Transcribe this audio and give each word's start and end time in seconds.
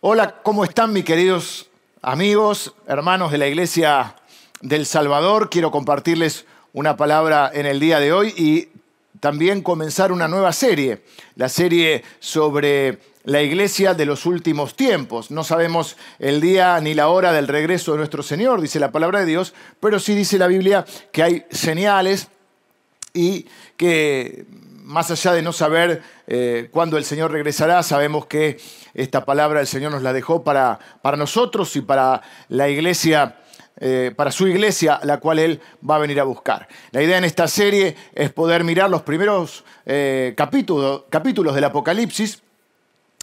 Hola, 0.00 0.36
¿cómo 0.44 0.62
están 0.62 0.92
mis 0.92 1.04
queridos 1.04 1.70
amigos, 2.02 2.72
hermanos 2.86 3.32
de 3.32 3.38
la 3.38 3.48
Iglesia 3.48 4.14
del 4.60 4.86
Salvador? 4.86 5.50
Quiero 5.50 5.72
compartirles 5.72 6.44
una 6.72 6.96
palabra 6.96 7.50
en 7.52 7.66
el 7.66 7.80
día 7.80 7.98
de 7.98 8.12
hoy 8.12 8.32
y 8.36 8.68
también 9.18 9.60
comenzar 9.60 10.12
una 10.12 10.28
nueva 10.28 10.52
serie, 10.52 11.02
la 11.34 11.48
serie 11.48 12.04
sobre 12.20 13.00
la 13.24 13.42
iglesia 13.42 13.92
de 13.92 14.06
los 14.06 14.24
últimos 14.24 14.76
tiempos. 14.76 15.32
No 15.32 15.42
sabemos 15.42 15.96
el 16.20 16.40
día 16.40 16.80
ni 16.80 16.94
la 16.94 17.08
hora 17.08 17.32
del 17.32 17.48
regreso 17.48 17.90
de 17.90 17.98
nuestro 17.98 18.22
Señor, 18.22 18.60
dice 18.60 18.78
la 18.78 18.92
palabra 18.92 19.18
de 19.18 19.26
Dios, 19.26 19.52
pero 19.80 19.98
sí 19.98 20.14
dice 20.14 20.38
la 20.38 20.46
Biblia 20.46 20.84
que 21.10 21.24
hay 21.24 21.44
señales 21.50 22.28
y 23.12 23.46
que 23.76 24.46
más 24.88 25.10
allá 25.10 25.34
de 25.34 25.42
no 25.42 25.52
saber 25.52 26.02
eh, 26.26 26.68
cuándo 26.72 26.96
el 26.96 27.04
Señor 27.04 27.30
regresará, 27.30 27.82
sabemos 27.82 28.24
que 28.24 28.58
esta 28.94 29.26
palabra 29.26 29.60
el 29.60 29.66
Señor 29.66 29.92
nos 29.92 30.02
la 30.02 30.14
dejó 30.14 30.42
para, 30.42 30.78
para 31.02 31.18
nosotros 31.18 31.76
y 31.76 31.82
para 31.82 32.22
la 32.48 32.70
iglesia, 32.70 33.36
eh, 33.78 34.12
para 34.16 34.32
su 34.32 34.48
iglesia, 34.48 34.98
la 35.02 35.18
cual 35.20 35.40
Él 35.40 35.60
va 35.88 35.96
a 35.96 35.98
venir 35.98 36.18
a 36.20 36.24
buscar. 36.24 36.68
La 36.90 37.02
idea 37.02 37.18
en 37.18 37.24
esta 37.24 37.46
serie 37.48 37.96
es 38.14 38.32
poder 38.32 38.64
mirar 38.64 38.88
los 38.88 39.02
primeros 39.02 39.62
eh, 39.84 40.32
capítulos, 40.34 41.04
capítulos 41.10 41.54
del 41.54 41.64
Apocalipsis 41.64 42.42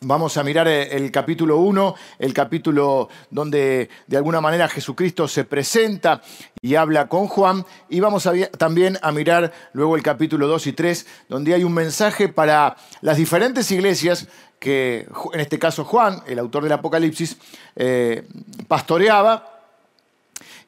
Vamos 0.08 0.38
a 0.38 0.44
mirar 0.44 0.68
el 0.68 1.09
capítulo 1.09 1.58
1, 1.58 1.95
el 2.20 2.32
capítulo 2.32 3.09
donde 3.32 3.90
de 4.05 4.18
alguna 4.18 4.40
manera 4.40 4.68
Jesucristo 4.68 5.28
se 5.28 5.45
presenta 5.45 6.22
y 6.62 6.76
habla 6.76 7.08
con 7.08 7.26
Juan. 7.26 7.66
Y 7.90 8.02
vamos 8.02 8.30
también 8.59 9.00
a 9.02 9.12
mirar 9.12 9.52
luego 9.73 9.95
el 9.95 10.04
capítulo 10.04 10.45
2 10.45 10.68
y 10.68 10.73
3, 10.73 11.08
donde 11.28 11.55
hay 11.55 11.64
un 11.64 11.73
mensaje 11.73 12.30
para 12.30 12.78
las 13.02 13.18
diferentes 13.18 13.72
iglesias 13.72 14.28
que, 14.59 15.08
en 15.34 15.40
este 15.40 15.58
caso 15.58 15.84
Juan, 15.84 16.22
el 16.28 16.38
autor 16.38 16.62
del 16.62 16.73
Apocalipsis, 16.73 17.38
eh, 17.76 18.28
pastoreaba. 18.67 19.59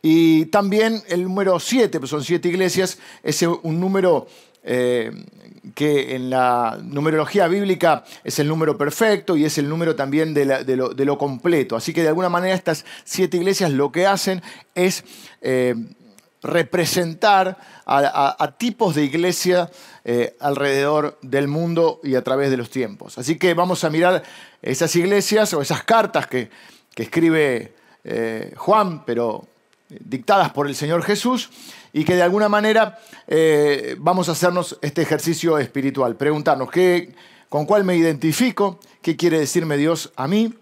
Y 0.02 0.48
también 0.48 1.04
el 1.10 1.22
número 1.22 1.60
7, 1.60 2.00
pues 2.00 2.10
son 2.10 2.24
siete 2.24 2.50
iglesias, 2.50 2.98
es 3.22 3.40
un 3.44 3.80
número 3.80 4.26
eh, 4.64 5.12
que 5.74 6.16
en 6.16 6.30
la 6.30 6.78
numerología 6.82 7.48
bíblica 7.48 8.04
es 8.24 8.40
el 8.40 8.48
número 8.48 8.78
perfecto 8.78 9.38
y 9.38 9.46
es 9.46 9.58
el 9.58 9.70
número 9.70 9.96
también 9.96 10.34
de, 10.34 10.46
lo, 10.46 11.18
completo. 11.18 11.76
Así 11.76 11.94
que 11.94 12.02
de 12.02 12.10
alguna 12.10 12.30
manera 12.30 12.56
estas 12.56 12.86
siete 13.04 13.38
iglesias 13.38 13.72
lo 13.72 13.92
que 13.92 14.06
hacen 14.06 14.42
es 14.76 15.04
eh, 15.42 15.76
representar 16.42 17.58
a, 17.86 18.56
tipos 18.58 18.96
de 18.96 19.04
iglesia 19.06 19.70
eh, 20.04 20.36
alrededor 20.40 21.18
del 21.22 21.48
mundo 21.48 22.00
y 22.04 22.16
a 22.16 22.24
través 22.24 22.50
de 22.50 22.58
los 22.58 22.70
tiempos. 22.70 23.18
Así 23.18 23.38
que 23.38 23.54
vamos 23.54 23.84
a 23.84 23.90
mirar 23.90 24.24
esas 24.62 24.96
iglesias 24.96 25.54
o 25.54 25.62
esas 25.62 25.84
cartas 25.84 26.28
que, 26.28 26.50
escribe 26.96 27.76
Juan, 28.56 29.06
pero 29.06 29.48
dictadas 29.90 30.52
por 30.52 30.68
el 30.68 30.76
Señor 30.76 31.04
Jesús 31.04 31.50
y 31.98 32.04
que 32.04 32.16
de 32.16 32.22
alguna 32.22 32.48
manera 32.48 33.00
eh, 33.28 33.96
vamos 33.98 34.30
a 34.30 34.34
hacernos 34.34 34.78
este 34.84 35.02
ejercicio 35.02 35.58
espiritual, 35.58 36.16
preguntarnos 36.16 36.70
¿qué, 36.70 37.16
con 37.50 37.66
cuál 37.66 37.86
me 37.86 37.96
identifico, 37.96 38.80
qué 39.02 39.16
quiere 39.16 39.40
decirme 39.40 39.78
Dios 39.78 40.14
a 40.16 40.28
mí 40.28 40.54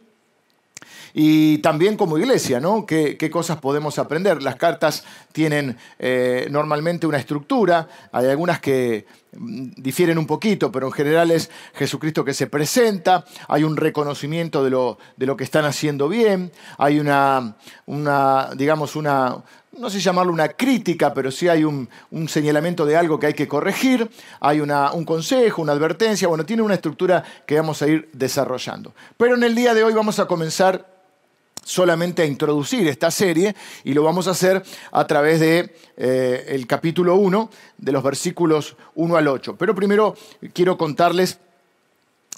y 1.13 1.57
también 1.57 1.97
como 1.97 2.17
iglesia, 2.17 2.61
¿no? 2.61 2.85
¿Qué, 2.85 3.29
cosas 3.29 3.57
podemos 3.57 3.99
aprender? 3.99 4.41
Las 4.43 4.55
cartas 4.55 5.03
tienen 5.33 5.77
eh, 5.99 6.47
normalmente 6.51 7.05
una 7.05 7.17
estructura, 7.17 7.87
hay 8.13 8.27
algunas 8.27 8.61
que 8.61 9.05
mm, 9.33 9.71
difieren 9.77 10.17
un 10.17 10.27
poquito, 10.27 10.71
pero 10.71 10.87
en 10.87 10.93
general 10.93 11.31
es 11.31 11.49
Jesucristo 11.73 12.23
que 12.23 12.33
se 12.33 12.47
presenta, 12.47 13.25
hay 13.49 13.63
un 13.63 13.75
reconocimiento 13.75 14.63
de 14.63 14.69
lo, 14.69 14.97
de 15.17 15.25
lo 15.25 15.35
que 15.35 15.43
están 15.43 15.65
haciendo 15.65 16.07
bien, 16.07 16.51
hay 16.77 16.99
una, 16.99 17.55
una 17.85 18.49
digamos, 18.55 18.97
una, 18.97 19.41
no 19.77 19.89
sé 19.89 19.99
llamarlo 19.99 20.31
una 20.31 20.49
crítica, 20.49 21.13
pero 21.13 21.31
sí 21.31 21.47
hay 21.47 21.63
un, 21.63 21.89
señalamiento 22.27 22.85
de 22.85 22.97
algo 22.97 23.19
que 23.19 23.27
hay 23.27 23.33
que 23.33 23.47
corregir, 23.47 24.09
hay 24.39 24.61
una, 24.61 24.91
un 24.91 25.05
consejo, 25.05 25.61
una 25.61 25.73
advertencia, 25.73 26.27
bueno, 26.27 26.45
tiene 26.45 26.61
una 26.61 26.75
estructura 26.75 27.23
que 27.45 27.55
vamos 27.55 27.81
a 27.81 27.87
ir 27.87 28.09
desarrollando. 28.13 28.93
Pero 29.17 29.35
en 29.35 29.43
el 29.43 29.55
día 29.55 29.73
de 29.73 29.83
hoy 29.83 29.93
vamos 29.93 30.19
a 30.19 30.27
comenzar 30.27 30.95
solamente 31.63 32.21
a 32.21 32.25
introducir 32.25 32.87
esta 32.87 33.11
serie 33.11 33.55
y 33.83 33.93
lo 33.93 34.03
vamos 34.03 34.27
a 34.27 34.31
hacer 34.31 34.63
a 34.91 35.07
través 35.07 35.39
de, 35.39 35.75
eh, 35.97 36.45
el 36.49 36.67
capítulo 36.67 37.15
1, 37.15 37.49
de 37.77 37.91
los 37.91 38.03
versículos 38.03 38.77
1 38.93 39.17
al 39.17 39.27
8. 39.27 39.55
Pero 39.57 39.75
primero 39.75 40.15
quiero 40.53 40.77
contarles 40.77 41.39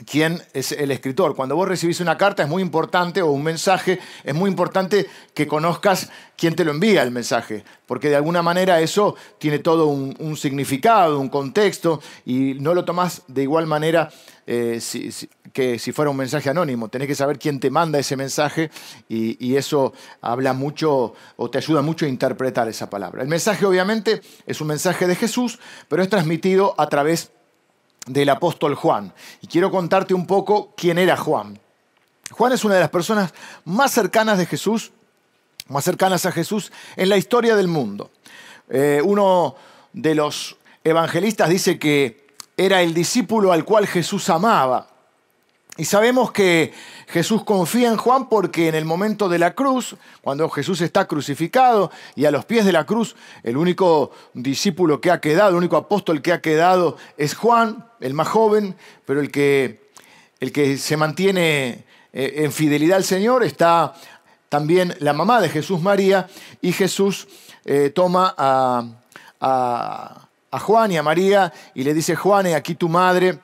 quién 0.05 0.41
es 0.53 0.71
el 0.71 0.91
escritor. 0.91 1.35
Cuando 1.35 1.55
vos 1.55 1.67
recibís 1.67 1.99
una 1.99 2.17
carta 2.17 2.43
es 2.43 2.49
muy 2.49 2.61
importante, 2.61 3.21
o 3.21 3.31
un 3.31 3.43
mensaje, 3.43 3.99
es 4.23 4.35
muy 4.35 4.49
importante 4.49 5.07
que 5.33 5.47
conozcas 5.47 6.09
quién 6.35 6.55
te 6.55 6.63
lo 6.63 6.71
envía 6.71 7.01
el 7.01 7.11
mensaje, 7.11 7.63
porque 7.87 8.09
de 8.09 8.15
alguna 8.15 8.43
manera 8.43 8.79
eso 8.79 9.15
tiene 9.39 9.59
todo 9.59 9.87
un, 9.87 10.37
significado, 10.37 11.19
un 11.19 11.29
contexto, 11.29 12.01
y 12.25 12.55
no 12.55 12.73
lo 12.73 12.85
tomás 12.85 13.23
de 13.27 13.43
igual 13.43 13.65
manera 13.65 14.09
eh, 14.45 14.79
que 15.51 15.79
si 15.79 15.91
fuera 15.91 16.11
un 16.11 16.17
mensaje 16.17 16.49
anónimo. 16.49 16.89
Tenés 16.89 17.07
que 17.07 17.15
saber 17.15 17.39
quién 17.39 17.59
te 17.59 17.71
manda 17.71 17.97
ese 17.97 18.15
mensaje 18.15 18.69
y, 19.09 19.43
y 19.45 19.55
eso 19.55 19.93
habla 20.21 20.53
mucho 20.53 21.15
o 21.37 21.49
te 21.49 21.57
ayuda 21.57 21.81
mucho 21.81 22.05
a 22.05 22.09
interpretar 22.09 22.69
esa 22.69 22.89
palabra. 22.89 23.23
El 23.23 23.29
mensaje 23.29 23.65
obviamente 23.65 24.21
es 24.45 24.61
un 24.61 24.67
mensaje 24.67 25.07
de 25.07 25.15
Jesús, 25.15 25.59
pero 25.87 26.03
es 26.03 26.09
transmitido 26.09 26.75
a 26.77 26.87
través 26.87 27.31
del 28.07 28.29
apóstol 28.29 28.75
Juan. 28.75 29.13
Y 29.41 29.47
quiero 29.47 29.69
contarte 29.69 30.13
un 30.13 30.25
poco 30.25 30.73
quién 30.75 30.97
era 30.97 31.15
Juan. 31.15 31.59
Juan 32.31 32.53
es 32.53 32.65
una 32.65 32.75
de 32.75 32.81
las 32.81 32.89
personas 32.89 33.33
más 33.65 33.91
cercanas 33.91 34.37
de 34.37 34.45
Jesús, 34.45 34.91
más 35.67 35.83
cercanas 35.83 36.25
a 36.25 36.31
Jesús 36.31 36.71
en 36.95 37.09
la 37.09 37.17
historia 37.17 37.55
del 37.55 37.67
mundo. 37.67 38.11
Eh, 38.69 39.01
uno 39.03 39.55
de 39.93 40.15
los 40.15 40.57
evangelistas 40.83 41.49
dice 41.49 41.79
que 41.79 42.27
era 42.57 42.81
el 42.81 42.93
discípulo 42.93 43.51
al 43.51 43.65
cual 43.65 43.87
Jesús 43.87 44.29
amaba. 44.29 44.87
Y 45.77 45.85
sabemos 45.85 46.31
que 46.31 46.73
Jesús 47.07 47.43
confía 47.43 47.89
en 47.89 47.97
Juan 47.97 48.29
porque 48.29 48.67
en 48.67 48.73
el 48.73 48.83
momento 48.83 49.29
de 49.29 49.37
la 49.37 49.53
cruz, 49.53 49.95
cuando 50.21 50.49
Jesús 50.49 50.81
está 50.81 51.05
crucificado 51.05 51.91
y 52.15 52.25
a 52.25 52.31
los 52.31 52.45
pies 52.45 52.65
de 52.65 52.71
la 52.71 52.85
cruz, 52.85 53.15
el 53.43 53.57
único 53.57 54.11
discípulo 54.33 54.99
que 54.99 55.11
ha 55.11 55.21
quedado, 55.21 55.51
el 55.51 55.55
único 55.55 55.77
apóstol 55.77 56.23
que 56.23 56.33
ha 56.33 56.41
quedado 56.41 56.97
es 57.15 57.35
Juan, 57.35 57.85
el 57.99 58.15
más 58.15 58.27
joven, 58.27 58.75
pero 59.05 59.21
el 59.21 59.29
que, 59.29 59.91
el 60.39 60.51
que 60.51 60.77
se 60.77 60.97
mantiene 60.97 61.85
eh, 62.11 62.33
en 62.37 62.51
fidelidad 62.51 62.97
al 62.97 63.03
Señor 63.03 63.43
está 63.43 63.93
también 64.49 64.95
la 64.99 65.13
mamá 65.13 65.41
de 65.41 65.49
Jesús 65.49 65.79
María 65.79 66.27
y 66.59 66.71
Jesús 66.71 67.27
eh, 67.65 67.91
toma 67.93 68.33
a, 68.35 68.83
a, 69.39 70.59
Juan 70.59 70.91
y 70.91 70.97
a 70.97 71.03
María 71.03 71.53
y 71.75 71.83
le 71.83 71.93
dice, 71.93 72.15
Juan, 72.15 72.47
aquí 72.47 72.73
tu 72.73 72.89
madre 72.89 73.37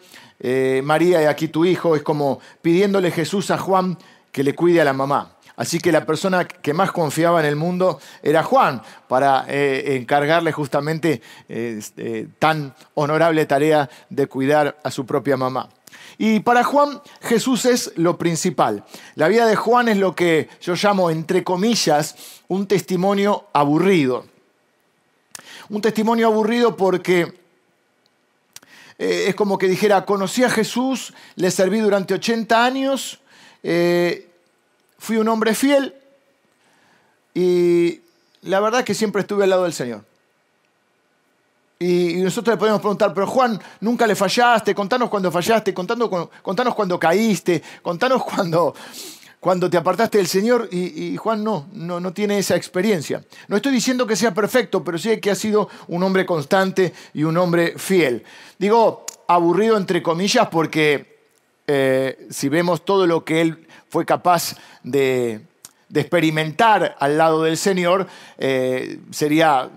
eh, 0.44 0.81
María 0.84 1.24
y 1.24 1.26
aquí 1.26 1.48
tu 1.48 1.64
hijo, 1.64 1.96
es 1.96 2.04
como 2.04 2.40
pidiéndole 2.62 3.12
Jesús 3.12 3.50
a 3.50 3.58
Juan 3.58 3.98
que 4.31 4.44
le 4.44 4.54
cuide 4.54 4.81
a 4.81 4.86
la 4.86 4.94
mamá. 4.94 5.38
Así 5.56 5.80
que 5.80 5.92
la 5.92 6.06
persona 6.06 6.46
que 6.46 6.74
más 6.74 6.92
confiaba 6.92 7.40
en 7.40 7.46
el 7.46 7.56
mundo 7.56 8.00
era 8.22 8.44
Juan, 8.44 8.81
para 9.08 9.46
eh, 9.48 9.96
encargarle 9.96 10.52
justamente 10.52 11.22
este, 11.48 12.28
tan 12.40 12.76
honorable 12.96 13.46
tarea 13.46 13.90
de 14.09 14.28
cuidar 14.28 14.78
a 14.84 14.92
su 14.92 15.06
propia 15.06 15.38
mamá. 15.38 15.70
Y 16.18 16.40
para 16.42 16.64
Juan, 16.64 17.02
Jesús 17.22 17.66
es 17.66 17.94
lo 17.96 18.18
principal. 18.18 18.84
La 19.16 19.28
vida 19.28 19.46
de 19.46 19.56
Juan 19.56 19.88
es 19.88 19.98
lo 19.98 20.16
que 20.16 20.50
yo 20.62 20.74
llamo, 20.75 21.10
entre 21.10 21.44
comillas, 21.44 22.42
un 22.48 22.68
testimonio 22.68 23.46
aburrido. 23.54 24.25
Un 25.70 25.81
testimonio 25.81 26.28
aburrido 26.28 26.75
porque 26.75 27.43
eh, 28.98 29.26
es 29.28 29.36
como 29.36 29.58
que 29.58 29.68
dijera, 29.68 30.06
conocí 30.06 30.44
a 30.44 30.50
Jesús, 30.50 31.14
le 31.36 31.52
serví 31.52 31.80
durante 31.80 32.14
80 32.14 32.64
años, 32.64 33.20
eh, 33.64 34.30
fui 34.98 35.18
un 35.18 35.28
hombre 35.28 35.56
fiel 35.56 35.95
y 37.34 38.01
la 38.44 38.60
verdad 38.60 38.81
es 38.81 38.86
que 38.86 38.94
siempre 38.94 39.22
estuve 39.22 39.44
al 39.44 39.50
lado 39.50 39.63
del 39.63 39.74
Señor. 39.74 40.04
Y, 41.80 42.16
nosotros 42.22 42.54
le 42.54 42.60
podemos 42.60 42.80
preguntar, 42.80 43.13
pero 43.13 43.28
Juan, 43.28 43.60
nunca 43.81 44.07
le 44.07 44.16
fallaste, 44.16 44.74
contanos 44.74 45.10
cuando 45.10 45.31
fallaste, 45.31 45.74
contanos, 45.74 46.10
contanos 46.42 46.75
cuando 46.75 46.98
caíste, 47.00 47.62
contanos 47.81 48.24
cuando, 48.24 48.74
cuando 49.44 49.69
te 49.69 49.75
apartaste 49.75 50.19
del 50.19 50.28
Señor 50.28 50.69
y, 50.72 51.18
Juan 51.18 51.44
no, 51.44 51.68
no, 51.74 52.00
no, 52.00 52.13
tiene 52.13 52.38
esa 52.38 52.56
experiencia. 52.56 53.25
No 53.50 53.57
estoy 53.57 53.74
diciendo 53.74 54.07
que 54.07 54.16
sea 54.16 54.34
perfecto, 54.34 54.86
pero 54.86 54.98
sí 54.98 55.19
que 55.19 55.31
ha 55.31 55.36
sido 55.36 55.68
un 55.90 56.01
hombre 56.01 56.25
constante 56.25 56.94
y 57.13 57.25
un 57.25 57.36
hombre 57.36 57.74
fiel. 57.78 58.24
Digo 58.57 59.06
aburrido 59.28 59.75
entre 59.75 60.01
comillas 60.01 60.48
porque 60.48 61.18
eh, 61.68 62.25
si 62.30 62.48
vemos 62.48 62.86
todo 62.86 63.06
lo 63.06 63.25
que 63.25 63.42
él 63.42 63.68
fue 63.90 64.06
capaz 64.06 64.56
de, 64.81 65.42
experimentar 65.94 66.95
al 66.98 67.18
lado 67.18 67.44
del 67.44 67.57
Señor, 67.57 68.07
eh, 68.38 69.01
sería 69.12 69.69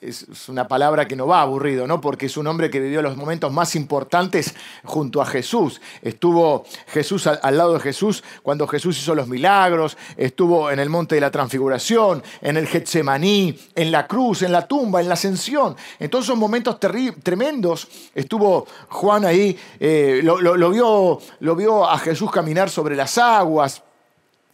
es 0.00 0.48
una 0.48 0.68
palabra 0.68 1.08
que 1.08 1.16
no 1.16 1.26
va 1.26 1.42
aburrido, 1.42 1.86
¿no? 1.86 2.00
Porque 2.00 2.26
es 2.26 2.36
un 2.36 2.46
hombre 2.46 2.70
que 2.70 2.78
vivió 2.78 3.02
los 3.02 3.16
momentos 3.16 3.52
más 3.52 3.74
importantes 3.74 4.54
junto 4.84 5.20
a 5.20 5.26
Jesús. 5.26 5.80
Estuvo 6.02 6.64
Jesús 6.86 7.26
al, 7.26 7.56
lado 7.56 7.74
de 7.74 7.80
Jesús 7.80 8.22
cuando 8.42 8.68
Jesús 8.68 8.98
hizo 8.98 9.14
los 9.14 9.26
milagros, 9.26 9.96
estuvo 10.16 10.70
en 10.70 10.78
el 10.78 10.88
monte 10.88 11.16
de 11.16 11.20
la 11.20 11.30
transfiguración, 11.30 12.22
en 12.40 12.56
el 12.56 12.68
Getsemaní, 12.68 13.58
en 13.74 13.90
la 13.90 14.06
cruz, 14.06 14.42
en 14.42 14.52
la 14.52 14.68
tumba, 14.68 15.00
en 15.00 15.08
la 15.08 15.14
ascensión. 15.14 15.76
En 15.98 16.08
todos 16.10 16.26
esos 16.26 16.38
momentos 16.38 16.78
tremendos 16.78 17.88
estuvo 18.14 18.66
Juan 18.88 19.24
ahí, 19.24 19.58
eh, 19.80 20.20
lo, 20.22 20.70
vio, 20.70 21.18
lo 21.40 21.56
vio 21.56 21.88
a 21.88 21.98
Jesús 21.98 22.30
caminar 22.30 22.70
sobre 22.70 22.94
las 22.94 23.18
aguas 23.18 23.82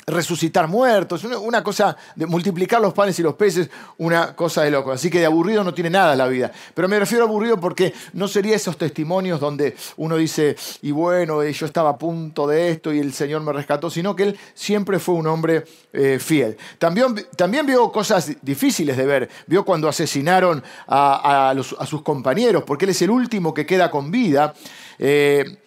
resucitar 0.06 0.68
muertos, 0.68 1.24
una 1.24 1.62
cosa 1.62 1.96
de 2.14 2.26
multiplicar 2.26 2.80
los 2.80 2.92
panes 2.92 3.18
y 3.18 3.22
los 3.22 3.34
peces, 3.34 3.70
una 3.98 4.34
cosa 4.34 4.62
de 4.62 4.70
loco. 4.70 4.92
Así 4.92 5.10
que 5.10 5.20
de 5.20 5.26
aburrido 5.26 5.64
no 5.64 5.72
tiene 5.72 5.90
nada 5.90 6.14
la 6.14 6.26
vida. 6.26 6.52
Pero 6.74 6.88
me 6.88 6.98
refiero 6.98 7.24
a 7.24 7.28
aburrido 7.28 7.58
porque 7.58 7.94
no 8.12 8.28
sería 8.28 8.56
esos 8.56 8.76
testimonios 8.76 9.40
donde 9.40 9.76
uno 9.96 10.16
dice, 10.16 10.56
y 10.82 10.90
bueno, 10.90 11.42
eh, 11.42 11.52
yo 11.52 11.66
estaba 11.66 11.90
a 11.90 11.98
punto 11.98 12.46
de 12.46 12.70
esto 12.70 12.92
y 12.92 12.98
el 12.98 13.12
Señor 13.12 13.42
me 13.42 13.52
rescató, 13.52 13.90
sino 13.90 14.14
que 14.14 14.24
él 14.24 14.38
siempre 14.54 14.98
fue 14.98 15.14
un 15.14 15.26
hombre 15.26 15.64
eh, 15.92 16.18
fiel. 16.20 16.56
También, 16.78 17.14
también 17.36 17.66
vio 17.66 17.90
cosas 17.90 18.32
difíciles 18.42 18.96
de 18.96 19.06
ver. 19.06 19.28
Vio 19.46 19.64
cuando 19.64 19.88
asesinaron 19.88 20.62
a, 20.86 21.54
sus 21.86 22.02
compañeros, 22.02 22.64
porque 22.64 22.84
él 22.84 22.90
es 22.90 23.02
el 23.02 23.10
último 23.10 23.54
que 23.54 23.66
queda 23.66 23.90
con 23.90 24.10
vida. 24.10 24.54
Eh, 24.98 25.58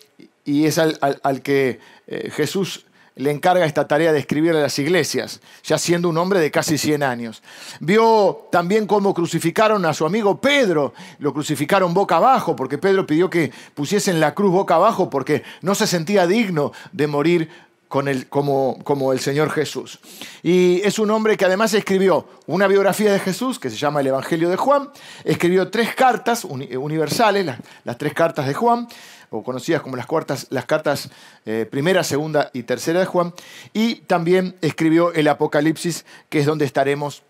y 0.45 0.65
es 0.65 0.77
al, 0.77 0.97
al 1.01 1.41
que 1.41 1.81
Jesús 2.31 2.86
le 3.17 3.31
encarga 3.31 3.65
esta 3.65 3.87
tarea 3.87 4.13
de 4.13 4.19
escribir 4.19 4.51
a 4.51 4.61
las 4.61 4.77
iglesias, 4.79 5.41
ya 5.63 5.77
siendo 5.77 6.09
un 6.09 6.17
hombre 6.17 6.39
de 6.39 6.51
casi 6.51 6.77
100 6.77 7.03
años. 7.03 7.43
Vio 7.79 8.47
también 8.51 8.87
cómo 8.87 9.13
crucificaron 9.13 9.85
a 9.85 9.93
su 9.93 10.05
amigo 10.05 10.39
Pedro, 10.39 10.93
lo 11.19 11.33
crucificaron 11.33 11.93
boca 11.93 12.17
abajo, 12.17 12.55
porque 12.55 12.77
Pedro 12.77 13.05
pidió 13.05 13.29
que 13.29 13.51
pusiesen 13.73 14.19
la 14.19 14.33
cruz 14.33 14.51
boca 14.51 14.75
abajo 14.75 15.09
porque 15.09 15.43
no 15.61 15.75
se 15.75 15.87
sentía 15.87 16.27
digno 16.27 16.71
de 16.91 17.07
morir 17.07 17.49
con 17.87 18.07
el, 18.07 18.27
como, 18.27 18.77
como, 18.83 19.13
el 19.13 19.19
Señor 19.19 19.49
Jesús. 19.49 19.99
Y 20.43 20.81
es 20.83 20.99
un 20.99 21.09
hombre 21.09 21.37
que 21.37 21.45
además 21.45 21.73
escribió 21.73 22.27
una 22.45 22.67
biografía 22.67 23.13
de 23.13 23.19
Jesús, 23.19 23.59
que 23.59 23.69
se 23.69 23.77
llama 23.77 24.01
el 24.01 24.07
Evangelio 24.07 24.49
de 24.49 24.57
Juan, 24.57 24.89
escribió 25.23 25.69
tres 25.69 25.95
cartas 25.95 26.43
universales, 26.43 27.45
las, 27.45 27.59
las 27.85 27.97
tres 27.97 28.13
cartas 28.13 28.45
de 28.45 28.53
Juan, 28.53 28.87
o 29.29 29.43
conocidas 29.43 29.81
como 29.81 29.95
las, 29.95 30.05
cuartas, 30.05 30.47
las 30.49 30.65
cartas 30.65 31.09
eh, 31.45 31.67
primera, 31.69 32.03
segunda 32.03 32.49
y 32.53 32.63
tercera 32.63 32.99
de 32.99 33.05
Juan, 33.05 33.33
y 33.73 33.95
también 33.95 34.55
escribió 34.61 35.13
el 35.13 35.27
Apocalipsis, 35.27 36.05
que 36.29 36.39
es 36.39 36.45
donde 36.45 36.65
estaremos 36.65 37.23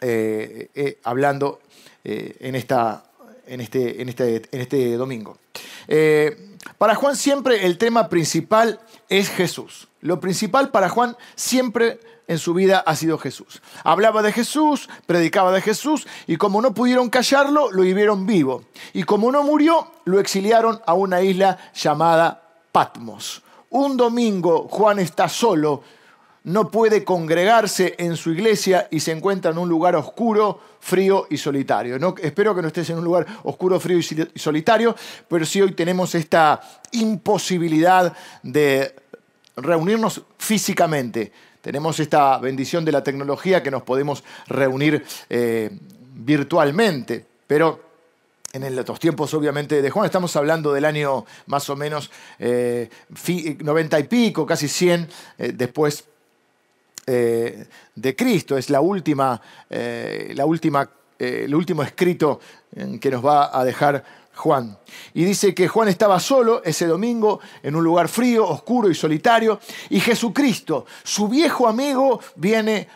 eh, 0.00 0.70
eh, 0.74 0.98
hablando 1.04 1.60
en, 2.02 2.54
esta, 2.54 3.04
en, 3.46 3.60
este, 3.60 4.00
en, 4.00 4.08
este, 4.08 4.42
en 4.50 4.60
este 4.60 4.96
domingo. 4.96 5.36
para 6.78 6.94
Juan 6.94 7.14
siempre 7.14 7.66
el 7.66 7.76
tema 7.76 8.08
principal 8.08 8.80
es 9.10 9.28
Jesús. 9.28 9.88
Lo 10.00 10.18
principal 10.18 10.70
para 10.70 10.88
Juan 10.88 11.16
siempre 11.34 12.00
en 12.30 12.38
su 12.38 12.54
vida 12.54 12.84
ha 12.86 12.94
sido 12.94 13.18
Jesús. 13.18 13.60
Hablaba 13.82 14.22
de 14.22 14.30
Jesús, 14.30 14.88
predicaba 15.04 15.50
de 15.50 15.60
Jesús 15.60 16.06
y 16.28 16.36
como 16.36 16.62
no 16.62 16.72
pudieron 16.72 17.10
callarlo, 17.10 17.72
lo 17.72 17.82
vivieron 17.82 18.24
vivo. 18.24 18.62
Y 18.92 19.02
como 19.02 19.32
no 19.32 19.42
murió, 19.42 19.90
lo 20.04 20.20
exiliaron 20.20 20.80
a 20.86 20.94
una 20.94 21.22
isla 21.22 21.58
llamada 21.74 22.40
Patmos. 22.70 23.42
Un 23.70 23.96
domingo 23.96 24.68
Juan 24.68 25.00
está 25.00 25.28
solo, 25.28 25.82
no 26.44 26.70
puede 26.70 27.02
congregarse 27.02 27.96
en 27.98 28.16
su 28.16 28.30
iglesia 28.30 28.86
y 28.92 29.00
se 29.00 29.10
encuentra 29.10 29.50
en 29.50 29.58
un 29.58 29.68
lugar 29.68 29.96
oscuro, 29.96 30.60
frío 30.78 31.26
y 31.30 31.36
solitario. 31.36 31.98
No, 31.98 32.14
espero 32.22 32.54
que 32.54 32.62
no 32.62 32.68
estés 32.68 32.90
en 32.90 32.98
un 32.98 33.04
lugar 33.04 33.26
oscuro, 33.42 33.80
frío 33.80 33.98
y 33.98 34.38
solitario, 34.38 34.94
pero 35.26 35.44
sí 35.44 35.60
hoy 35.60 35.72
tenemos 35.72 36.14
esta 36.14 36.60
imposibilidad 36.92 38.16
de 38.44 38.94
reunirnos 39.56 40.22
físicamente 40.38 41.32
tenemos 41.60 42.00
esta 42.00 42.38
bendición 42.38 42.84
de 42.84 42.92
la 42.92 43.04
tecnología 43.04 43.62
que 43.62 43.70
nos 43.70 43.82
podemos 43.82 44.24
reunir 44.46 45.04
eh, 45.28 45.70
virtualmente, 46.14 47.24
pero 47.46 47.90
en 48.52 48.74
los 48.74 48.98
tiempos 48.98 49.32
obviamente 49.34 49.80
de 49.80 49.90
Juan, 49.90 50.06
estamos 50.06 50.34
hablando 50.34 50.72
del 50.72 50.84
año 50.84 51.24
más 51.46 51.70
o 51.70 51.76
menos 51.76 52.10
90 52.38 52.40
eh, 52.40 54.00
y 54.00 54.02
pico, 54.04 54.44
casi 54.44 54.66
100 54.66 55.08
eh, 55.38 55.52
después 55.54 56.04
de 57.06 58.14
Cristo. 58.16 58.56
Es 58.56 58.70
la 58.70 58.80
última, 58.80 59.40
la 59.68 60.46
última, 60.46 60.88
el 61.18 61.52
último 61.52 61.82
escrito 61.82 62.38
que 63.00 63.10
nos 63.10 63.26
va 63.26 63.58
a 63.58 63.64
dejar 63.64 64.04
Juan. 64.34 64.78
Y 65.12 65.24
dice 65.24 65.54
que 65.54 65.68
Juan 65.68 65.88
estaba 65.88 66.18
solo 66.20 66.62
ese 66.64 66.86
domingo 66.86 67.40
en 67.62 67.76
un 67.76 67.84
lugar 67.84 68.08
frío, 68.08 68.46
oscuro 68.48 68.90
y 68.90 68.94
solitario, 68.94 69.60
y 69.90 70.00
Jesucristo, 70.00 70.86
su 71.02 71.28
viejo 71.28 71.68
amigo, 71.68 72.20
viene 72.36 72.88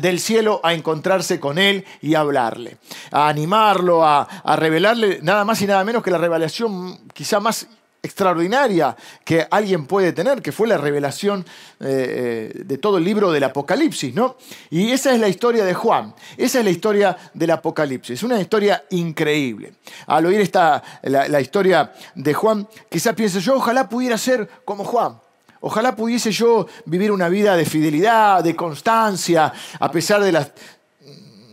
del 0.00 0.20
cielo 0.20 0.60
a 0.62 0.74
encontrarse 0.74 1.38
con 1.38 1.58
él 1.58 1.84
y 2.00 2.14
a 2.14 2.20
hablarle, 2.20 2.78
a 3.10 3.28
animarlo, 3.28 4.04
a, 4.04 4.22
a 4.22 4.56
revelarle 4.56 5.20
nada 5.22 5.44
más 5.44 5.62
y 5.62 5.66
nada 5.66 5.84
menos 5.84 6.02
que 6.02 6.10
la 6.10 6.18
revelación 6.18 6.98
quizá 7.14 7.40
más 7.40 7.68
extraordinaria 8.02 8.96
que 9.24 9.46
alguien 9.48 9.86
puede 9.86 10.12
tener, 10.12 10.42
que 10.42 10.50
fue 10.50 10.66
la 10.66 10.76
revelación 10.76 11.46
eh, 11.78 12.50
eh, 12.54 12.62
de 12.64 12.78
todo 12.78 12.98
el 12.98 13.04
libro 13.04 13.30
del 13.30 13.44
Apocalipsis, 13.44 14.12
¿no? 14.12 14.36
Y 14.70 14.90
esa 14.90 15.14
es 15.14 15.20
la 15.20 15.28
historia 15.28 15.64
de 15.64 15.72
Juan, 15.72 16.12
esa 16.36 16.58
es 16.58 16.64
la 16.64 16.70
historia 16.70 17.16
del 17.32 17.50
Apocalipsis, 17.52 18.22
una 18.24 18.40
historia 18.40 18.84
increíble. 18.90 19.74
Al 20.06 20.26
oír 20.26 20.40
esta, 20.40 20.82
la, 21.02 21.40
historia 21.40 21.92
de 22.16 22.34
Juan, 22.34 22.66
quizás 22.90 23.14
piense 23.14 23.40
yo, 23.40 23.54
ojalá 23.54 23.88
pudiera 23.88 24.18
ser 24.18 24.48
como 24.64 24.84
Juan. 24.84 25.20
Ojalá 25.64 25.94
pudiese 25.94 26.32
yo 26.32 26.66
vivir 26.86 27.12
una 27.12 27.28
vida 27.28 27.56
de 27.56 27.64
fidelidad, 27.64 28.42
de 28.42 28.56
constancia, 28.56 29.52
a 29.78 29.90
pesar 29.92 30.20
de 30.20 30.32
las... 30.32 30.50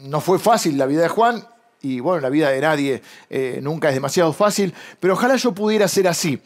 No 0.02 0.20
fue 0.20 0.40
fácil 0.40 0.80
la 0.80 0.88
vida 0.88 1.04
de 1.04 1.10
Juan, 1.10 1.46
y 1.82 2.00
bueno, 2.00 2.22
la 2.22 2.30
vida 2.30 2.50
de 2.50 2.62
nadie 2.62 3.02
eh, 3.30 3.60
nunca 3.62 3.90
es 3.90 3.94
demasiado 3.94 4.34
fácil, 4.34 4.74
pero 5.00 5.14
ojalá 5.14 5.36
yo 5.38 5.54
pudiera 5.54 5.88
ser 5.88 6.08
así. 6.08 6.42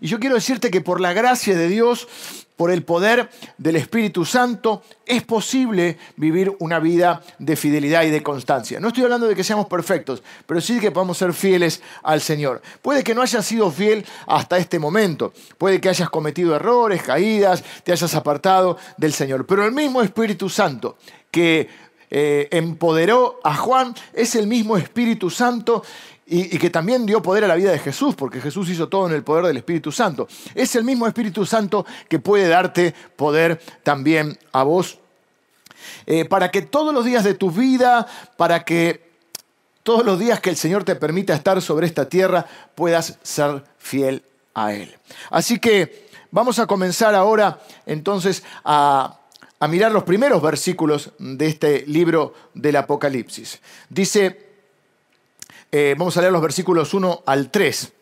Y 0.00 0.08
yo 0.08 0.20
quiero 0.20 0.34
decirte 0.34 0.70
que 0.70 0.80
por 0.80 1.00
la 1.00 1.12
gracia 1.12 1.56
de 1.56 1.68
Dios, 1.68 2.06
por 2.56 2.70
el 2.70 2.84
poder 2.84 3.28
del 3.58 3.76
Espíritu 3.76 4.24
Santo, 4.24 4.82
es 5.04 5.22
posible 5.22 5.98
vivir 6.16 6.54
una 6.58 6.78
vida 6.78 7.22
de 7.38 7.56
fidelidad 7.56 8.04
y 8.04 8.10
de 8.10 8.22
constancia. 8.22 8.78
No 8.78 8.88
estoy 8.88 9.04
hablando 9.04 9.26
de 9.26 9.34
que 9.34 9.44
seamos 9.44 9.66
perfectos, 9.66 10.22
pero 10.46 10.60
sí 10.60 10.78
que 10.78 10.90
podamos 10.90 11.18
ser 11.18 11.32
fieles 11.32 11.82
al 12.02 12.20
Señor. 12.20 12.62
Puede 12.80 13.02
que 13.02 13.14
no 13.14 13.22
hayas 13.22 13.44
sido 13.44 13.70
fiel 13.70 14.04
hasta 14.26 14.58
este 14.58 14.78
momento, 14.78 15.32
puede 15.58 15.80
que 15.80 15.88
hayas 15.88 16.10
cometido 16.10 16.54
errores, 16.54 17.02
caídas, 17.02 17.64
te 17.84 17.92
hayas 17.92 18.14
apartado 18.14 18.78
del 18.96 19.12
Señor, 19.12 19.46
pero 19.46 19.64
el 19.64 19.72
mismo 19.72 20.02
Espíritu 20.02 20.48
Santo 20.48 20.96
que 21.30 21.68
eh, 22.10 22.48
empoderó 22.50 23.40
a 23.42 23.54
Juan 23.56 23.94
es 24.12 24.34
el 24.34 24.46
mismo 24.46 24.76
Espíritu 24.76 25.30
Santo 25.30 25.82
y, 26.26 26.58
que 26.58 26.70
también 26.70 27.06
dio 27.06 27.22
poder 27.22 27.44
a 27.44 27.48
la 27.48 27.54
vida 27.54 27.70
de 27.70 27.78
Jesús, 27.78 28.14
porque 28.14 28.40
Jesús 28.40 28.68
hizo 28.68 28.88
todo 28.88 29.06
en 29.06 29.14
el 29.14 29.22
poder 29.22 29.46
del 29.46 29.56
Espíritu 29.56 29.92
Santo. 29.92 30.26
Es 30.54 30.74
el 30.74 30.84
mismo 30.84 31.06
Espíritu 31.06 31.46
Santo 31.46 31.86
que 32.08 32.18
puede 32.18 32.48
darte 32.48 32.94
poder 33.14 33.60
también 33.82 34.36
a 34.52 34.64
vos, 34.64 34.98
eh, 36.06 36.24
para 36.24 36.50
que 36.50 36.62
todos 36.62 36.92
los 36.92 37.04
días 37.04 37.22
de 37.22 37.34
tu 37.34 37.50
vida, 37.50 38.06
para 38.36 38.64
que 38.64 39.06
todos 39.84 40.04
los 40.04 40.18
días 40.18 40.40
que 40.40 40.50
el 40.50 40.56
Señor 40.56 40.82
te 40.82 40.96
permita 40.96 41.32
estar 41.32 41.62
sobre 41.62 41.86
esta 41.86 42.08
tierra, 42.08 42.46
puedas 42.74 43.18
ser 43.22 43.62
fiel 43.78 44.24
a 44.52 44.72
Él. 44.72 44.96
Así 45.30 45.60
que 45.60 46.08
vamos 46.32 46.58
a 46.58 46.66
comenzar 46.66 47.14
ahora 47.14 47.60
entonces 47.86 48.42
a 48.64 49.20
a 49.58 49.68
mirar 49.68 49.92
los 49.92 50.04
primeros 50.04 50.42
versículos 50.42 51.12
de 51.18 51.46
este 51.46 51.84
libro 51.86 52.34
del 52.54 52.76
Apocalipsis. 52.76 53.60
Dice, 53.88 54.50
eh, 55.72 55.94
vamos 55.96 56.16
a 56.16 56.20
leer 56.20 56.32
los 56.32 56.42
versículos 56.42 56.92
1 56.92 57.22
al 57.26 57.50
3. 57.50 57.92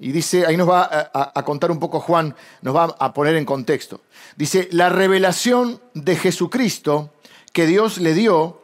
Y 0.00 0.12
dice, 0.12 0.46
ahí 0.46 0.56
nos 0.56 0.68
va 0.68 0.82
a, 0.84 1.32
a, 1.34 1.44
contar 1.44 1.70
un 1.72 1.80
poco 1.80 1.98
Juan, 2.00 2.36
nos 2.62 2.76
va 2.76 2.96
a 2.98 3.12
poner 3.12 3.34
en 3.34 3.44
contexto. 3.44 4.02
Dice, 4.36 4.68
la 4.70 4.90
revelación 4.90 5.80
de 5.94 6.14
Jesucristo 6.14 7.12
que 7.52 7.66
Dios 7.66 7.98
le 7.98 8.14
dio 8.14 8.62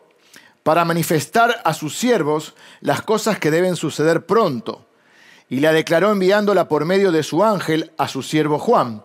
para 0.62 0.84
manifestar 0.84 1.60
a 1.64 1.74
sus 1.74 1.96
siervos 1.98 2.54
las 2.80 3.02
cosas 3.02 3.38
que 3.38 3.50
deben 3.50 3.74
suceder 3.74 4.26
pronto. 4.26 4.86
Y 5.48 5.60
la 5.60 5.72
declaró 5.72 6.12
enviándola 6.12 6.68
por 6.68 6.84
medio 6.84 7.10
de 7.10 7.22
su 7.22 7.42
ángel 7.42 7.92
a 7.98 8.06
su 8.06 8.22
siervo 8.22 8.58
Juan 8.58 9.02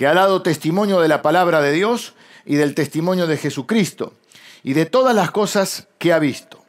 que 0.00 0.06
ha 0.06 0.14
dado 0.14 0.40
testimonio 0.40 1.02
de 1.02 1.08
la 1.08 1.20
palabra 1.20 1.60
de 1.60 1.72
Dios 1.72 2.14
y 2.46 2.54
del 2.54 2.74
testimonio 2.74 3.26
de 3.26 3.36
Jesucristo 3.36 4.14
y 4.62 4.72
de 4.72 4.86
todas 4.86 5.14
las 5.14 5.30
cosas 5.30 5.88
que 5.98 6.14
ha 6.14 6.18
visto. 6.18 6.64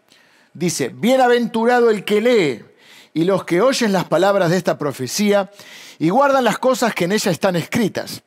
Dice, 0.54 0.90
bienaventurado 0.90 1.92
el 1.92 2.04
que 2.04 2.20
lee 2.20 2.66
y 3.14 3.24
los 3.24 3.46
que 3.46 3.62
oyen 3.62 3.94
las 3.94 4.04
palabras 4.04 4.50
de 4.50 4.58
esta 4.58 4.78
profecía 4.78 5.50
y 5.98 6.10
guardan 6.10 6.44
las 6.44 6.60
cosas 6.60 6.94
que 6.94 7.06
en 7.06 7.14
ella 7.14 7.32
están 7.32 7.56
escritas, 7.56 8.22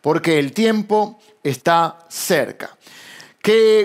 porque 0.00 0.38
el 0.38 0.54
tiempo 0.54 1.20
está 1.44 1.98
cerca. 2.08 2.74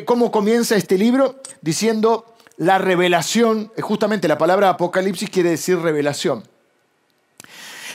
¿Cómo 0.06 0.32
comienza 0.32 0.78
este 0.78 0.98
libro? 0.98 1.42
Diciendo, 1.60 2.36
la 2.56 2.78
revelación, 2.78 3.70
justamente 3.82 4.30
la 4.30 4.38
palabra 4.38 4.70
apocalipsis 4.70 5.30
quiere 5.30 5.50
decir 5.50 5.78
revelación. 5.80 6.48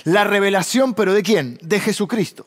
La 0.05 0.25
revelación, 0.25 0.93
pero 0.93 1.15
¿de 1.15 1.23
quién? 1.23 1.59
De 1.63 1.81
Jesucristo. 1.81 2.45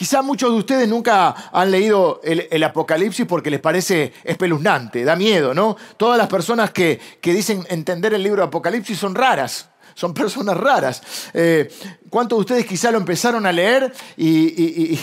Quizá 0.00 0.22
muchos 0.22 0.50
de 0.50 0.56
ustedes 0.56 0.88
nunca 0.88 1.50
han 1.52 1.70
leído 1.70 2.22
el, 2.24 2.64
Apocalipsis 2.64 3.26
porque 3.26 3.50
les 3.50 3.60
parece 3.60 4.14
espeluznante, 4.24 5.04
da 5.04 5.14
miedo, 5.14 5.52
¿no? 5.52 5.76
Todas 5.98 6.16
las 6.16 6.26
personas 6.26 6.70
que, 6.70 6.98
que 7.20 7.34
dicen 7.34 7.66
entender 7.68 8.14
el 8.14 8.22
libro 8.22 8.40
de 8.40 8.46
Apocalipsis 8.46 8.96
son 8.96 9.14
raras 9.14 9.69
son 9.94 10.14
personas 10.14 10.56
raras. 10.56 11.02
Eh, 11.34 11.70
¿Cuántos 12.08 12.38
de 12.38 12.40
ustedes 12.40 12.66
quizá 12.66 12.90
lo 12.90 12.98
empezaron 12.98 13.46
a 13.46 13.52
leer 13.52 13.92
y, 14.16 14.98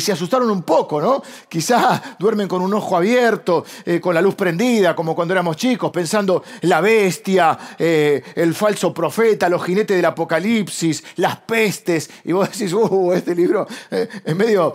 se 0.00 0.12
asustaron 0.12 0.48
un 0.50 0.62
poco, 0.62 1.00
¿no? 1.00 1.20
Quizá 1.48 2.16
duermen 2.18 2.46
con 2.46 2.62
un 2.62 2.72
ojo 2.74 2.96
abierto, 2.96 3.64
eh, 3.84 4.00
con 4.00 4.14
la 4.14 4.22
luz 4.22 4.36
prendida, 4.36 4.94
como 4.94 5.16
cuando 5.16 5.34
éramos 5.34 5.56
chicos, 5.56 5.90
pensando 5.90 6.44
la 6.62 6.80
bestia, 6.80 7.58
eh, 7.76 8.22
el 8.36 8.54
falso 8.54 8.94
profeta, 8.94 9.48
los 9.48 9.64
jinetes 9.64 9.96
del 9.96 10.04
apocalipsis, 10.04 11.02
las 11.16 11.38
pestes, 11.38 12.08
y 12.24 12.32
vos 12.32 12.48
decís, 12.50 12.72
uh, 12.72 13.12
este 13.12 13.34
libro 13.34 13.66
es 13.90 14.36
medio, 14.36 14.74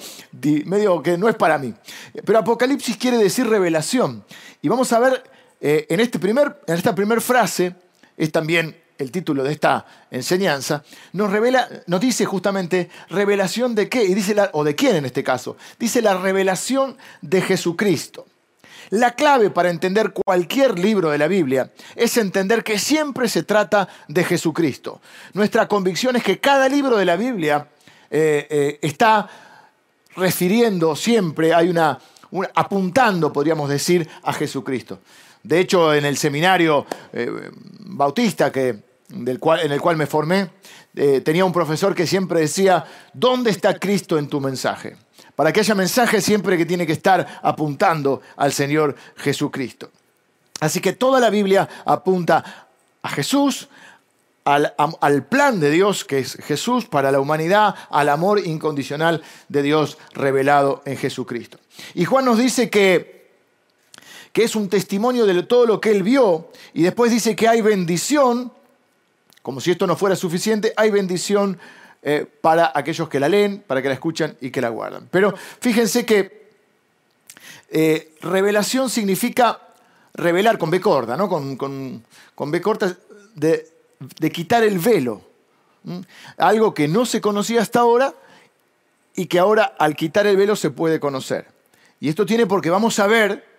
medio 0.65 1.01
que 1.01 1.17
no 1.17 1.29
es 1.29 1.35
para 1.35 1.57
mí. 1.57 1.73
Pero 2.25 2.39
apocalipsis 2.39 2.97
quiere 2.97 3.17
decir 3.17 3.47
revelación. 3.47 4.25
Y 4.61 4.67
vamos 4.67 4.91
a 4.91 4.99
ver 4.99 5.23
en, 5.61 6.01
este 6.01 6.19
primer, 6.19 6.61
en 6.67 6.75
esta 6.75 6.93
primera 6.93 7.21
frase, 7.21 7.73
es 8.17 8.31
también 8.31 8.82
el 8.97 9.11
título 9.11 9.43
de 9.43 9.51
esta 9.51 9.85
enseñanza, 10.11 10.83
nos 11.13 11.31
revela, 11.31 11.67
nos 11.87 11.99
dice 11.99 12.25
justamente 12.25 12.89
revelación 13.09 13.75
de 13.75 13.89
qué, 13.89 14.03
y 14.03 14.13
dice 14.13 14.35
o 14.53 14.63
de 14.63 14.75
quién 14.75 14.95
en 14.95 15.05
este 15.05 15.23
caso, 15.23 15.57
dice 15.79 16.01
la 16.01 16.17
revelación 16.17 16.97
de 17.21 17.41
Jesucristo. 17.41 18.25
La 18.89 19.11
clave 19.11 19.49
para 19.49 19.69
entender 19.69 20.13
cualquier 20.13 20.77
libro 20.77 21.09
de 21.09 21.17
la 21.17 21.27
Biblia 21.27 21.71
es 21.95 22.17
entender 22.17 22.63
que 22.63 22.77
siempre 22.77 23.27
se 23.27 23.43
trata 23.43 23.87
de 24.07 24.23
Jesucristo. 24.23 25.01
Nuestra 25.33 25.67
convicción 25.67 26.15
es 26.15 26.23
que 26.23 26.39
cada 26.39 26.69
libro 26.69 26.97
de 26.97 27.05
la 27.05 27.15
Biblia 27.15 27.69
eh, 28.11 28.45
eh, 28.49 28.79
está 28.81 29.27
refiriendo 30.15 30.95
siempre, 30.95 31.53
hay 31.53 31.69
una, 31.69 31.97
apuntando, 32.53 33.33
podríamos 33.33 33.69
decir, 33.69 34.07
a 34.21 34.33
Jesucristo. 34.33 34.99
De 35.43 35.59
hecho, 35.59 35.93
en 35.93 36.05
el 36.05 36.17
seminario 36.17 36.85
eh, 37.11 37.51
bautista 37.79 38.51
que, 38.51 38.79
en 39.09 39.27
el 39.27 39.39
cual 39.39 39.97
me 39.97 40.07
formé, 40.07 40.49
eh, 40.95 41.21
tenía 41.21 41.43
un 41.43 41.51
profesor 41.51 41.93
que 41.93 42.07
siempre 42.07 42.39
decía, 42.39 42.85
¿dónde 43.13 43.51
está 43.51 43.77
Cristo 43.77 44.17
en 44.17 44.27
tu 44.27 44.39
mensaje? 44.39 44.95
Para 45.35 45.51
que 45.51 45.59
haya 45.59 45.75
mensaje 45.75 46.21
siempre 46.21 46.57
que 46.57 46.65
tiene 46.65 46.85
que 46.85 46.93
estar 46.93 47.39
apuntando 47.41 48.21
al 48.37 48.53
Señor 48.53 48.95
Jesucristo. 49.17 49.89
Así 50.59 50.79
que 50.79 50.93
toda 50.93 51.19
la 51.19 51.29
Biblia 51.29 51.67
apunta 51.85 52.67
a 53.01 53.09
Jesús, 53.09 53.67
al, 54.45 55.23
plan 55.25 55.59
de 55.59 55.71
Dios, 55.71 56.05
que 56.05 56.19
es 56.19 56.35
Jesús 56.35 56.85
para 56.85 57.11
la 57.11 57.19
humanidad, 57.19 57.75
al 57.89 58.09
amor 58.09 58.39
incondicional 58.45 59.23
de 59.49 59.61
Dios 59.61 59.97
revelado 60.13 60.81
en 60.85 60.97
Jesucristo. 60.97 61.59
Y 61.95 62.05
Juan 62.05 62.25
nos 62.25 62.37
dice 62.37 62.69
que 62.69 63.12
que 64.33 64.43
es 64.43 64.55
un 64.55 64.67
testimonio 64.67 65.25
de 65.25 65.43
todo 65.43 65.65
lo 65.65 65.79
que 65.79 65.91
él 65.91 66.03
vio, 66.03 66.49
y 66.73 66.81
después 66.81 67.11
dice 67.11 67.35
que 67.35 67.47
hay 67.47 67.61
bendición, 67.61 68.51
como 69.43 69.61
si 69.61 69.71
esto 69.71 69.85
no 69.87 69.95
fuera 69.95 70.15
suficiente, 70.15 70.73
hay 70.75 70.89
bendición 70.89 71.59
eh, 72.01 72.25
para 72.41 72.71
aquellos 72.73 73.07
que 73.07 73.19
la 73.19 73.29
leen, 73.29 73.63
para 73.65 73.81
que 73.81 73.87
la 73.87 73.93
escuchan 73.93 74.35
y 74.41 74.49
que 74.49 74.59
la 74.59 74.69
guardan. 74.69 75.07
Pero 75.11 75.35
fíjense 75.59 76.05
que 76.05 76.49
eh, 77.69 78.15
revelación 78.21 78.89
significa 78.89 79.61
revelar 80.13 80.57
con 80.57 80.71
B 80.71 80.81
corta, 80.81 81.15
¿no? 81.15 81.29
con, 81.29 81.55
con, 81.55 82.51
B 82.51 82.61
corta 82.61 82.97
de, 83.35 83.71
quitar 84.31 84.63
el 84.63 84.79
velo. 84.79 85.21
Algo 86.37 86.73
que 86.73 86.87
no 86.87 87.05
se 87.05 87.21
conocía 87.21 87.61
hasta 87.61 87.81
ahora 87.81 88.13
y 89.15 89.27
que 89.27 89.37
ahora 89.37 89.75
al 89.77 89.95
quitar 89.95 90.25
el 90.25 90.37
velo 90.37 90.55
se 90.55 90.71
puede 90.71 90.99
conocer. 90.99 91.47
Y 91.99 92.09
esto 92.09 92.25
tiene 92.25 92.47
porque 92.47 92.69
vamos 92.69 92.99
a 92.99 93.07
ver 93.07 93.52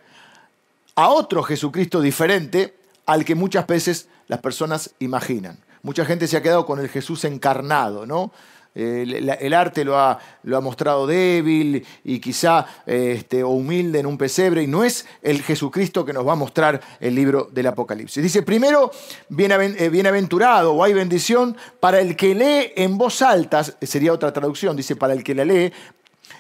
a 0.95 1.09
otro 1.09 1.43
Jesucristo 1.43 2.01
diferente 2.01 2.75
al 3.07 3.25
que 3.25 3.35
muchas 3.35 3.67
veces 3.67 4.09
las 4.29 4.41
personas 4.41 4.95
imaginan. 4.99 5.59
Mucha 5.83 6.05
gente 6.05 6.27
se 6.27 6.37
ha 6.37 6.43
quedado 6.43 6.65
con 6.65 6.81
el 6.81 6.89
Jesús 6.89 7.25
encarnado, 7.25 8.07
¿no? 8.07 8.33
El, 8.75 9.55
arte 9.55 9.85
lo 9.85 9.97
ha, 9.97 10.19
lo 10.43 10.57
ha, 10.57 10.61
mostrado 10.61 11.07
débil 11.07 11.87
y 12.03 12.19
quizá 12.19 12.67
este, 12.87 13.45
humilde 13.45 14.01
en 14.01 14.07
un 14.07 14.19
pesebre, 14.19 14.65
y 14.65 14.67
no 14.67 14.83
es 14.83 15.07
el 15.23 15.43
Jesucristo 15.43 16.05
que 16.05 16.13
nos 16.13 16.27
va 16.27 16.33
a 16.33 16.37
mostrar 16.37 16.81
el 16.99 17.15
libro 17.15 17.49
del 17.53 17.69
Apocalipsis. 17.69 18.21
Dice, 18.21 18.43
primero, 18.43 18.91
eh, 19.31 19.89
bienaventurado 19.91 20.75
o 20.75 20.83
hay 20.83 20.93
bendición 20.93 21.57
para 21.79 22.01
el 22.01 22.17
que 22.17 22.35
lee 22.35 22.73
en 22.75 22.99
voz 22.99 23.23
alta, 23.23 23.63
sería 23.63 24.13
otra 24.13 24.33
traducción, 24.33 24.77
dice, 24.77 24.97
para 24.97 25.13
el 25.13 25.23
que 25.23 25.37
la 25.37 25.45
lee 25.45 25.73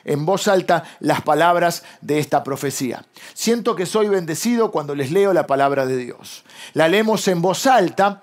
en 0.04 0.26
voz 0.26 0.48
alta 0.48 0.84
las 1.00 1.22
palabras 1.22 1.84
de 2.00 2.18
esta 2.18 2.44
profecía. 2.44 3.04
Siento 3.32 3.74
que 3.76 3.86
soy 3.86 4.08
bendecido 4.08 4.70
cuando 4.70 4.94
les 4.94 5.10
leo 5.10 5.32
la 5.32 5.46
palabra 5.46 5.86
de 5.86 5.96
Dios. 5.96 6.44
La 6.72 6.88
leemos 6.88 7.26
en 7.28 7.42
voz 7.42 7.66
alta 7.66 8.22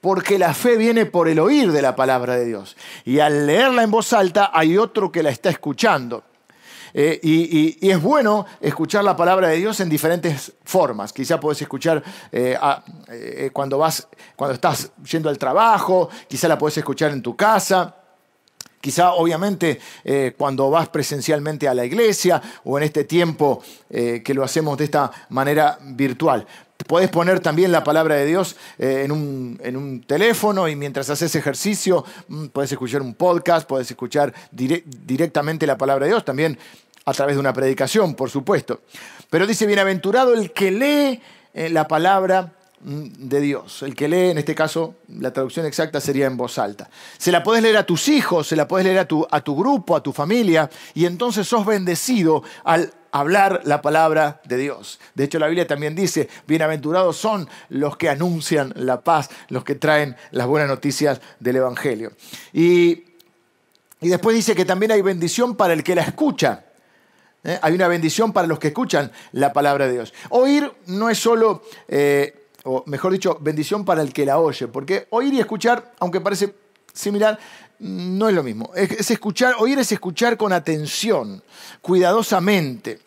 porque 0.00 0.38
la 0.38 0.52
fe 0.52 0.76
viene 0.76 1.06
por 1.06 1.28
el 1.28 1.38
oír 1.38 1.72
de 1.72 1.80
la 1.80 1.96
palabra 1.96 2.36
de 2.36 2.44
Dios. 2.44 2.76
Y 3.06 3.20
al 3.20 3.46
leerla 3.46 3.82
en 3.82 3.90
voz 3.90 4.12
alta 4.12 4.50
hay 4.52 4.76
otro 4.76 5.10
que 5.10 5.22
la 5.22 5.30
está 5.30 5.48
escuchando. 5.48 6.24
Eh, 6.96 7.18
y, 7.22 7.90
es 7.90 8.00
bueno 8.00 8.46
escuchar 8.60 9.02
la 9.02 9.16
palabra 9.16 9.48
de 9.48 9.56
Dios 9.56 9.80
en 9.80 9.88
diferentes 9.88 10.52
formas. 10.62 11.12
Quizá 11.12 11.40
puedes 11.40 11.60
escuchar 11.60 12.02
eh, 12.30 12.56
eh, 13.08 13.50
cuando, 13.52 13.78
vas, 13.78 14.06
cuando 14.36 14.54
estás 14.54 14.92
yendo 15.10 15.28
al 15.28 15.38
trabajo, 15.38 16.08
quizá 16.28 16.46
la 16.46 16.56
puedes 16.56 16.78
escuchar 16.78 17.10
en 17.10 17.20
tu 17.20 17.34
casa. 17.34 17.96
Quizá, 18.84 19.14
obviamente, 19.14 19.80
eh, 20.04 20.34
cuando 20.36 20.68
vas 20.68 20.90
presencialmente 20.90 21.66
a 21.66 21.72
la 21.72 21.86
iglesia 21.86 22.42
o 22.64 22.76
en 22.76 22.84
este 22.84 23.04
tiempo 23.04 23.62
eh, 23.88 24.20
que 24.22 24.34
lo 24.34 24.44
hacemos 24.44 24.76
de 24.76 24.84
esta 24.84 25.10
manera 25.30 25.78
virtual. 25.80 26.46
Puedes 26.86 27.08
poner 27.08 27.40
también 27.40 27.72
la 27.72 27.82
palabra 27.82 28.16
de 28.16 28.26
Dios 28.26 28.56
eh, 28.78 29.04
en, 29.06 29.10
un, 29.10 30.04
teléfono 30.06 30.68
y 30.68 30.76
mientras 30.76 31.08
haces 31.08 31.34
ejercicio 31.34 32.04
mm, 32.28 32.48
puedes 32.48 32.72
escuchar 32.72 33.00
un 33.00 33.14
podcast, 33.14 33.66
puedes 33.66 33.90
escuchar 33.90 34.34
directamente 34.52 35.66
la 35.66 35.78
palabra 35.78 36.04
de 36.04 36.10
Dios, 36.10 36.22
también 36.22 36.58
a 37.06 37.14
través 37.14 37.36
de 37.36 37.40
una 37.40 37.54
predicación, 37.54 38.14
por 38.14 38.28
supuesto. 38.28 38.82
Pero 39.30 39.46
dice, 39.46 39.64
bienaventurado 39.64 40.34
el 40.34 40.52
que 40.52 40.70
lee 40.70 41.22
la 41.70 41.88
palabra 41.88 42.52
de 42.84 43.40
Dios. 43.40 43.82
El 43.82 43.94
que 43.94 44.08
lee, 44.08 44.30
en 44.30 44.38
este 44.38 44.54
caso, 44.54 44.96
la 45.08 45.32
traducción 45.32 45.64
exacta 45.64 46.00
sería 46.00 46.26
en 46.26 46.36
voz 46.36 46.58
alta. 46.58 46.90
Se 47.16 47.32
la 47.32 47.42
puedes 47.42 47.62
leer 47.62 47.78
a 47.78 47.86
tus 47.86 48.08
hijos, 48.08 48.46
se 48.46 48.56
la 48.56 48.68
puedes 48.68 48.86
leer 48.86 48.98
a 48.98 49.08
tu, 49.08 49.26
a 49.30 49.40
tu 49.40 49.56
grupo, 49.56 49.96
a 49.96 50.02
tu 50.02 50.12
familia, 50.12 50.68
y 50.92 51.06
entonces 51.06 51.48
sos 51.48 51.64
bendecido 51.64 52.42
al 52.62 52.92
hablar 53.10 53.62
la 53.64 53.80
palabra 53.80 54.42
de 54.44 54.58
Dios. 54.58 55.00
De 55.14 55.24
hecho, 55.24 55.38
la 55.38 55.46
Biblia 55.46 55.66
también 55.66 55.94
dice, 55.94 56.28
bienaventurados 56.46 57.16
son 57.16 57.48
los 57.70 57.96
que 57.96 58.10
anuncian 58.10 58.74
la 58.76 59.00
paz, 59.00 59.30
los 59.48 59.64
que 59.64 59.76
traen 59.76 60.14
las 60.32 60.46
buenas 60.46 60.68
noticias 60.68 61.22
del 61.40 61.56
Evangelio. 61.56 62.12
Y, 62.52 63.04
después 64.00 64.36
dice 64.36 64.54
que 64.54 64.66
también 64.66 64.92
hay 64.92 65.00
bendición 65.00 65.56
para 65.56 65.72
el 65.72 65.82
que 65.82 65.94
la 65.94 66.02
escucha. 66.02 66.64
¿eh? 67.44 67.58
Hay 67.62 67.72
una 67.72 67.88
bendición 67.88 68.34
para 68.34 68.46
los 68.46 68.58
que 68.58 68.68
escuchan 68.68 69.10
la 69.32 69.54
palabra 69.54 69.86
de 69.86 69.94
Dios. 69.94 70.12
Oír 70.28 70.70
no 70.86 71.08
es 71.08 71.18
solo... 71.18 71.62
Eh, 71.88 72.42
o 72.64 72.82
mejor 72.86 73.12
dicho, 73.12 73.38
bendición 73.40 73.84
para 73.84 74.02
el 74.02 74.12
que 74.12 74.26
la 74.26 74.38
oye, 74.38 74.68
porque 74.68 75.06
oír 75.10 75.34
y 75.34 75.40
escuchar, 75.40 75.92
aunque 75.98 76.20
parece 76.20 76.54
similar, 76.92 77.38
no 77.78 78.28
es 78.28 78.34
lo 78.34 78.42
mismo. 78.42 78.70
Es, 78.74 79.10
escuchar, 79.10 79.56
oír 79.58 79.78
es 79.78 79.92
escuchar 79.92 80.36
con 80.36 80.52
atención, 80.52 81.42
cuidadosamente. 81.82 83.00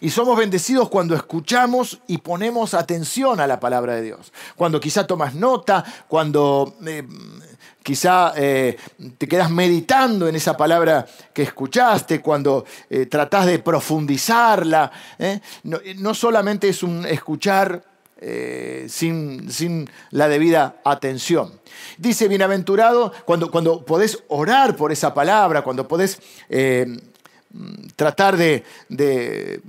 Y 0.00 0.08
somos 0.08 0.38
bendecidos 0.38 0.88
cuando 0.88 1.14
escuchamos 1.14 2.00
y 2.06 2.18
ponemos 2.18 2.72
atención 2.72 3.38
a 3.38 3.46
la 3.46 3.60
palabra 3.60 3.96
de 3.96 4.02
Dios. 4.02 4.32
Cuando 4.56 4.80
quizá 4.80 5.06
tomas 5.06 5.34
nota, 5.34 5.84
cuando 6.08 6.76
eh, 6.86 7.06
quizá 7.82 8.32
eh, 8.36 8.78
te 9.18 9.28
quedas 9.28 9.50
meditando 9.50 10.26
en 10.26 10.36
esa 10.36 10.56
palabra 10.56 11.06
que 11.34 11.42
escuchaste, 11.42 12.22
cuando 12.22 12.64
eh, 12.88 13.04
tratás 13.06 13.44
de 13.44 13.58
profundizarla. 13.58 14.90
No, 15.64 15.80
no, 15.96 16.14
solamente 16.14 16.70
es 16.70 16.82
un 16.82 17.04
escuchar 17.04 17.97
eh, 18.20 18.86
sin, 18.88 19.50
sin, 19.50 19.88
la 20.10 20.28
debida 20.28 20.80
atención. 20.84 21.60
Dice, 21.98 22.26
bienaventurado, 22.26 23.12
cuando, 23.24 23.50
cuando 23.50 23.84
podés 23.84 24.24
orar 24.26 24.74
por 24.76 24.90
esa 24.90 25.14
palabra, 25.14 25.62
cuando 25.62 25.86
podés 25.86 26.20
eh, 26.48 26.98
tratar 27.94 28.36
de, 28.36 28.64
de, 28.88 29.60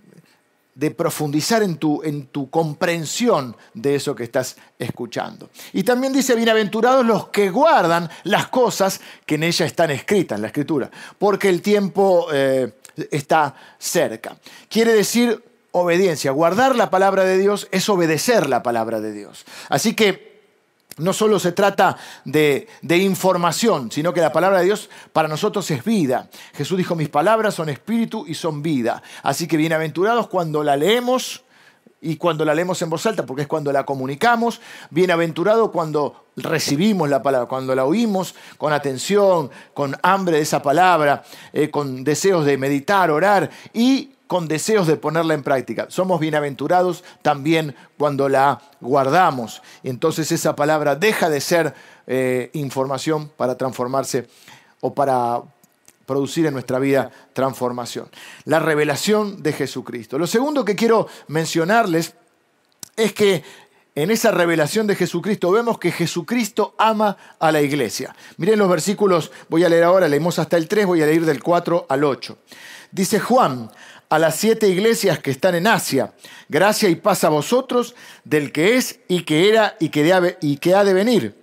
profundizar 0.91 1.62
en 1.62 1.77
tu, 1.77 2.01
en 2.03 2.25
tu 2.27 2.50
comprensión 2.50 3.56
de 3.75 3.96
eso 3.96 4.15
que 4.15 4.24
estás 4.24 4.58
escuchando. 4.79 5.51
Y 5.74 5.84
también 5.84 6.12
dice, 6.12 6.36
bienaventurados 6.36 7.06
los 7.06 7.27
que 7.29 7.51
guardan 7.51 8.10
las 8.24 8.48
cosas 8.48 9.00
que 9.27 9.36
en 9.36 9.44
ella 9.44 9.65
están 9.68 9.91
escritas, 9.91 10.38
en 10.38 10.41
la 10.41 10.48
escritura, 10.48 10.89
porque 11.20 11.50
el 11.50 11.62
tiempo 11.62 12.27
eh, 12.34 12.72
está 13.12 13.53
cerca. 13.77 14.38
Quiere 14.68 14.94
decir 14.94 15.49
obediencia. 15.71 16.31
Guardar 16.31 16.75
la 16.75 16.89
palabra 16.89 17.23
de 17.23 17.38
Dios 17.38 17.67
es 17.71 17.88
obedecer 17.89 18.49
la 18.49 18.63
palabra 18.63 18.99
de 18.99 19.11
Dios. 19.13 19.45
Así 19.69 19.95
que 19.95 20.29
no 20.97 21.13
solo 21.13 21.39
se 21.39 21.53
trata 21.53 21.97
de, 22.25 22.67
de, 22.81 22.97
información, 22.97 23.89
sino 23.91 24.13
que 24.13 24.19
la 24.19 24.33
palabra 24.33 24.59
de 24.59 24.65
Dios 24.65 24.89
para 25.13 25.29
nosotros 25.29 25.69
es 25.71 25.83
vida. 25.83 26.29
Jesús 26.53 26.77
dijo, 26.77 26.95
mis 26.95 27.09
palabras 27.09 27.55
son 27.55 27.69
espíritu 27.69 28.25
y 28.27 28.33
son 28.33 28.61
vida. 28.61 29.01
Así 29.23 29.47
que 29.47 29.55
bienaventurados 29.55 30.27
cuando 30.27 30.61
la 30.61 30.75
leemos 30.75 31.43
y 32.01 32.15
cuando 32.15 32.45
la 32.45 32.55
leemos 32.55 32.81
en 32.81 32.89
voz 32.89 33.05
alta, 33.05 33.25
porque 33.25 33.43
es 33.43 33.47
cuando 33.47 33.71
la 33.71 33.85
comunicamos. 33.85 34.61
Bienaventurado 34.89 35.71
cuando 35.71 36.25
recibimos 36.35 37.09
la 37.09 37.21
palabra, 37.21 37.47
cuando 37.47 37.75
la 37.75 37.85
oímos 37.85 38.35
con 38.57 38.71
atención, 38.71 39.49
con 39.73 39.95
hambre 40.01 40.38
de 40.38 40.43
esa 40.43 40.61
palabra, 40.61 41.23
eh, 41.51 41.69
con 41.69 42.03
deseos 42.03 42.45
de 42.45 42.57
meditar, 42.57 43.11
orar 43.11 43.49
y 43.73 44.11
con 44.29 44.48
deseos 44.48 44.86
de 44.86 44.95
ponerla 44.95 45.33
en 45.33 45.41
práctica. 45.41 45.88
Somos 45.89 46.19
bienaventurados 46.19 47.03
también 47.24 47.75
cuando 47.98 48.29
la 48.29 48.62
guardamos. 48.79 49.63
Entonces 49.83 50.31
esa 50.31 50.55
palabra 50.55 50.95
deja 50.95 51.31
de 51.31 51.41
ser 51.41 51.74
eh, 52.05 52.51
información 52.53 53.31
para 53.36 53.57
transformarse 53.57 54.27
o 54.81 54.93
para 54.93 55.41
producir 56.05 56.45
en 56.45 56.53
nuestra 56.53 56.77
vida 56.77 57.09
transformación. 57.33 58.07
La 58.45 58.59
revelación 58.59 59.41
de 59.41 59.51
Jesucristo. 59.51 60.19
Lo 60.19 60.27
segundo 60.27 60.63
que 60.63 60.75
quiero 60.75 61.07
mencionarles 61.27 62.13
es 62.98 63.13
que 63.13 63.43
en 64.01 64.12
esa 64.12 64.32
revelación 64.32 64.88
de 64.88 64.96
Jesucristo 64.96 65.51
vemos 65.51 65.77
que 65.77 65.91
Jesucristo 65.91 66.74
ama 66.77 67.18
a 67.38 67.51
la 67.51 67.62
iglesia. 67.62 68.15
Miren 68.38 68.58
los 68.58 68.70
versículos, 68.70 69.29
voy 69.50 69.65
a 69.65 69.70
leer 69.70 69.84
ahora, 69.84 70.08
leemos 70.08 70.39
hasta 70.39 70.56
el 70.56 70.70
3, 70.70 70.86
voy 70.86 71.01
a 71.01 71.06
leer 71.06 71.25
del 71.25 71.44
4 71.44 71.86
al 71.89 72.03
8. 72.06 72.38
Dice 72.91 73.20
Juan, 73.20 73.70
a 74.10 74.18
las 74.18 74.38
siete 74.38 74.68
iglesias 74.68 75.20
que 75.20 75.32
están 75.32 75.56
en 75.56 75.68
Asia. 75.68 76.13
Gracia 76.48 76.89
y 76.89 76.96
paz 76.96 77.24
a 77.24 77.29
vosotros, 77.29 77.94
del 78.24 78.51
que 78.51 78.77
es 78.77 79.00
y 79.08 79.24
que 79.24 79.50
era 79.50 79.75
y 79.79 79.89
que, 79.89 80.03
de, 80.03 80.38
y 80.41 80.58
que 80.58 80.75
ha 80.75 80.84
de 80.84 80.94
venir, 80.94 81.36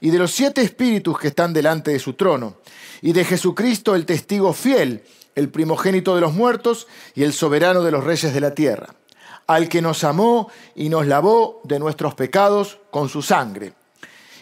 y 0.00 0.10
de 0.10 0.18
los 0.18 0.32
siete 0.32 0.60
espíritus 0.60 1.18
que 1.18 1.28
están 1.28 1.52
delante 1.52 1.92
de 1.92 1.98
su 1.98 2.12
trono, 2.12 2.58
y 3.00 3.12
de 3.12 3.24
Jesucristo 3.24 3.94
el 3.94 4.06
testigo 4.06 4.52
fiel, 4.52 5.02
el 5.34 5.48
primogénito 5.48 6.14
de 6.14 6.20
los 6.20 6.34
muertos 6.34 6.86
y 7.14 7.22
el 7.24 7.32
soberano 7.32 7.82
de 7.82 7.90
los 7.90 8.04
reyes 8.04 8.34
de 8.34 8.40
la 8.40 8.54
tierra, 8.54 8.94
al 9.54 9.68
que 9.68 9.82
nos 9.82 10.04
amó 10.04 10.50
y 10.74 10.88
nos 10.88 11.06
lavó 11.06 11.60
de 11.64 11.78
nuestros 11.78 12.14
pecados 12.14 12.78
con 12.90 13.08
su 13.08 13.22
sangre, 13.22 13.72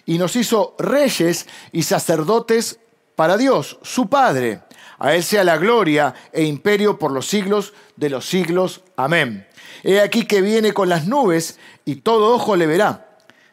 y 0.06 0.18
nos 0.18 0.36
hizo 0.36 0.74
reyes 0.78 1.46
y 1.72 1.82
sacerdotes 1.82 2.78
para 3.16 3.36
Dios, 3.36 3.78
su 3.82 4.08
Padre 4.08 4.62
a 5.00 5.14
Él 5.14 5.24
sea 5.24 5.42
la 5.44 5.56
gloria 5.56 6.14
e 6.30 6.44
imperio 6.44 6.98
por 6.98 7.10
los 7.10 7.26
siglos 7.26 7.72
de 7.96 8.10
los 8.10 8.28
siglos. 8.28 8.82
Amén. 8.96 9.46
He 9.82 9.98
aquí 9.98 10.26
que 10.26 10.42
viene 10.42 10.74
con 10.74 10.90
las 10.90 11.06
nubes 11.06 11.58
y 11.86 11.96
todo 11.96 12.34
ojo 12.34 12.54
le 12.54 12.66
verá. 12.66 13.08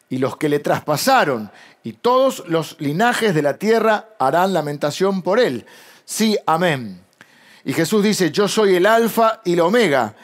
Y 0.10 0.18
los 0.18 0.36
que 0.36 0.50
le 0.50 0.60
traspasaron 0.60 1.50
y 1.84 1.94
todos 1.94 2.44
los 2.48 2.76
linajes 2.80 3.34
de 3.34 3.42
la 3.42 3.58
tierra 3.58 4.10
harán 4.20 4.52
lamentación 4.52 5.22
por 5.22 5.40
Él. 5.40 5.66
Sí, 6.04 6.38
amén. 6.46 7.02
Y 7.64 7.72
Jesús 7.72 8.04
dice, 8.04 8.30
yo 8.30 8.50
soy 8.50 8.76
el 8.76 8.86
alfa 8.86 9.40
y 9.46 9.56
la 9.56 9.64
omega, 9.64 10.16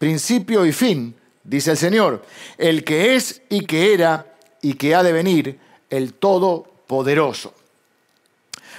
principio 0.00 0.64
y 0.64 0.72
fin, 0.72 1.14
dice 1.44 1.72
el 1.72 1.76
Señor, 1.76 2.24
el 2.56 2.84
que 2.84 3.16
es 3.16 3.42
y 3.50 3.66
que 3.66 3.92
era 3.92 4.34
y 4.62 4.72
que 4.72 4.94
ha 4.94 5.02
de 5.02 5.12
venir, 5.12 5.60
el 5.90 6.14
Todopoderoso. 6.14 7.52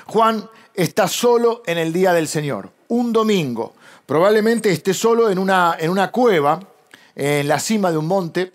Juan 0.08 0.50
está 0.74 1.08
solo 1.08 1.62
en 1.68 1.78
el 1.78 1.94
día 1.94 2.12
del 2.12 2.28
Señor, 2.28 2.72
un 2.88 3.14
domingo. 3.14 3.76
Probablemente 4.08 4.72
esté 4.72 4.96
solo 4.96 5.30
en 5.30 5.38
una, 5.38 5.78
en 5.80 5.92
una 5.92 6.10
cueva, 6.10 6.60
en 7.16 7.48
la 7.48 7.60
cima 7.60 7.92
de 7.92 8.00
un 8.00 8.08
monte, 8.08 8.54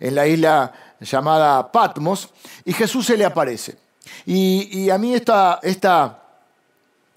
en 0.00 0.14
la 0.14 0.26
isla 0.26 0.72
llamada 0.98 1.70
Patmos, 1.70 2.30
y 2.64 2.72
Jesús 2.72 3.04
se 3.04 3.18
le 3.18 3.26
aparece. 3.26 3.76
Y, 4.24 4.88
a 4.88 4.96
mí 4.96 5.14
esta, 5.14 5.60
esta, 5.62 6.22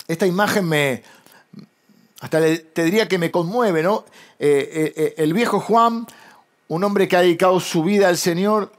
esta 0.09 0.27
imagen 0.27 0.67
me, 0.67 1.03
hasta 2.19 2.39
te 2.39 2.83
diría 2.83 3.07
que 3.07 3.17
me 3.17 3.31
conmueve, 3.31 3.81
¿no? 3.81 4.05
Eh, 4.39 4.69
eh, 4.71 4.93
eh, 4.95 5.13
el 5.17 5.33
viejo 5.33 5.59
Juan, 5.59 6.05
un 6.67 6.83
hombre 6.83 7.07
que 7.07 7.15
ha 7.15 7.21
dedicado 7.21 7.59
su 7.59 7.83
vida 7.83 8.09
al 8.09 8.17
Señor, 8.17 8.71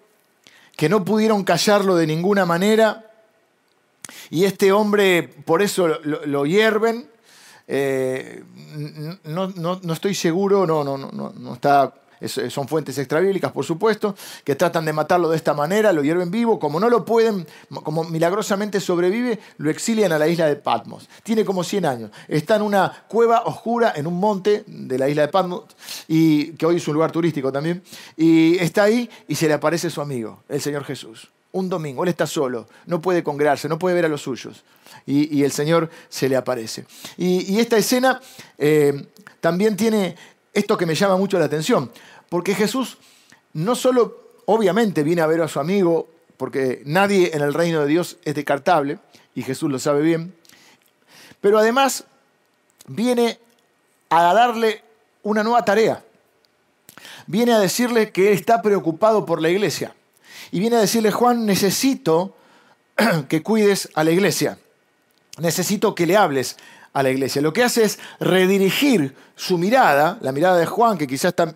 que 0.77 0.89
no 0.89 1.05
pudieron 1.05 1.45
callarlo 1.45 1.97
de 1.97 2.07
ninguna 2.07 2.45
manera, 2.45 3.11
y 4.31 4.45
este 4.45 4.73
hombre, 4.73 5.23
por 5.23 5.63
eso 5.63 5.89
lo, 5.89 6.47
hierven. 6.47 7.09
Eh, 7.67 8.43
no, 9.25 9.93
estoy 9.93 10.15
seguro, 10.15 10.67
no, 10.67 10.85
no, 10.85 10.97
no, 10.97 11.33
no 11.37 11.55
está 11.55 11.95
son 12.29 12.69
fuentes 12.69 12.99
extrabíblicas, 12.99 13.53
por 13.53 13.65
supuesto, 13.65 14.15
que 14.45 14.55
tratan 14.55 14.85
de 14.85 14.93
matarlo 14.93 15.31
de 15.31 15.37
esta 15.37 15.55
manera, 15.55 15.93
lo 15.93 16.03
hierven 16.03 16.31
vivo, 16.31 16.59
como 16.59 16.79
no 16.81 16.91
lo 16.91 17.05
pueden, 17.05 17.47
como 17.83 18.05
milagrosamente 18.05 18.81
sobrevive, 18.81 19.39
lo 19.59 19.71
exilian 19.71 20.13
a 20.13 20.19
la 20.19 20.29
isla 20.29 20.47
de 20.47 20.57
Patmos. 20.57 21.09
Tiene 21.23 21.45
como 21.45 21.65
100 21.65 21.87
años, 21.87 22.11
está 22.29 22.57
en 22.57 22.63
una 22.63 23.05
cueva 23.09 23.43
oscura 23.45 23.93
en 23.97 24.07
un 24.07 24.19
monte 24.19 24.65
de 24.67 24.99
la 24.99 25.09
isla 25.09 25.23
de 25.23 25.29
Patmos, 25.29 25.65
y, 26.09 26.53
que 26.53 26.67
hoy 26.67 26.77
es 26.77 26.89
un 26.89 26.95
lugar 26.95 27.13
turístico 27.13 27.51
también, 27.51 27.83
y 28.17 28.57
está 28.59 28.85
ahí 28.85 29.09
y 29.29 29.35
se 29.35 29.49
le 29.49 29.55
aparece 29.55 29.91
su 29.91 30.01
amigo, 30.01 30.43
el 30.49 30.61
Señor 30.61 30.85
Jesús 30.85 31.31
un 31.53 31.69
domingo, 31.69 32.05
él 32.05 32.11
está 32.11 32.27
solo, 32.27 32.69
no 32.87 33.01
puede 33.01 33.23
congregarse, 33.23 33.69
no 33.69 33.79
puede 33.79 33.95
ver 33.95 34.05
a 34.05 34.09
los 34.09 34.23
suyos. 34.23 34.63
Y, 35.07 35.43
el 35.43 35.51
Señor 35.51 35.91
se 36.09 36.29
le 36.29 36.37
aparece. 36.37 36.85
Y, 37.17 37.59
esta 37.59 37.77
escena 37.77 38.21
eh, 38.59 39.09
también 39.41 39.77
tiene 39.77 40.15
esto 40.53 40.77
que 40.77 40.87
me 40.87 40.95
llama 40.95 41.17
mucho 41.17 41.39
la 41.39 41.45
atención, 41.45 41.91
porque 42.31 42.55
Jesús 42.55 42.97
no 43.53 43.75
solo, 43.75 44.17
obviamente, 44.47 45.03
viene 45.03 45.21
a 45.21 45.27
ver 45.27 45.43
a 45.43 45.49
su 45.49 45.61
amigo, 45.61 46.09
porque 46.39 46.81
nadie 46.87 47.33
en 47.35 47.43
el 47.43 47.53
reino 47.53 47.83
de 47.83 47.89
Dios 47.89 48.17
es 48.25 48.35
descartable, 48.35 48.99
y 49.35 49.43
Jesús 49.43 49.71
lo 49.71 49.79
sabe 49.79 50.01
bien, 50.01 50.35
pero 51.43 51.59
además 51.59 52.05
viene 52.87 53.39
a 54.09 54.33
darle 54.33 54.83
una 55.23 55.43
nueva 55.43 55.65
tarea. 55.65 56.03
Viene 57.27 57.53
a 57.53 57.59
decirle 57.59 58.11
que 58.11 58.33
está 58.33 58.63
preocupado 58.63 59.27
por 59.27 59.41
la 59.41 59.51
iglesia 59.51 59.95
y 60.51 60.61
viene 60.61 60.77
a 60.77 60.81
decirle, 60.81 61.11
Juan, 61.11 61.47
necesito 61.47 62.37
que 63.29 63.43
cuides 63.43 63.89
a 63.95 64.05
la 64.05 64.11
iglesia, 64.11 64.59
necesito 65.39 65.95
que 65.95 66.07
le 66.07 66.17
hables 66.17 66.57
a 66.93 67.03
la 67.03 67.11
iglesia. 67.11 67.41
Lo 67.41 67.53
que 67.53 67.63
hace 67.63 67.85
es 67.85 67.99
redirigir 68.19 69.15
su 69.37 69.59
mirada, 69.59 70.19
la 70.21 70.33
mirada 70.33 70.59
de 70.59 70.67
Juan, 70.67 70.99
que 70.99 71.07
quizás 71.07 71.31
está 71.31 71.55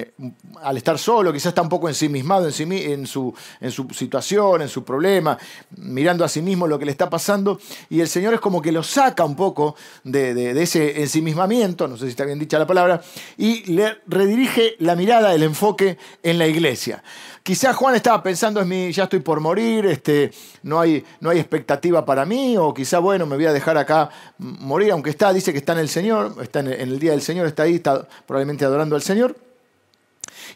eh, 0.00 0.32
al 0.62 0.76
estar 0.76 0.98
solo, 0.98 1.32
quizás 1.32 1.50
está 1.50 1.62
un 1.62 1.68
poco 1.68 1.88
ensimismado 1.88 2.46
en, 2.46 2.52
sí, 2.52 2.64
en, 2.64 3.06
su, 3.06 3.34
en 3.60 3.70
su 3.70 3.88
situación, 3.90 4.62
en 4.62 4.68
su 4.68 4.84
problema, 4.84 5.38
mirando 5.76 6.24
a 6.24 6.28
sí 6.28 6.42
mismo 6.42 6.66
lo 6.66 6.78
que 6.78 6.84
le 6.84 6.90
está 6.90 7.10
pasando, 7.10 7.60
y 7.88 8.00
el 8.00 8.08
Señor 8.08 8.34
es 8.34 8.40
como 8.40 8.60
que 8.62 8.72
lo 8.72 8.82
saca 8.82 9.24
un 9.24 9.36
poco 9.36 9.76
de, 10.04 10.60
ese 10.60 11.00
ensimismamiento, 11.00 11.88
no 11.88 11.96
sé 11.96 12.04
si 12.04 12.10
está 12.10 12.24
bien 12.24 12.38
dicha 12.38 12.58
la 12.58 12.66
palabra, 12.66 13.02
y 13.36 13.72
le 13.72 13.98
redirige 14.06 14.74
la 14.78 14.96
mirada, 14.96 15.34
el 15.34 15.42
enfoque 15.42 15.98
en 16.22 16.38
la 16.38 16.46
iglesia. 16.46 17.02
Quizás 17.42 17.74
Juan 17.74 17.94
estaba 17.94 18.22
pensando 18.22 18.60
en 18.60 18.68
mí, 18.68 18.92
ya 18.92 19.04
estoy 19.04 19.20
por 19.20 19.40
morir, 19.40 19.86
este, 19.86 20.30
no, 20.62 20.78
hay, 20.78 21.04
no 21.20 21.30
hay 21.30 21.38
expectativa 21.38 22.04
para 22.04 22.24
mí, 22.26 22.56
o 22.56 22.74
quizá, 22.74 22.98
bueno, 22.98 23.26
me 23.26 23.36
voy 23.36 23.46
a 23.46 23.52
dejar 23.52 23.78
acá 23.78 24.10
morir, 24.38 24.92
aunque 24.92 25.10
está, 25.10 25.32
dice 25.32 25.52
que 25.52 25.58
está 25.58 25.72
en 25.72 25.78
el 25.78 25.88
Señor, 25.88 26.34
está 26.42 26.60
en 26.60 26.68
el 26.68 26.98
día 26.98 27.12
del 27.12 27.22
Señor, 27.22 27.46
está 27.46 27.62
ahí, 27.64 27.76
está 27.76 28.06
probablemente 28.26 28.64
adorando 28.64 28.94
al 28.94 29.02
Señor. 29.02 29.49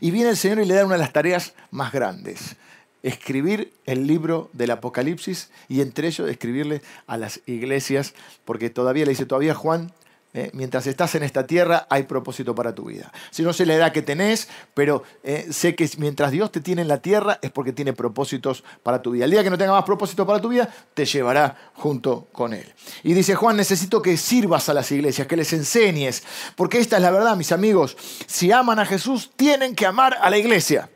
Y 0.01 0.11
viene 0.11 0.31
el 0.31 0.37
Señor 0.37 0.61
y 0.61 0.65
le 0.65 0.75
da 0.75 0.85
una 0.85 0.95
de 0.95 1.01
las 1.01 1.13
tareas 1.13 1.55
más 1.71 1.93
grandes, 1.93 2.57
escribir 3.03 3.73
el 3.85 4.07
libro 4.07 4.51
del 4.53 4.71
Apocalipsis 4.71 5.51
y 5.69 5.81
entre 5.81 6.09
ellos 6.09 6.29
escribirle 6.29 6.83
a 7.07 7.17
las 7.17 7.41
iglesias, 7.47 8.15
porque 8.45 8.71
todavía 8.71 9.05
le 9.05 9.11
dice, 9.11 9.27
todavía 9.27 9.55
Juan, 9.55 9.93
eh, 10.37 10.51
mientras 10.53 10.88
estás 10.88 11.14
en 11.14 11.23
esta 11.23 11.47
tierra 11.47 11.87
hay 11.88 12.03
propósito 12.03 12.57
para 12.57 12.75
tu 12.75 12.87
vida. 12.87 13.12
Si 13.31 13.44
no 13.44 13.53
sé 13.53 13.64
la 13.66 13.75
edad 13.75 13.92
que 13.92 14.03
tenés, 14.03 14.49
pero 14.75 15.05
eh, 15.23 15.47
sé 15.53 15.77
que 15.77 15.88
mientras 15.99 16.33
Dios 16.33 16.51
te 16.51 16.61
tiene 16.61 16.83
en 16.83 16.88
la 16.88 16.99
tierra 16.99 17.38
es 17.40 17.53
porque 17.53 17.73
tiene 17.73 17.92
propósitos 17.92 18.64
para 18.83 19.01
tu 19.01 19.12
vida. 19.12 19.27
El 19.27 19.31
día 19.31 19.44
que 19.44 19.51
no 19.51 19.57
tenga 19.57 19.70
más 19.70 19.85
propósitos 19.85 20.27
para 20.27 20.40
tu 20.40 20.49
vida, 20.49 20.68
te 20.92 21.05
llevará 21.05 21.70
junto 21.75 22.27
con 22.33 22.53
Él. 22.53 22.66
Y 23.05 23.14
dice 23.14 23.37
Juan, 23.37 23.57
necesito 23.57 24.03
que 24.03 24.16
sirvas 24.16 24.68
a 24.68 24.75
las 24.75 24.90
iglesias, 24.90 25.29
que 25.29 25.37
les 25.37 25.53
enseñes, 25.53 26.25
porque 26.57 26.81
esta 26.81 26.97
es 26.97 27.03
la 27.03 27.12
verdad, 27.12 27.37
mis 27.37 27.53
amigos. 27.53 27.97
Si 28.27 28.51
aman 28.51 28.81
a 28.81 28.87
Jesús, 28.87 29.31
tienen 29.37 29.77
que 29.77 29.87
amar 29.87 30.18
a 30.20 30.31
la 30.31 30.37
iglesia. 30.37 30.90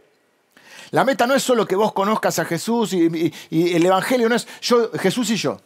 La 0.90 1.04
meta 1.04 1.28
no 1.28 1.36
es 1.36 1.44
solo 1.44 1.64
que 1.64 1.76
vos 1.76 1.92
conozcas 1.92 2.40
a 2.40 2.44
Jesús 2.44 2.92
y, 2.92 3.32
y 3.50 3.74
el 3.76 3.86
Evangelio 3.86 4.28
no 4.28 4.34
es 4.34 4.48
yo, 4.60 4.90
Jesús 4.98 5.30
y 5.30 5.36
yo 5.36 5.60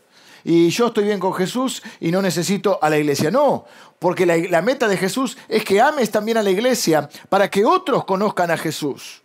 y 0.44 0.70
yo 0.70 0.88
estoy 0.88 1.04
bien 1.04 1.20
con 1.20 1.34
Jesús 1.34 1.82
y 2.00 2.10
no 2.10 2.20
necesito 2.22 2.78
a 2.82 2.90
la 2.90 2.98
iglesia. 2.98 3.30
No, 3.30 3.64
porque 3.98 4.26
la, 4.26 4.62
meta 4.62 4.88
de 4.88 4.96
Jesús 4.96 5.38
es 5.48 5.64
que 5.64 5.80
ames 5.80 6.10
también 6.10 6.38
a 6.38 6.42
la 6.42 6.50
iglesia 6.50 7.08
para 7.28 7.48
que 7.48 7.64
otros 7.64 8.04
conozcan 8.04 8.50
a 8.50 8.56
Jesús. 8.56 9.20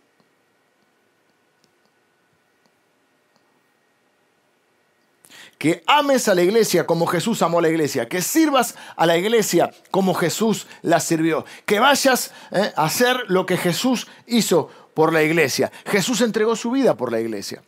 que 5.58 5.82
ames 5.88 6.28
a 6.28 6.36
la 6.36 6.42
iglesia 6.42 6.86
como 6.86 7.04
Jesús 7.04 7.42
amó 7.42 7.58
a 7.58 7.62
la 7.62 7.68
iglesia, 7.68 8.08
que 8.08 8.22
sirvas 8.22 8.76
a 8.94 9.04
la 9.06 9.16
iglesia 9.16 9.72
como 9.90 10.14
Jesús 10.14 10.68
la 10.82 11.00
sirvió, 11.00 11.44
que 11.66 11.80
vayas 11.80 12.30
eh, 12.52 12.72
a 12.76 12.84
hacer 12.84 13.24
lo 13.26 13.44
que 13.44 13.56
Jesús 13.56 14.06
hizo 14.28 14.70
por 14.94 15.12
la 15.12 15.20
iglesia. 15.24 15.72
Jesús 15.84 16.20
entregó 16.20 16.54
su 16.54 16.70
vida 16.70 16.96
por 16.96 17.10
la 17.10 17.18
iglesia. 17.18 17.60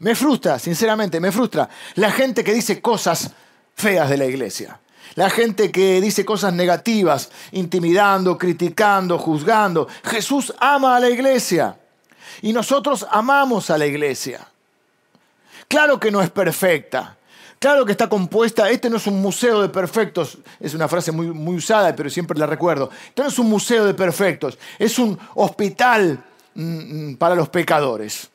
Me 0.00 0.14
frustra, 0.14 0.58
sinceramente, 0.58 1.20
me 1.20 1.32
frustra 1.32 1.68
la 1.94 2.10
gente 2.10 2.44
que 2.44 2.54
dice 2.54 2.80
cosas 2.80 3.30
feas 3.74 4.08
de 4.08 4.16
la 4.16 4.26
iglesia. 4.26 4.80
La 5.14 5.30
gente 5.30 5.72
que 5.72 6.00
dice 6.00 6.24
cosas 6.24 6.52
negativas, 6.52 7.30
intimidando, 7.52 8.38
criticando, 8.38 9.18
juzgando. 9.18 9.88
Jesús 10.04 10.54
ama 10.60 10.96
a 10.96 11.00
la 11.00 11.10
iglesia 11.10 11.76
y 12.42 12.52
nosotros 12.52 13.06
amamos 13.10 13.70
a 13.70 13.78
la 13.78 13.86
iglesia. 13.86 14.46
Claro 15.66 15.98
que 15.98 16.10
no 16.10 16.22
es 16.22 16.30
perfecta. 16.30 17.16
Claro 17.58 17.84
que 17.84 17.92
está 17.92 18.08
compuesta, 18.08 18.70
este 18.70 18.88
no 18.88 18.98
es 18.98 19.06
un 19.08 19.20
museo 19.20 19.60
de 19.60 19.68
perfectos, 19.68 20.38
es 20.60 20.74
una 20.74 20.86
frase 20.86 21.10
muy, 21.10 21.56
usada, 21.56 21.94
pero 21.96 22.08
siempre 22.08 22.38
la 22.38 22.46
recuerdo. 22.46 22.88
Esto 23.08 23.24
no 23.24 23.28
es 23.28 23.38
un 23.40 23.48
museo 23.48 23.84
de 23.84 23.94
perfectos, 23.94 24.56
es 24.78 24.96
un 25.00 25.18
hospital 25.34 26.22
mm, 26.54 27.10
mm, 27.10 27.16
para 27.16 27.34
los 27.34 27.48
pecadores, 27.48 28.30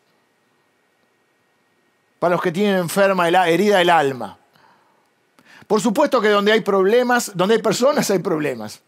para 2.24 2.36
los 2.36 2.42
que 2.42 2.54
tienen 2.54 2.78
enferma, 2.78 3.28
herida 3.28 3.82
el 3.82 3.90
alma. 3.90 4.38
Por 5.68 5.82
supuesto 5.82 6.22
que 6.22 6.30
donde 6.30 6.54
hay 6.54 6.62
problemas, 6.62 7.34
donde 7.36 7.56
hay 7.56 7.62
personas 7.62 8.10
hay 8.12 8.20
problemas. 8.20 8.80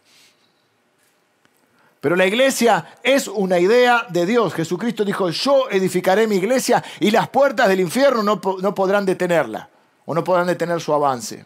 Pero 2.00 2.16
la 2.16 2.24
iglesia 2.24 2.94
es 3.02 3.28
una 3.28 3.58
idea 3.58 4.06
de 4.08 4.24
Dios. 4.24 4.54
Jesucristo 4.54 5.04
dijo, 5.04 5.28
yo 5.28 5.68
edificaré 5.68 6.26
mi 6.26 6.36
iglesia 6.36 6.82
y 6.98 7.10
las 7.10 7.28
puertas 7.28 7.68
del 7.68 7.80
infierno 7.80 8.22
no, 8.22 8.40
no 8.62 8.74
podrán 8.74 9.04
detenerla 9.04 9.68
o 10.06 10.14
no 10.14 10.24
podrán 10.24 10.46
detener 10.46 10.80
su 10.80 10.94
avance. 10.94 11.44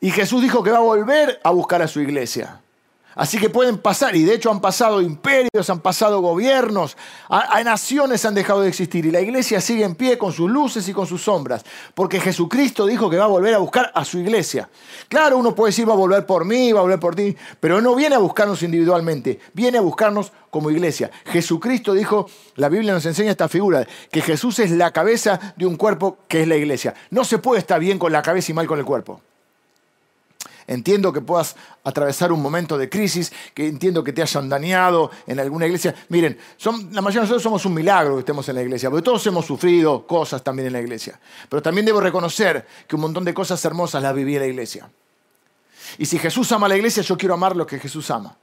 Y 0.00 0.10
Jesús 0.10 0.42
dijo 0.42 0.62
que 0.62 0.70
va 0.70 0.76
a 0.76 0.80
volver 0.80 1.40
a 1.42 1.50
buscar 1.50 1.80
a 1.80 1.88
su 1.88 2.02
iglesia. 2.02 2.60
Así 3.14 3.38
que 3.38 3.48
pueden 3.48 3.78
pasar, 3.78 4.16
y 4.16 4.24
de 4.24 4.34
hecho 4.34 4.50
han 4.50 4.60
pasado 4.60 5.00
imperios, 5.00 5.70
han 5.70 5.80
pasado 5.80 6.20
gobiernos, 6.20 6.96
a, 7.28 7.62
naciones 7.62 8.24
han 8.24 8.34
dejado 8.34 8.62
de 8.62 8.68
existir, 8.68 9.06
y 9.06 9.10
la 9.10 9.20
iglesia 9.20 9.60
sigue 9.60 9.84
en 9.84 9.94
pie 9.94 10.18
con 10.18 10.32
sus 10.32 10.50
luces 10.50 10.88
y 10.88 10.92
con 10.92 11.06
sus 11.06 11.22
sombras, 11.22 11.64
porque 11.94 12.20
Jesucristo 12.20 12.86
dijo 12.86 13.08
que 13.08 13.16
va 13.16 13.24
a 13.24 13.28
volver 13.28 13.54
a 13.54 13.58
buscar 13.58 13.92
a 13.94 14.04
su 14.04 14.18
iglesia. 14.18 14.68
Claro, 15.08 15.38
uno 15.38 15.54
puede 15.54 15.70
decir 15.70 15.88
va 15.88 15.92
a 15.92 15.96
volver 15.96 16.26
por 16.26 16.44
mí, 16.44 16.72
va 16.72 16.80
a 16.80 16.82
volver 16.82 17.00
por 17.00 17.14
ti, 17.14 17.36
pero 17.60 17.80
no 17.80 17.94
viene 17.94 18.16
a 18.16 18.18
buscarnos 18.18 18.62
individualmente, 18.62 19.38
viene 19.52 19.78
a 19.78 19.82
buscarnos 19.82 20.32
como 20.50 20.70
iglesia. 20.70 21.10
Jesucristo 21.26 21.94
dijo, 21.94 22.28
la 22.56 22.68
Biblia 22.68 22.92
nos 22.92 23.06
enseña 23.06 23.30
esta 23.30 23.48
figura, 23.48 23.86
que 24.10 24.22
Jesús 24.22 24.58
es 24.58 24.70
la 24.70 24.92
cabeza 24.92 25.54
de 25.56 25.66
un 25.66 25.76
cuerpo 25.76 26.18
que 26.28 26.42
es 26.42 26.48
la 26.48 26.56
iglesia. 26.56 26.94
No 27.10 27.24
se 27.24 27.38
puede 27.38 27.60
estar 27.60 27.80
bien 27.80 27.98
con 27.98 28.12
la 28.12 28.22
cabeza 28.22 28.52
y 28.52 28.54
mal 28.54 28.66
con 28.66 28.78
el 28.78 28.84
cuerpo. 28.84 29.20
Entiendo 30.66 31.12
que 31.12 31.20
puedas 31.20 31.56
atravesar 31.84 32.32
un 32.32 32.40
momento 32.40 32.78
de 32.78 32.88
crisis, 32.88 33.32
que 33.52 33.68
entiendo 33.68 34.02
que 34.02 34.12
te 34.12 34.22
hayan 34.22 34.48
dañado 34.48 35.10
en 35.26 35.38
alguna 35.38 35.66
iglesia. 35.66 35.94
Miren, 36.08 36.38
la 36.92 37.02
mayoría 37.02 37.20
de 37.20 37.26
nosotros 37.26 37.42
somos 37.42 37.66
un 37.66 37.74
milagro 37.74 38.14
que 38.14 38.20
estemos 38.20 38.48
en 38.48 38.54
la 38.56 38.62
iglesia, 38.62 38.88
porque 38.90 39.04
todos 39.04 39.26
hemos 39.26 39.44
sufrido 39.44 40.06
cosas 40.06 40.42
también 40.42 40.68
en 40.68 40.72
la 40.72 40.80
iglesia. 40.80 41.18
Pero 41.48 41.60
también 41.62 41.84
debo 41.84 42.00
reconocer 42.00 42.66
que 42.86 42.96
un 42.96 43.02
montón 43.02 43.24
de 43.24 43.34
cosas 43.34 43.62
hermosas 43.64 44.02
las 44.02 44.14
viví 44.14 44.34
en 44.34 44.40
la 44.40 44.46
iglesia. 44.46 44.90
Y 45.98 46.06
si 46.06 46.18
Jesús 46.18 46.50
ama 46.52 46.66
a 46.66 46.70
la 46.70 46.76
iglesia, 46.76 47.02
yo 47.02 47.16
quiero 47.16 47.34
amar 47.34 47.54
lo 47.54 47.66
que 47.66 47.78
Jesús 47.78 48.10
ama. 48.10 48.36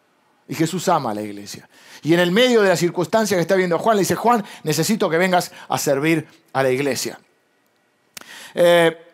Y 0.47 0.55
Jesús 0.55 0.87
ama 0.89 1.11
a 1.11 1.13
la 1.15 1.21
iglesia. 1.21 1.67
Y 2.03 2.13
en 2.13 2.19
el 2.19 2.31
medio 2.31 2.61
de 2.61 2.69
la 2.69 2.75
circunstancia 2.75 3.37
que 3.37 3.41
está 3.41 3.55
viendo 3.55 3.79
Juan, 3.79 3.95
le 3.95 4.01
dice, 4.01 4.15
Juan, 4.15 4.43
necesito 4.63 5.09
que 5.09 5.17
vengas 5.17 5.51
a 5.69 5.77
servir 5.77 6.27
a 6.53 6.63
la 6.63 6.69
iglesia. 6.69 7.19
Eh, 8.53 9.10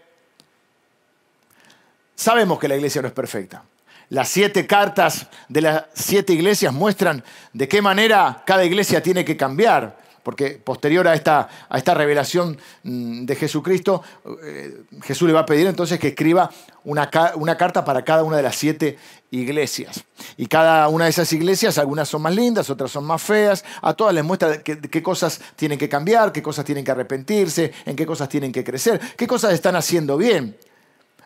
Sabemos 2.17 2.57
que 2.57 2.67
la 2.67 2.75
iglesia 2.75 2.99
no 3.03 3.07
es 3.07 3.13
perfecta. 3.13 3.63
Las 4.09 4.27
siete 4.27 4.65
cartas 4.65 5.27
de 5.49 5.61
las 5.61 5.83
siete 5.93 6.33
iglesias 6.33 6.73
muestran 6.73 7.23
de 7.53 7.67
qué 7.67 7.79
manera 7.79 8.41
cada 8.43 8.65
iglesia 8.65 9.03
tiene 9.03 9.23
que 9.23 9.37
cambiar, 9.37 9.95
porque 10.23 10.51
posterior 10.51 11.07
a 11.07 11.13
esta, 11.13 11.47
revelación 11.93 12.57
mm, 12.81 13.25
de 13.25 13.35
Jesucristo, 13.35 14.01
eh, 14.43 14.81
Jesús 15.03 15.27
le 15.27 15.33
va 15.33 15.41
a 15.41 15.45
pedir 15.45 15.67
entonces 15.67 15.99
que 15.99 16.07
escriba 16.07 16.49
una, 16.85 17.07
una, 17.35 17.55
carta 17.55 17.85
para 17.85 18.03
cada 18.03 18.23
una 18.23 18.37
de 18.37 18.43
las 18.43 18.55
siete 18.55 18.97
iglesias. 19.29 20.03
Y 20.37 20.47
cada 20.47 20.87
una 20.87 21.03
de 21.03 21.11
esas 21.11 21.31
iglesias, 21.33 21.77
algunas 21.77 22.09
son 22.09 22.23
más 22.23 22.33
lindas, 22.33 22.71
otras 22.71 22.89
son 22.89 23.05
más 23.05 23.21
feas, 23.21 23.63
a 23.83 23.93
todas 23.93 24.15
les 24.15 24.23
muestra 24.23 24.63
qué 24.63 25.03
cosas 25.03 25.39
tienen 25.55 25.77
que 25.77 25.87
cambiar, 25.87 26.31
qué 26.31 26.41
cosas 26.41 26.65
tienen 26.65 26.83
que 26.83 26.89
arrepentirse, 26.89 27.73
en 27.85 27.95
qué 27.95 28.07
cosas 28.07 28.27
tienen 28.27 28.51
que 28.51 28.63
crecer, 28.63 28.99
qué 29.15 29.27
cosas 29.27 29.53
están 29.53 29.75
haciendo 29.75 30.17
bien. 30.17 30.57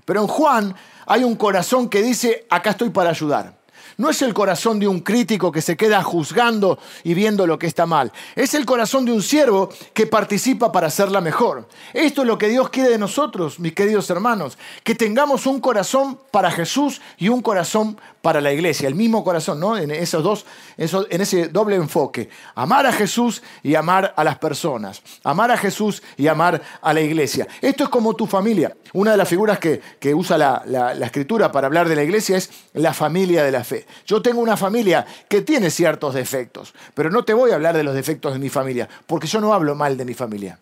Pero 0.05 0.21
en 0.21 0.27
Juan 0.27 0.75
hay 1.05 1.23
un 1.23 1.35
corazón 1.35 1.89
que 1.89 2.01
dice, 2.01 2.45
acá 2.49 2.71
estoy 2.71 2.89
para 2.89 3.09
ayudar. 3.09 3.61
No 3.97 4.09
es 4.09 4.21
el 4.21 4.33
corazón 4.33 4.79
de 4.79 4.87
un 4.87 5.01
crítico 5.01 5.51
que 5.51 5.61
se 5.61 5.77
queda 5.77 6.01
juzgando 6.01 6.79
y 7.03 7.13
viendo 7.13 7.45
lo 7.45 7.59
que 7.59 7.67
está 7.67 7.85
mal. 7.85 8.11
Es 8.35 8.53
el 8.53 8.65
corazón 8.65 9.05
de 9.05 9.11
un 9.11 9.21
siervo 9.21 9.69
que 9.93 10.07
participa 10.07 10.71
para 10.71 10.87
hacerla 10.87 11.21
mejor. 11.21 11.67
Esto 11.93 12.21
es 12.21 12.27
lo 12.27 12.37
que 12.37 12.47
Dios 12.47 12.69
quiere 12.69 12.89
de 12.89 12.97
nosotros, 12.97 13.59
mis 13.59 13.73
queridos 13.73 14.09
hermanos. 14.09 14.57
Que 14.83 14.95
tengamos 14.95 15.45
un 15.45 15.59
corazón 15.59 16.17
para 16.31 16.49
Jesús 16.51 17.01
y 17.17 17.29
un 17.29 17.41
corazón 17.41 17.99
para 18.21 18.39
la 18.39 18.53
iglesia, 18.53 18.87
el 18.87 18.95
mismo 18.95 19.23
corazón, 19.23 19.59
¿no? 19.59 19.77
En 19.77 19.89
esos 19.91 20.23
dos, 20.23 20.45
en 20.77 21.21
ese 21.21 21.47
doble 21.47 21.75
enfoque. 21.75 22.29
Amar 22.55 22.85
a 22.85 22.93
Jesús 22.93 23.41
y 23.63 23.75
amar 23.75 24.13
a 24.15 24.23
las 24.23 24.37
personas. 24.37 25.01
Amar 25.23 25.51
a 25.51 25.57
Jesús 25.57 26.03
y 26.17 26.27
amar 26.27 26.61
a 26.81 26.93
la 26.93 27.01
iglesia. 27.01 27.47
Esto 27.61 27.85
es 27.85 27.89
como 27.89 28.15
tu 28.15 28.27
familia. 28.27 28.75
Una 28.93 29.11
de 29.11 29.17
las 29.17 29.27
figuras 29.27 29.59
que, 29.59 29.81
usa 30.13 30.37
la, 30.37 30.63
la 30.65 31.05
escritura 31.05 31.51
para 31.51 31.67
hablar 31.67 31.87
de 31.89 31.95
la 31.95 32.03
iglesia 32.03 32.37
es 32.37 32.51
la 32.73 32.93
familia 32.93 33.43
de 33.43 33.51
la 33.51 33.63
fe. 33.63 33.87
Yo 34.05 34.21
tengo 34.21 34.41
una 34.41 34.57
familia 34.57 35.05
que 35.27 35.41
tiene 35.41 35.71
ciertos 35.71 36.13
defectos, 36.13 36.73
pero 36.93 37.09
no 37.09 37.23
te 37.23 37.33
voy 37.33 37.51
a 37.51 37.55
hablar 37.55 37.75
de 37.75 37.83
los 37.83 37.95
defectos 37.95 38.33
de 38.33 38.39
mi 38.39 38.49
familia, 38.49 38.87
porque 39.07 39.27
yo 39.27 39.41
no 39.41 39.53
hablo 39.53 39.75
mal 39.75 39.97
de 39.97 40.05
mi 40.05 40.13
familia. 40.13 40.59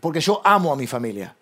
Porque 0.00 0.20
yo 0.20 0.40
amo 0.44 0.72
a 0.72 0.76
mi 0.76 0.86
familia 0.86 1.34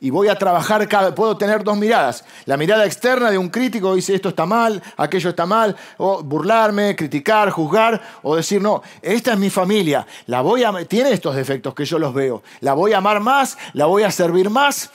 y 0.00 0.08
voy 0.10 0.28
a 0.28 0.34
trabajar, 0.34 0.88
cada, 0.88 1.14
puedo 1.14 1.36
tener 1.36 1.62
dos 1.62 1.76
miradas. 1.76 2.24
La 2.46 2.56
mirada 2.56 2.86
externa 2.86 3.30
de 3.30 3.36
un 3.36 3.50
crítico 3.50 3.94
dice 3.94 4.14
esto 4.14 4.30
está 4.30 4.46
mal, 4.46 4.82
aquello 4.96 5.30
está 5.30 5.44
mal, 5.44 5.76
o 5.98 6.22
burlarme, 6.22 6.96
criticar, 6.96 7.50
juzgar, 7.50 8.00
o 8.22 8.34
decir 8.34 8.62
no, 8.62 8.82
esta 9.02 9.32
es 9.34 9.38
mi 9.38 9.50
familia, 9.50 10.06
la 10.26 10.40
voy 10.40 10.64
a, 10.64 10.72
tiene 10.86 11.10
estos 11.10 11.36
defectos 11.36 11.74
que 11.74 11.84
yo 11.84 11.98
los 11.98 12.14
veo, 12.14 12.42
la 12.60 12.72
voy 12.72 12.94
a 12.94 12.98
amar 12.98 13.20
más, 13.20 13.58
la 13.74 13.86
voy 13.86 14.02
a 14.02 14.10
servir 14.10 14.48
más 14.48 14.90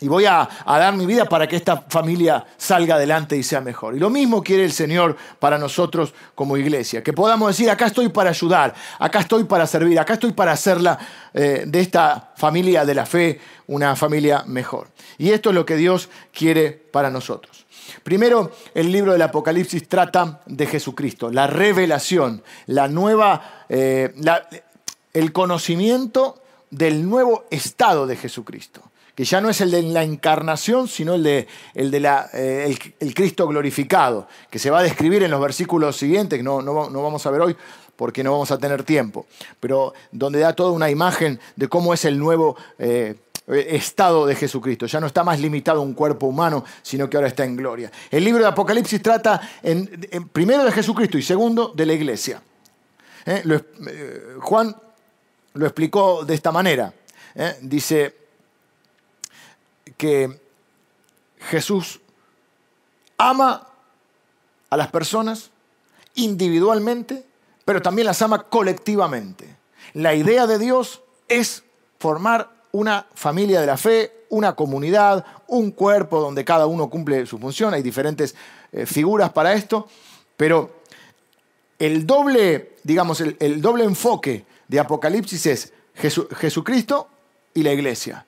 y 0.00 0.08
voy 0.08 0.26
a, 0.26 0.48
dar 0.66 0.96
mi 0.96 1.06
vida 1.06 1.24
para 1.24 1.46
que 1.46 1.54
esta 1.54 1.76
familia 1.88 2.44
salga 2.56 2.96
adelante 2.96 3.36
y 3.36 3.44
sea 3.44 3.60
mejor. 3.60 3.94
Y 3.94 4.00
lo 4.00 4.10
mismo 4.10 4.42
quiere 4.42 4.64
el 4.64 4.72
Señor 4.72 5.16
para 5.38 5.56
nosotros 5.56 6.12
como 6.34 6.56
iglesia. 6.56 7.00
Que 7.02 7.12
podamos 7.12 7.48
decir, 7.48 7.70
acá 7.70 7.86
estoy 7.86 8.08
para 8.08 8.30
ayudar, 8.30 8.74
acá 8.98 9.20
estoy 9.20 9.44
para 9.44 9.68
servir, 9.68 10.00
acá 10.00 10.14
estoy 10.14 10.32
para 10.32 10.50
hacerla 10.50 10.98
eh, 11.32 11.62
de 11.66 11.80
esta 11.80 12.32
familia 12.36 12.84
de 12.84 12.94
la 12.94 13.06
fe 13.06 13.40
una 13.68 13.94
familia 13.94 14.42
mejor. 14.46 14.88
Y 15.16 15.30
esto 15.30 15.50
es 15.50 15.54
lo 15.54 15.64
que 15.64 15.76
Dios 15.76 16.08
quiere 16.32 16.72
para 16.72 17.08
nosotros. 17.08 17.64
Primero, 18.02 18.50
el 18.74 18.90
libro 18.90 19.12
del 19.12 19.22
Apocalipsis 19.22 19.88
trata 19.88 20.40
de 20.46 20.66
Jesucristo, 20.66 21.30
la 21.30 21.46
revelación, 21.46 22.42
la 22.66 22.88
nueva, 22.88 23.64
eh, 23.68 24.12
el 25.12 25.32
conocimiento 25.32 26.42
del 26.70 27.08
nuevo 27.08 27.44
estado 27.50 28.08
de 28.08 28.16
Jesucristo 28.16 28.82
que 29.14 29.24
ya 29.24 29.40
no 29.40 29.48
es 29.48 29.60
el 29.60 29.70
de 29.70 29.82
la 29.82 30.02
encarnación, 30.02 30.88
sino 30.88 31.14
el 31.14 31.22
de, 31.22 31.46
el, 31.74 31.90
de 31.90 32.00
la, 32.00 32.28
eh, 32.32 32.76
el, 32.98 33.14
Cristo 33.14 33.46
glorificado, 33.46 34.26
que 34.50 34.58
se 34.58 34.70
va 34.70 34.80
a 34.80 34.82
describir 34.82 35.22
en 35.22 35.30
los 35.30 35.40
versículos 35.40 35.96
siguientes, 35.96 36.38
que 36.38 36.42
no, 36.42 36.62
no, 36.62 36.74
vamos 36.74 37.24
a 37.24 37.30
ver 37.30 37.40
hoy 37.40 37.56
porque 37.96 38.24
no 38.24 38.32
vamos 38.32 38.50
a 38.50 38.58
tener 38.58 38.82
tiempo, 38.82 39.26
pero 39.60 39.94
donde 40.10 40.40
da 40.40 40.52
toda 40.52 40.72
una 40.72 40.90
imagen 40.90 41.38
de 41.54 41.68
cómo 41.68 41.94
es 41.94 42.04
el 42.04 42.18
nuevo 42.18 42.56
eh, 42.76 43.14
estado 43.46 44.26
de 44.26 44.34
Jesucristo. 44.34 44.86
Ya 44.86 44.98
no 44.98 45.06
está 45.06 45.22
más 45.22 45.38
limitado 45.38 45.78
a 45.78 45.82
un 45.82 45.94
cuerpo 45.94 46.26
humano, 46.26 46.64
sino 46.82 47.08
que 47.08 47.16
ahora 47.16 47.28
está 47.28 47.44
en 47.44 47.54
gloria. 47.54 47.92
El 48.10 48.24
libro 48.24 48.42
de 48.42 48.48
Apocalipsis 48.48 49.00
trata 49.00 49.40
en, 49.62 50.08
primero 50.32 50.64
de 50.64 50.72
Jesucristo 50.72 51.16
y 51.16 51.22
segundo 51.22 51.68
de 51.68 51.86
la 51.86 51.92
iglesia. 51.92 52.42
Eh, 53.26 53.42
Juan 54.40 54.74
lo 55.52 55.66
explicó 55.66 56.24
de 56.24 56.34
esta 56.34 56.50
manera. 56.50 56.92
Dice, 57.60 58.23
que 59.96 60.40
Jesús 61.38 62.00
ama 63.16 63.68
a 64.70 64.76
las 64.76 64.88
personas 64.88 65.50
individualmente, 66.14 67.24
pero 67.64 67.82
también 67.82 68.06
las 68.06 68.22
ama 68.22 68.44
colectivamente. 68.44 69.56
La 69.92 70.14
idea 70.14 70.46
de 70.46 70.58
Dios 70.58 71.02
es 71.28 71.64
formar 71.98 72.50
una 72.72 73.06
familia 73.14 73.60
de 73.60 73.66
la 73.66 73.76
fe, 73.76 74.26
una 74.30 74.54
comunidad, 74.54 75.24
un 75.46 75.70
cuerpo 75.70 76.20
donde 76.20 76.44
cada 76.44 76.66
uno 76.66 76.90
cumple 76.90 77.24
su 77.26 77.38
función. 77.38 77.72
Hay 77.72 77.82
diferentes 77.82 78.34
eh, 78.72 78.86
figuras 78.86 79.30
para 79.32 79.54
esto, 79.54 79.88
pero 80.36 80.82
el 81.78 82.06
doble, 82.06 82.76
digamos, 82.82 83.20
el, 83.20 83.60
doble 83.60 83.84
enfoque 83.84 84.44
de 84.66 84.80
Apocalipsis 84.80 85.46
es 85.46 85.72
Jesucristo 85.94 87.08
y 87.54 87.62
la 87.62 87.72
iglesia. 87.72 88.26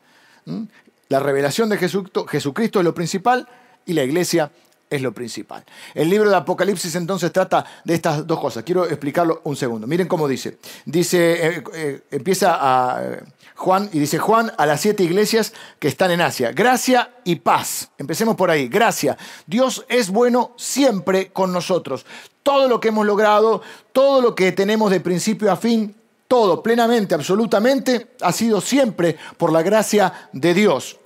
La 1.09 1.21
revelación 1.21 1.69
de 1.69 1.79
Jesucristo, 1.79 2.79
es 2.81 2.85
lo 2.85 2.95
principal 2.95 3.49
y 3.85 3.93
la 3.93 4.03
iglesia 4.03 4.51
es 4.89 5.03
lo 5.03 5.13
principal. 5.13 5.65
El 5.95 6.11
libro 6.11 6.31
de 6.31 6.37
Apocalipsis 6.37 6.95
entonces 6.95 7.33
trata 7.33 7.65
de 7.85 7.95
estas 7.95 8.27
dos 8.27 8.41
cosas. 8.41 8.65
Quiero 8.65 8.87
explicarlo 8.87 9.41
un 9.45 9.57
segundo. 9.57 9.87
Miren 9.87 10.09
cómo 10.09 10.29
dice. 10.29 10.59
Dice, 10.85 11.47
eh, 11.47 11.65
eh, 11.75 12.03
empieza 12.11 12.99
eh, 13.03 13.23
Juan 13.57 13.89
y 13.93 13.99
dice 13.99 14.19
Juan 14.19 14.53
a 14.57 14.67
las 14.67 14.81
siete 14.81 15.03
iglesias 15.03 15.53
que 15.79 15.89
están 15.89 16.11
en 16.11 16.21
Asia. 16.21 16.53
Gracia 16.53 17.11
y 17.25 17.37
paz. 17.37 17.91
Empecemos 17.99 18.37
por 18.37 18.51
ahí. 18.51 18.69
Gracia. 18.69 19.17
Dios 19.47 19.85
es 19.89 20.11
bueno 20.11 20.53
siempre 20.57 21.33
con 21.33 21.53
nosotros. 21.53 22.07
Todo 22.43 22.69
lo 22.69 22.81
que 22.81 22.89
hemos 22.89 23.07
logrado, 23.07 23.63
todo 23.93 24.21
lo 24.21 24.35
que 24.35 24.53
tenemos 24.53 24.91
de 24.91 25.01
principio 25.01 25.51
a 25.51 25.57
fin, 25.57 25.97
todo 26.29 26.63
plenamente, 26.63 27.15
absolutamente, 27.15 28.09
ha 28.21 28.33
sido 28.33 28.61
siempre 28.61 29.17
por 29.37 29.53
la 29.53 29.63
gracia 29.63 30.31
de 30.33 30.55
Dios. 30.55 30.99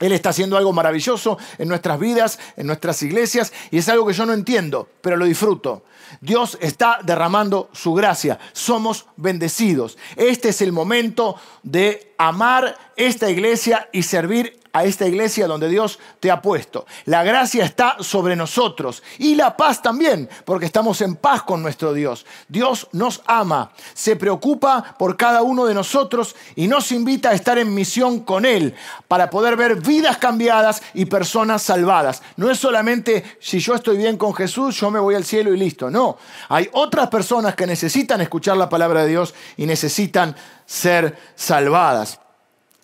Él 0.00 0.12
está 0.12 0.30
haciendo 0.30 0.56
algo 0.56 0.72
maravilloso 0.72 1.38
en 1.58 1.68
nuestras 1.68 1.98
vidas, 1.98 2.38
en 2.56 2.66
nuestras 2.66 3.02
iglesias, 3.02 3.52
y 3.70 3.78
es 3.78 3.88
algo 3.88 4.06
que 4.06 4.12
yo 4.12 4.26
no 4.26 4.32
entiendo, 4.32 4.88
pero 5.00 5.16
lo 5.16 5.24
disfruto. 5.24 5.82
Dios 6.20 6.56
está 6.60 7.00
derramando 7.02 7.68
su 7.72 7.94
gracia. 7.94 8.38
Somos 8.52 9.06
bendecidos. 9.16 9.98
Este 10.16 10.50
es 10.50 10.62
el 10.62 10.72
momento 10.72 11.36
de 11.62 12.14
amar 12.16 12.76
esta 12.96 13.28
iglesia 13.28 13.88
y 13.92 14.04
servir 14.04 14.58
a 14.78 14.84
esta 14.84 15.06
iglesia 15.06 15.46
donde 15.46 15.68
Dios 15.68 15.98
te 16.20 16.30
ha 16.30 16.40
puesto. 16.40 16.86
La 17.06 17.24
gracia 17.24 17.64
está 17.64 17.96
sobre 18.00 18.36
nosotros 18.36 19.02
y 19.18 19.34
la 19.34 19.56
paz 19.56 19.82
también, 19.82 20.28
porque 20.44 20.66
estamos 20.66 21.00
en 21.00 21.16
paz 21.16 21.42
con 21.42 21.62
nuestro 21.62 21.92
Dios. 21.92 22.24
Dios 22.48 22.88
nos 22.92 23.22
ama, 23.26 23.72
se 23.94 24.16
preocupa 24.16 24.94
por 24.98 25.16
cada 25.16 25.42
uno 25.42 25.66
de 25.66 25.74
nosotros 25.74 26.36
y 26.54 26.68
nos 26.68 26.92
invita 26.92 27.30
a 27.30 27.34
estar 27.34 27.58
en 27.58 27.74
misión 27.74 28.20
con 28.20 28.44
Él 28.44 28.74
para 29.08 29.30
poder 29.30 29.56
ver 29.56 29.76
vidas 29.80 30.18
cambiadas 30.18 30.82
y 30.94 31.06
personas 31.06 31.62
salvadas. 31.62 32.22
No 32.36 32.50
es 32.50 32.58
solamente 32.58 33.38
si 33.40 33.58
yo 33.58 33.74
estoy 33.74 33.96
bien 33.96 34.16
con 34.16 34.34
Jesús, 34.34 34.78
yo 34.78 34.90
me 34.90 35.00
voy 35.00 35.14
al 35.14 35.24
cielo 35.24 35.52
y 35.52 35.58
listo. 35.58 35.90
No, 35.90 36.18
hay 36.48 36.68
otras 36.72 37.08
personas 37.08 37.54
que 37.54 37.66
necesitan 37.66 38.20
escuchar 38.20 38.56
la 38.56 38.68
palabra 38.68 39.02
de 39.02 39.08
Dios 39.08 39.34
y 39.56 39.66
necesitan 39.66 40.36
ser 40.66 41.18
salvadas. 41.34 42.20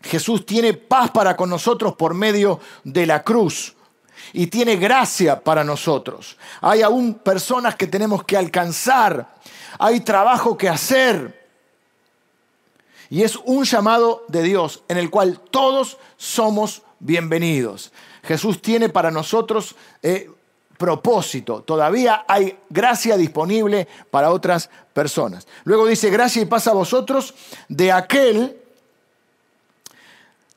Jesús 0.04 0.44
tiene 0.44 0.74
paz 0.74 1.10
para 1.10 1.36
con 1.36 1.50
nosotros 1.50 1.94
por 1.94 2.14
medio 2.14 2.60
de 2.84 3.06
la 3.06 3.22
cruz 3.22 3.74
y 4.32 4.46
tiene 4.48 4.76
gracia 4.76 5.40
para 5.40 5.64
nosotros. 5.64 6.36
Hay 6.60 6.82
aún 6.82 7.14
personas 7.14 7.74
que 7.76 7.86
tenemos 7.86 8.24
que 8.24 8.36
alcanzar, 8.36 9.34
hay 9.78 10.00
trabajo 10.00 10.56
que 10.56 10.68
hacer. 10.68 11.42
Y 13.10 13.22
es 13.22 13.36
un 13.36 13.64
llamado 13.64 14.24
de 14.28 14.42
Dios 14.42 14.82
en 14.88 14.98
el 14.98 15.10
cual 15.10 15.40
todos 15.50 15.98
somos 16.16 16.82
bienvenidos. 16.98 17.92
Jesús 18.22 18.60
tiene 18.60 18.88
para 18.88 19.10
nosotros 19.10 19.76
eh, 20.02 20.30
propósito. 20.78 21.62
Todavía 21.62 22.24
hay 22.26 22.58
gracia 22.68 23.16
disponible 23.16 23.86
para 24.10 24.30
otras 24.30 24.68
personas. 24.92 25.46
Luego 25.64 25.86
dice, 25.86 26.10
gracia 26.10 26.42
y 26.42 26.46
paz 26.46 26.66
a 26.66 26.72
vosotros 26.72 27.34
de 27.68 27.92
aquel 27.92 28.63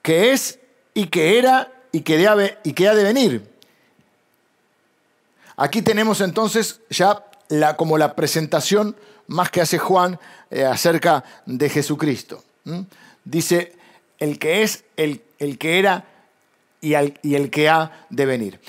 que 0.01 0.31
es 0.31 0.59
y 0.93 1.07
que 1.07 1.37
era 1.37 1.71
y 1.91 2.01
que, 2.01 2.27
ha 2.87 2.95
de 2.95 3.03
venir. 3.03 3.49
Aquí 5.55 5.81
tenemos 5.81 6.21
entonces 6.21 6.81
ya 6.89 7.25
la, 7.49 7.75
como 7.75 7.97
la 7.97 8.15
presentación 8.15 8.95
más 9.27 9.49
que 9.49 9.61
hace 9.61 9.77
Juan 9.77 10.19
eh, 10.51 10.63
acerca 10.63 11.23
de 11.45 11.69
Jesucristo. 11.69 12.43
Dice, 13.23 13.73
el 14.19 14.37
que 14.39 14.63
es, 14.63 14.83
el, 14.97 15.21
el 15.39 15.57
que 15.57 15.79
era 15.79 16.05
y, 16.81 16.93
y 17.23 17.35
el 17.35 17.49
que 17.49 17.69
ha 17.69 18.05
de 18.09 18.25
venir 18.25 18.59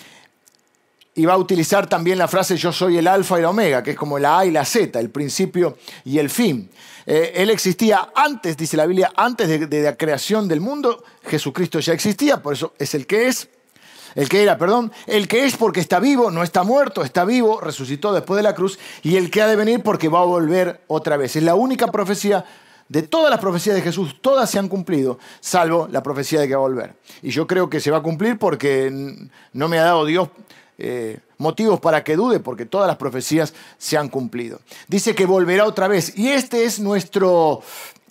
y 1.18 1.26
va 1.26 1.34
a 1.34 1.38
utilizar 1.38 1.88
también 1.88 2.16
la 2.16 2.28
frase 2.28 2.56
yo 2.56 2.72
soy 2.72 2.96
el 2.96 3.08
alfa 3.08 3.40
y 3.40 3.42
la 3.42 3.50
omega, 3.50 3.82
que 3.82 3.90
es 3.90 3.96
como 3.96 4.20
la 4.20 4.38
A 4.38 4.46
y 4.46 4.52
la 4.52 4.64
Z, 4.64 5.00
el 5.00 5.10
principio 5.10 5.76
y 6.04 6.20
el 6.20 6.30
fin. 6.30 6.70
Eh, 7.10 7.42
él 7.42 7.48
existía 7.48 8.10
antes, 8.14 8.54
dice 8.54 8.76
la 8.76 8.84
Biblia, 8.84 9.10
antes 9.16 9.48
de, 9.48 9.82
la 9.82 9.96
creación 9.96 10.46
del 10.46 10.60
mundo, 10.60 11.02
Jesucristo 11.24 11.80
ya 11.80 11.94
existía, 11.94 12.42
por 12.42 12.52
eso 12.52 12.74
es 12.78 12.92
el 12.94 13.06
que 13.06 13.28
es, 13.28 13.48
el 14.14 14.28
que 14.28 14.42
era, 14.42 14.58
perdón, 14.58 14.92
el 15.06 15.26
que 15.26 15.46
es 15.46 15.56
porque 15.56 15.80
está 15.80 16.00
vivo, 16.00 16.30
no 16.30 16.42
está 16.42 16.64
muerto, 16.64 17.02
está 17.02 17.24
vivo, 17.24 17.62
resucitó 17.62 18.12
después 18.12 18.36
de 18.36 18.42
la 18.42 18.54
cruz, 18.54 18.78
y 19.02 19.16
el 19.16 19.30
que 19.30 19.40
ha 19.40 19.46
de 19.46 19.56
venir 19.56 19.82
porque 19.82 20.08
va 20.08 20.20
a 20.20 20.24
volver 20.24 20.82
otra 20.86 21.16
vez. 21.16 21.34
Es 21.34 21.42
la 21.42 21.54
única 21.54 21.86
profecía 21.86 22.44
de 22.90 23.00
todas 23.00 23.30
las 23.30 23.40
profecías 23.40 23.74
de 23.74 23.80
Jesús, 23.80 24.16
todas 24.20 24.50
se 24.50 24.58
han 24.58 24.68
cumplido, 24.68 25.18
salvo 25.40 25.88
la 25.90 26.02
profecía 26.02 26.40
de 26.40 26.48
que 26.48 26.56
va 26.56 26.60
a 26.60 26.68
volver. 26.68 26.94
Y 27.22 27.30
yo 27.30 27.46
creo 27.46 27.70
que 27.70 27.80
se 27.80 27.90
va 27.90 27.98
a 27.98 28.02
cumplir 28.02 28.38
porque 28.38 28.92
no 29.54 29.68
me 29.68 29.78
ha 29.78 29.84
dado 29.84 30.04
Dios 30.04 30.28
eh, 30.80 31.18
motivos 31.38 31.80
para 31.80 32.04
que 32.04 32.14
dude, 32.14 32.38
porque 32.38 32.64
todas 32.64 32.86
las 32.86 32.96
profecías 32.96 33.52
se 33.78 33.96
han 33.96 34.08
cumplido. 34.08 34.60
Dice 34.86 35.14
que 35.14 35.26
volverá 35.26 35.64
otra 35.64 35.88
vez. 35.88 36.16
Y 36.16 36.28
este 36.28 36.64
es 36.64 36.78
nuestro, 36.78 37.62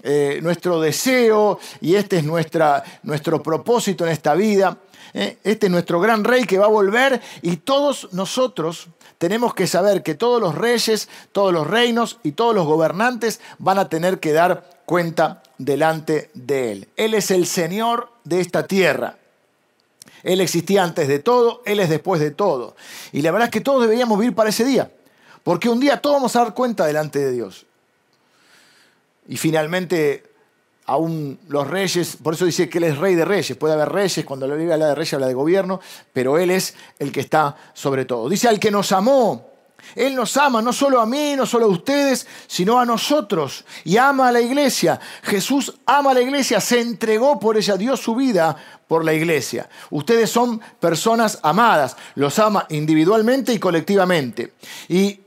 eh, 0.04 0.40
nuestro 0.44 0.82
deseo 0.82 1.60
y 1.80 1.96
este 1.96 2.18
es 2.18 2.26
nuestra, 2.26 2.84
nuestro 3.04 3.42
propósito 3.42 4.06
en 4.06 4.12
esta 4.12 4.36
vida. 4.36 4.78
¿eh? 5.14 5.38
Este 5.46 5.68
es 5.68 5.72
nuestro 5.72 6.02
gran 6.02 6.26
rey 6.26 6.44
que 6.44 6.58
va 6.58 6.66
a 6.66 6.70
volver 6.70 7.22
y 7.42 7.58
todos 7.58 8.10
nosotros 8.12 8.90
tenemos 9.18 9.54
que 9.54 9.66
saber 9.66 10.04
que 10.04 10.16
todos 10.16 10.42
los 10.42 10.54
reyes, 10.54 11.10
todos 11.32 11.54
los 11.54 11.68
reinos 11.68 12.20
y 12.24 12.34
todos 12.34 12.54
los 12.54 12.66
gobernantes 12.66 13.40
van 13.60 13.80
a 13.80 13.90
tener 13.90 14.20
que 14.20 14.34
dar 14.34 14.82
cuenta 14.86 15.42
delante 15.58 16.30
de 16.34 16.72
Él. 16.74 16.88
Él 16.98 17.14
es 17.14 17.32
el 17.32 17.48
Señor 17.48 18.12
de 18.24 18.42
esta 18.42 18.68
tierra. 18.68 19.18
Él 20.24 20.42
existía 20.42 20.84
antes 20.84 21.08
de 21.08 21.20
todo, 21.20 21.62
Él 21.66 21.80
es 21.80 21.90
después 21.90 22.20
de 22.20 22.32
todo. 22.32 22.76
Y 23.12 23.22
la 23.22 23.32
verdad 23.32 23.48
es 23.48 23.52
que 23.52 23.62
todos 23.62 23.82
deberíamos 23.82 24.20
vivir 24.20 24.36
para 24.36 24.50
ese 24.50 24.66
día, 24.66 24.92
porque 25.44 25.70
un 25.70 25.80
día 25.80 26.02
todos 26.02 26.16
vamos 26.18 26.36
a 26.36 26.44
dar 26.44 26.54
cuenta 26.54 26.86
delante 26.86 27.20
de 27.20 27.32
Dios. 27.32 27.66
Y 29.28 29.38
finalmente, 29.38 30.24
aún 30.86 31.40
los 31.50 31.68
reyes, 31.68 32.18
por 32.22 32.34
eso 32.34 32.46
dice 32.46 32.70
que 32.70 32.78
Él 32.78 32.86
es 32.86 32.98
rey 32.98 33.16
de 33.16 33.26
reyes, 33.26 33.58
puede 33.58 33.74
haber 33.74 33.90
reyes, 33.90 34.26
cuando 34.26 34.48
la 34.48 34.56
Biblia 34.56 34.76
habla 34.76 34.88
de 34.88 34.96
reyes 34.96 35.14
habla 35.14 35.28
de 35.28 35.34
gobierno, 35.34 35.80
pero 36.14 36.38
Él 36.38 36.52
es 36.52 36.76
el 37.00 37.12
que 37.12 37.20
está 37.20 37.56
sobre 37.74 38.06
todo. 38.06 38.30
Dice 38.30 38.48
al 38.48 38.60
que 38.60 38.72
nos 38.72 38.92
amó, 38.92 39.57
él 39.96 40.16
nos 40.16 40.38
ama, 40.38 40.62
no 40.62 40.74
solo 40.74 41.00
a 41.00 41.06
mí, 41.06 41.36
no 41.36 41.46
solo 41.46 41.66
a 41.66 41.70
ustedes, 41.70 42.28
sino 42.48 42.80
a 42.80 42.86
nosotros. 42.86 43.66
Y 43.84 43.98
ama 43.98 44.28
a 44.28 44.32
la 44.32 44.42
iglesia. 44.42 45.00
Jesús 45.24 45.74
ama 45.86 46.12
a 46.12 46.14
la 46.14 46.22
iglesia, 46.22 46.62
se 46.62 46.80
entregó 46.82 47.40
por 47.40 47.58
ella, 47.58 47.78
dio 47.78 47.98
su 47.98 48.16
vida 48.16 48.56
por 48.88 49.04
la 49.04 49.14
iglesia. 49.14 49.70
Ustedes 49.90 50.30
son 50.30 50.62
personas 50.80 51.40
amadas, 51.42 51.96
los 52.16 52.38
ama 52.40 52.66
individualmente 52.70 53.54
y 53.54 53.60
colectivamente. 53.60 54.54
Y, 54.88 55.22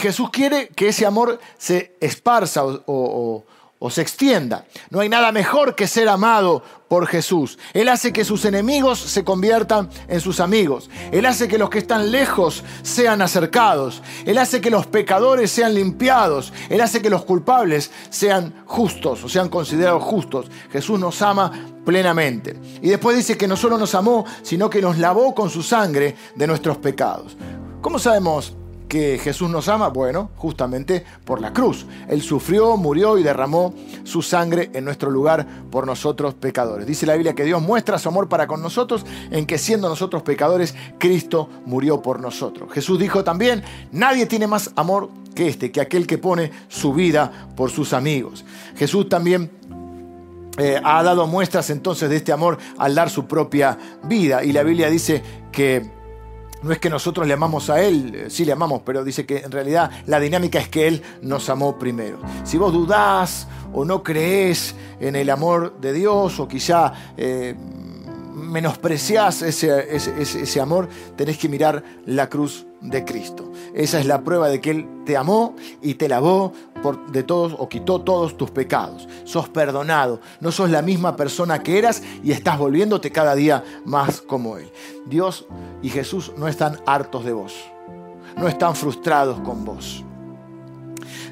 Jesús 0.00 0.30
quiere 0.30 0.68
que 0.68 0.88
ese 0.88 1.04
amor 1.04 1.38
se 1.58 1.94
esparza 2.00 2.64
o 2.64 3.44
se 3.90 4.02
extienda. 4.02 4.64
No 4.90 5.00
hay 5.00 5.08
nada 5.08 5.32
mejor 5.32 5.74
que 5.74 5.86
ser 5.86 6.08
amado 6.08 6.62
por 6.88 7.06
Jesús. 7.06 7.58
Él 7.72 7.88
hace 7.88 8.12
que 8.12 8.24
sus 8.24 8.44
enemigos 8.44 8.98
se 8.98 9.24
conviertan 9.24 9.88
en 10.08 10.20
sus 10.20 10.40
amigos. 10.40 10.90
Él 11.10 11.26
hace 11.26 11.48
que 11.48 11.58
los 11.58 11.70
que 11.70 11.78
están 11.78 12.12
lejos 12.12 12.62
sean 12.82 13.22
acercados. 13.22 14.02
Él 14.26 14.38
hace 14.38 14.60
que 14.60 14.70
los 14.70 14.86
pecadores 14.86 15.50
sean 15.50 15.74
limpiados. 15.74 16.52
Él 16.68 16.80
hace 16.80 17.00
que 17.00 17.10
los 17.10 17.24
culpables 17.24 17.90
sean 18.10 18.62
justos 18.66 19.24
o 19.24 19.28
sean 19.28 19.48
considerados 19.48 20.02
justos. 20.02 20.50
Jesús 20.70 21.00
nos 21.00 21.20
ama 21.22 21.50
plenamente. 21.84 22.56
Y 22.82 22.90
después 22.90 23.16
dice 23.16 23.36
que 23.36 23.48
no 23.48 23.56
solo 23.56 23.78
nos 23.78 23.94
amó, 23.94 24.24
sino 24.42 24.70
que 24.70 24.82
nos 24.82 24.98
lavó 24.98 25.34
con 25.34 25.50
su 25.50 25.62
sangre 25.62 26.14
de 26.34 26.46
nuestros 26.46 26.76
pecados. 26.76 27.36
¿Cómo 27.80 27.98
sabemos 27.98 28.54
que 28.88 29.18
Jesús 29.18 29.50
nos 29.50 29.68
ama? 29.68 29.88
Bueno, 29.88 30.30
justamente 30.36 31.04
por 31.24 31.40
la 31.40 31.52
cruz. 31.52 31.86
Él 32.08 32.22
sufrió, 32.22 32.76
murió 32.76 33.18
y 33.18 33.22
derramó 33.22 33.74
su 34.04 34.22
sangre 34.22 34.70
en 34.74 34.84
nuestro 34.84 35.10
lugar 35.10 35.46
por 35.70 35.86
nosotros 35.86 36.34
pecadores. 36.34 36.86
Dice 36.86 37.06
la 37.06 37.14
Biblia 37.14 37.34
que 37.34 37.44
Dios 37.44 37.62
muestra 37.62 37.98
su 37.98 38.08
amor 38.08 38.28
para 38.28 38.46
con 38.46 38.62
nosotros 38.62 39.04
en 39.30 39.46
que 39.46 39.58
siendo 39.58 39.88
nosotros 39.88 40.22
pecadores, 40.22 40.74
Cristo 40.98 41.48
murió 41.66 42.02
por 42.02 42.20
nosotros. 42.20 42.72
Jesús 42.72 42.98
dijo 42.98 43.24
también, 43.24 43.62
nadie 43.92 44.26
tiene 44.26 44.46
más 44.46 44.70
amor 44.76 45.10
que 45.34 45.48
este, 45.48 45.72
que 45.72 45.80
aquel 45.80 46.06
que 46.06 46.18
pone 46.18 46.52
su 46.68 46.92
vida 46.92 47.48
por 47.56 47.70
sus 47.70 47.92
amigos. 47.92 48.44
Jesús 48.76 49.08
también 49.08 49.50
eh, 50.58 50.80
ha 50.84 51.02
dado 51.02 51.26
muestras 51.26 51.70
entonces 51.70 52.10
de 52.10 52.16
este 52.16 52.32
amor 52.32 52.58
al 52.76 52.94
dar 52.94 53.08
su 53.08 53.26
propia 53.26 53.78
vida. 54.04 54.44
Y 54.44 54.52
la 54.52 54.62
Biblia 54.62 54.90
dice 54.90 55.22
que 55.50 56.01
no 56.62 56.72
es 56.72 56.78
que 56.78 56.88
nosotros 56.90 57.26
le 57.26 57.34
amamos 57.34 57.70
a 57.70 57.80
Él, 57.82 58.14
eh, 58.14 58.30
sí 58.30 58.44
le 58.44 58.52
amamos, 58.52 58.82
pero 58.84 59.04
dice 59.04 59.26
que 59.26 59.38
en 59.38 59.50
realidad 59.50 59.90
la 60.06 60.20
dinámica 60.20 60.58
es 60.58 60.68
que 60.68 60.86
Él 60.86 61.02
nos 61.22 61.48
amó 61.48 61.78
primero. 61.78 62.18
Si 62.44 62.56
vos 62.56 62.72
dudás 62.72 63.48
o 63.72 63.84
no 63.84 64.02
crees 64.02 64.74
en 65.00 65.16
el 65.16 65.30
amor 65.30 65.80
de 65.80 65.92
Dios 65.92 66.38
o 66.40 66.48
quizá 66.48 66.92
eh, 67.16 67.54
menospreciás 68.34 69.42
ese, 69.42 69.94
ese, 69.96 70.60
amor, 70.60 70.88
tenés 71.16 71.38
que 71.38 71.48
mirar 71.48 71.82
la 72.06 72.28
cruz 72.28 72.66
de 72.82 73.04
Cristo. 73.04 73.50
Esa 73.74 74.00
es 74.00 74.06
la 74.06 74.22
prueba 74.22 74.48
de 74.48 74.60
que 74.60 74.70
Él 74.70 74.88
te 75.06 75.16
amó 75.16 75.54
y 75.80 75.94
te 75.94 76.08
lavó 76.08 76.52
por, 76.82 77.10
de 77.12 77.22
todos 77.22 77.54
o 77.58 77.68
quitó 77.68 78.00
todos 78.00 78.36
tus 78.36 78.50
pecados. 78.50 79.08
Sos 79.24 79.48
perdonado, 79.48 80.20
no 80.40 80.52
sos 80.52 80.70
la 80.70 80.82
misma 80.82 81.16
persona 81.16 81.62
que 81.62 81.78
eras 81.78 82.02
y 82.22 82.32
estás 82.32 82.58
volviéndote 82.58 83.10
cada 83.10 83.34
día 83.34 83.64
más 83.84 84.20
como 84.20 84.58
Él. 84.58 84.70
Dios 85.06 85.46
y 85.82 85.88
Jesús 85.88 86.32
no 86.36 86.48
están 86.48 86.78
hartos 86.86 87.24
de 87.24 87.32
vos, 87.32 87.54
no 88.36 88.48
están 88.48 88.74
frustrados 88.74 89.40
con 89.40 89.64
vos 89.64 90.04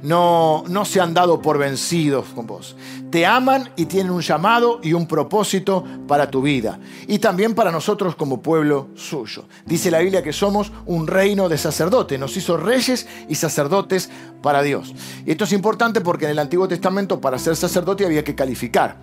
no, 0.03 0.65
no 0.69 0.85
se 0.85 1.01
han 1.01 1.15
dado 1.15 1.41
por 1.41 1.59
vencidos 1.59 2.27
con 2.35 2.47
vos. 2.47 2.77
Te 3.11 3.27
aman 3.27 3.71
y 3.77 3.87
tienen 3.87 4.13
un 4.13 4.23
llamado 4.23 4.81
y 4.83 4.93
un 4.93 5.07
propósito 5.07 5.85
para 6.07 6.31
tu 6.31 6.43
vida. 6.43 6.79
Y 7.07 7.19
también 7.19 7.55
para 7.55 7.71
nosotros 7.71 8.15
como 8.15 8.41
pueblo 8.41 8.89
suyo. 8.95 9.45
Dice 9.67 9.91
la 9.91 9.99
Biblia 10.01 10.23
que 10.23 10.33
somos 10.33 10.73
un 10.87 11.07
reino 11.07 11.49
de 11.49 11.59
sacerdotes. 11.59 12.19
Nos 12.19 12.37
hizo 12.37 12.57
reyes 12.57 13.09
y 13.29 13.35
sacerdotes 13.35 14.11
para 14.43 14.63
Dios. 14.63 14.95
Y 15.27 15.33
esto 15.33 15.45
es 15.45 15.53
importante 15.53 16.01
porque 16.01 16.27
en 16.27 16.33
el 16.33 16.39
Antiguo 16.39 16.69
Testamento 16.69 17.21
para 17.21 17.39
ser 17.39 17.57
sacerdote 17.57 18.07
había 18.07 18.25
que 18.25 18.35
calificar 18.35 18.97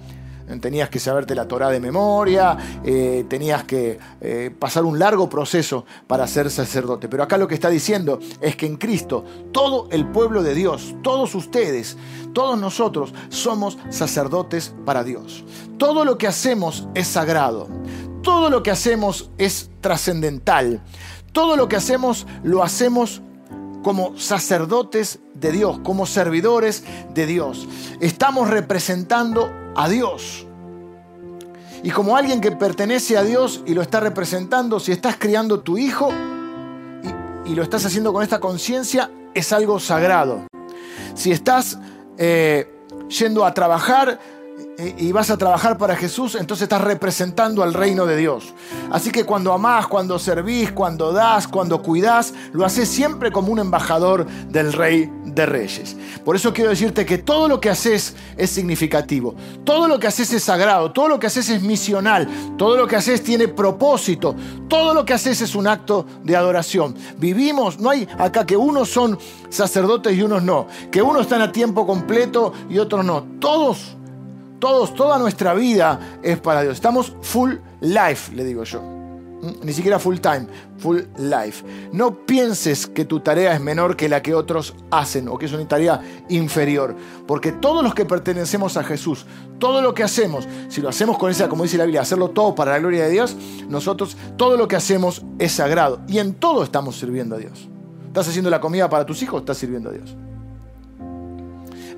tenías 0.62 0.90
que 0.90 1.00
saberte 1.00 1.36
la 1.36 1.48
Torah 1.48 1.70
de 1.70 1.80
memoria, 1.80 2.58
eh, 2.84 3.26
tenías 3.28 3.64
que 3.66 4.00
eh, 4.22 4.52
pasar 4.58 4.86
un 4.86 4.98
largo 4.98 5.30
proceso 5.30 5.86
para 6.08 6.26
ser 6.28 6.50
sacerdote. 6.50 7.10
Pero 7.10 7.24
acá 7.24 7.38
lo 7.38 7.48
que 7.48 7.56
está 7.56 7.70
diciendo 7.70 8.20
es 8.42 8.56
que 8.56 8.66
en 8.66 8.78
Cristo 8.78 9.26
todo 9.52 9.88
el 9.92 10.08
pueblo 10.08 10.44
de 10.44 10.56
Dios, 10.56 10.96
todos 11.04 11.36
ustedes, 11.36 11.98
todos 12.34 12.58
nosotros 12.58 13.14
somos 13.30 13.78
sacerdotes 13.90 14.74
para 14.86 15.04
Dios. 15.04 15.44
Todo 15.78 16.06
lo 16.06 16.18
que 16.18 16.28
hacemos 16.28 16.88
es 16.96 17.08
sagrado, 17.08 17.68
todo 18.24 18.50
lo 18.50 18.64
que 18.64 18.72
hacemos 18.72 19.30
es 19.38 19.70
trascendental, 19.82 20.82
todo 21.34 21.56
lo 21.56 21.68
que 21.68 21.76
hacemos 21.76 22.26
lo 22.44 22.64
hacemos 22.64 23.22
como 23.84 24.18
sacerdotes 24.18 25.20
de 25.34 25.52
Dios, 25.52 25.80
como 25.84 26.06
servidores 26.06 26.84
de 27.14 27.26
Dios. 27.26 27.68
Estamos 28.02 28.50
representando 28.50 29.50
a 29.78 29.88
Dios. 29.88 30.46
Y 31.84 31.92
como 31.92 32.18
alguien 32.18 32.42
que 32.42 32.52
pertenece 32.52 33.18
a 33.18 33.24
Dios 33.24 33.62
y 33.66 33.74
lo 33.74 33.82
está 33.82 34.00
representando, 34.00 34.80
si 34.80 34.92
estás 34.92 35.16
criando 35.18 35.62
tu 35.62 35.78
hijo 35.78 36.10
y, 37.46 37.54
lo 37.56 37.64
estás 37.64 37.86
haciendo 37.86 38.12
con 38.12 38.24
esta 38.24 38.40
conciencia, 38.40 39.10
es 39.34 39.54
algo 39.54 39.80
sagrado. 39.80 40.48
Si 41.14 41.32
estás 41.32 41.80
eh, 42.18 42.70
yendo 43.08 43.46
a 43.46 43.54
trabajar 43.54 44.20
y 44.78 45.12
vas 45.12 45.32
a 45.32 45.38
trabajar 45.38 45.78
para 45.78 45.96
Jesús, 45.96 46.36
entonces 46.36 46.64
estás 46.64 46.82
representando 46.82 47.64
al 47.64 47.74
reino 47.74 48.06
de 48.06 48.16
Dios. 48.16 48.54
Así 48.92 49.10
que 49.10 49.24
cuando 49.24 49.52
amás, 49.52 49.88
cuando 49.88 50.20
servís, 50.20 50.72
cuando 50.72 51.12
das, 51.12 51.48
cuando 51.48 51.82
cuidás, 51.82 52.34
lo 52.54 52.64
haces 52.64 52.88
siempre 52.88 53.32
como 53.32 53.52
un 53.52 53.60
embajador 53.60 54.28
del 54.28 54.74
Rey 54.74 55.12
de 55.26 55.46
Reyes. 55.48 55.96
Por 56.24 56.36
eso 56.36 56.54
quiero 56.54 56.70
decirte 56.70 57.08
que 57.08 57.18
todo 57.18 57.48
lo 57.48 57.60
que 57.60 57.72
haces 57.72 58.16
es 58.38 58.52
significativo, 58.52 59.34
todo 59.64 59.88
lo 59.88 60.00
que 60.00 60.08
haces 60.08 60.32
es 60.34 60.44
sagrado, 60.44 60.92
todo 60.92 61.08
lo 61.08 61.20
que 61.20 61.26
haces 61.26 61.50
es 61.50 61.62
misional, 61.64 62.28
todo 62.56 62.78
lo 62.78 62.88
que 62.88 62.98
haces 62.98 63.24
tiene 63.24 63.48
propósito, 63.48 64.36
todo 64.68 64.94
lo 64.94 65.06
que 65.06 65.14
haces 65.14 65.42
es 65.42 65.56
un 65.56 65.66
acto 65.66 66.06
de 66.24 66.36
adoración. 66.36 66.96
Vivimos, 67.18 67.80
no 67.80 67.90
hay 67.90 68.08
acá 68.20 68.46
que 68.46 68.56
unos 68.56 68.90
son 68.90 69.18
sacerdotes 69.50 70.16
y 70.16 70.22
unos 70.22 70.44
no, 70.44 70.68
que 70.92 71.02
unos 71.02 71.24
están 71.24 71.42
a 71.42 71.52
tiempo 71.52 71.88
completo 71.88 72.54
y 72.70 72.78
otros 72.78 73.04
no. 73.04 73.26
Todos 73.40 73.97
todos, 74.60 74.94
toda 74.96 75.18
nuestra 75.20 75.54
vida 75.54 76.20
es 76.24 76.40
para 76.40 76.62
Dios. 76.64 76.76
Estamos 76.76 77.16
full 77.22 77.56
life, 77.82 78.34
le 78.36 78.44
digo 78.44 78.64
yo. 78.64 78.82
Ni 79.62 79.72
siquiera 79.72 80.00
full 80.00 80.18
time, 80.18 80.48
full 80.80 81.02
life. 81.18 81.64
No 81.92 82.26
pienses 82.26 82.88
que 82.88 83.06
tu 83.06 83.20
tarea 83.20 83.54
es 83.54 83.62
menor 83.62 83.96
que 83.96 84.10
la 84.10 84.22
que 84.24 84.34
otros 84.34 84.74
hacen 84.90 85.28
o 85.28 85.38
que 85.38 85.46
es 85.46 85.54
una 85.54 85.68
tarea 85.68 86.02
inferior. 86.30 86.96
Porque 87.28 87.52
todos 87.52 87.84
los 87.84 87.94
que 87.94 88.06
pertenecemos 88.06 88.78
a 88.78 88.84
Jesús, 88.84 89.28
todo 89.60 89.82
lo 89.84 89.94
que 89.94 90.04
hacemos, 90.04 90.48
si 90.70 90.82
lo 90.82 90.90
hacemos 90.90 91.20
con 91.20 91.30
esa, 91.30 91.48
como 91.48 91.64
dice 91.64 91.78
la 91.78 91.84
Biblia, 91.84 92.02
hacerlo 92.02 92.30
todo 92.30 92.56
para 92.56 92.72
la 92.72 92.80
gloria 92.80 93.04
de 93.04 93.12
Dios, 93.12 93.36
nosotros 93.70 94.18
todo 94.38 94.58
lo 94.58 94.68
que 94.68 94.76
hacemos 94.76 95.24
es 95.38 95.52
sagrado. 95.52 96.00
Y 96.08 96.18
en 96.18 96.34
todo 96.34 96.64
estamos 96.64 96.98
sirviendo 96.98 97.36
a 97.36 97.38
Dios. 97.38 97.70
¿Estás 98.08 98.30
haciendo 98.30 98.50
la 98.50 98.60
comida 98.60 98.90
para 98.90 99.06
tus 99.06 99.22
hijos? 99.22 99.42
Estás 99.42 99.58
sirviendo 99.58 99.90
a 99.90 99.94
Dios. 99.94 100.16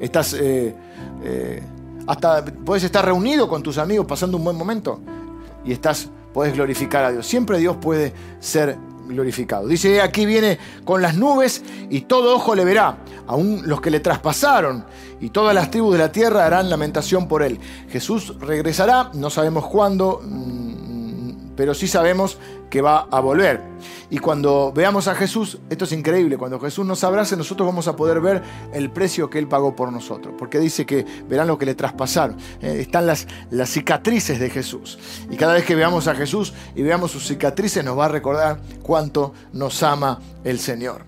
Estás... 0.02 0.34
Eh, 0.34 0.76
eh, 1.24 1.64
hasta 2.10 2.44
puedes 2.44 2.84
estar 2.84 3.06
reunido 3.06 3.48
con 3.48 3.62
tus 3.62 3.78
amigos 3.78 4.08
pasando 4.08 4.36
un 4.36 4.44
buen 4.44 4.56
momento 4.56 5.00
y 5.64 5.72
estás, 5.72 6.10
puedes 6.34 6.56
glorificar 6.56 7.04
a 7.06 7.12
Dios. 7.12 7.28
Siempre 7.28 7.60
Dios 7.60 7.78
puede 7.80 8.14
ser 8.40 8.80
glorificado. 9.08 9.68
Dice, 9.68 10.02
aquí 10.02 10.26
viene 10.26 10.58
con 10.84 11.04
las 11.04 11.16
nubes 11.16 11.64
y 11.88 12.02
todo 12.02 12.36
ojo 12.36 12.56
le 12.56 12.66
verá, 12.66 12.98
aún 13.28 13.62
los 13.66 13.80
que 13.80 13.92
le 13.92 14.00
traspasaron, 14.00 14.86
y 15.22 15.30
todas 15.30 15.54
las 15.54 15.70
tribus 15.70 15.94
de 15.94 16.00
la 16.00 16.12
tierra 16.12 16.48
harán 16.48 16.68
lamentación 16.68 17.28
por 17.28 17.44
él. 17.44 17.60
Jesús 17.90 18.34
regresará, 18.40 19.12
no 19.14 19.30
sabemos 19.30 19.68
cuándo, 19.68 20.20
mm, 20.24 21.54
pero 21.56 21.76
sí 21.76 21.88
sabemos 21.88 22.40
que 22.70 22.82
va 22.82 23.08
a 23.12 23.20
volver. 23.20 23.62
Y 24.10 24.18
cuando 24.18 24.72
veamos 24.74 25.08
a 25.08 25.16
Jesús, 25.16 25.60
esto 25.70 25.86
es 25.86 25.92
increíble, 25.92 26.38
cuando 26.38 26.60
Jesús 26.60 26.86
nos 26.86 27.04
abrace, 27.04 27.36
nosotros 27.38 27.68
vamos 27.68 27.88
a 27.88 27.96
poder 27.96 28.20
ver 28.22 28.42
el 28.74 28.92
precio 28.92 29.30
que 29.30 29.40
Él 29.40 29.48
pagó 29.48 29.76
por 29.76 29.92
nosotros, 29.92 30.34
porque 30.38 30.60
dice 30.60 30.86
que 30.86 31.06
verán 31.28 31.48
lo 31.48 31.58
que 31.58 31.66
le 31.66 31.76
traspasaron. 31.76 32.38
Eh, 32.62 32.78
están 32.82 33.06
las, 33.06 33.28
las 33.52 33.70
cicatrices 33.70 34.40
de 34.40 34.50
Jesús. 34.50 35.00
Y 35.30 35.38
cada 35.38 35.54
vez 35.54 35.66
que 35.66 35.76
veamos 35.76 36.08
a 36.08 36.16
Jesús 36.16 36.54
y 36.76 36.82
veamos 36.82 37.12
sus 37.12 37.28
cicatrices, 37.28 37.84
nos 37.84 37.98
va 37.98 38.06
a 38.06 38.10
recordar 38.10 38.60
cuánto 38.82 39.34
nos 39.54 39.84
ama 39.84 40.20
el 40.44 40.60
Señor. 40.60 41.06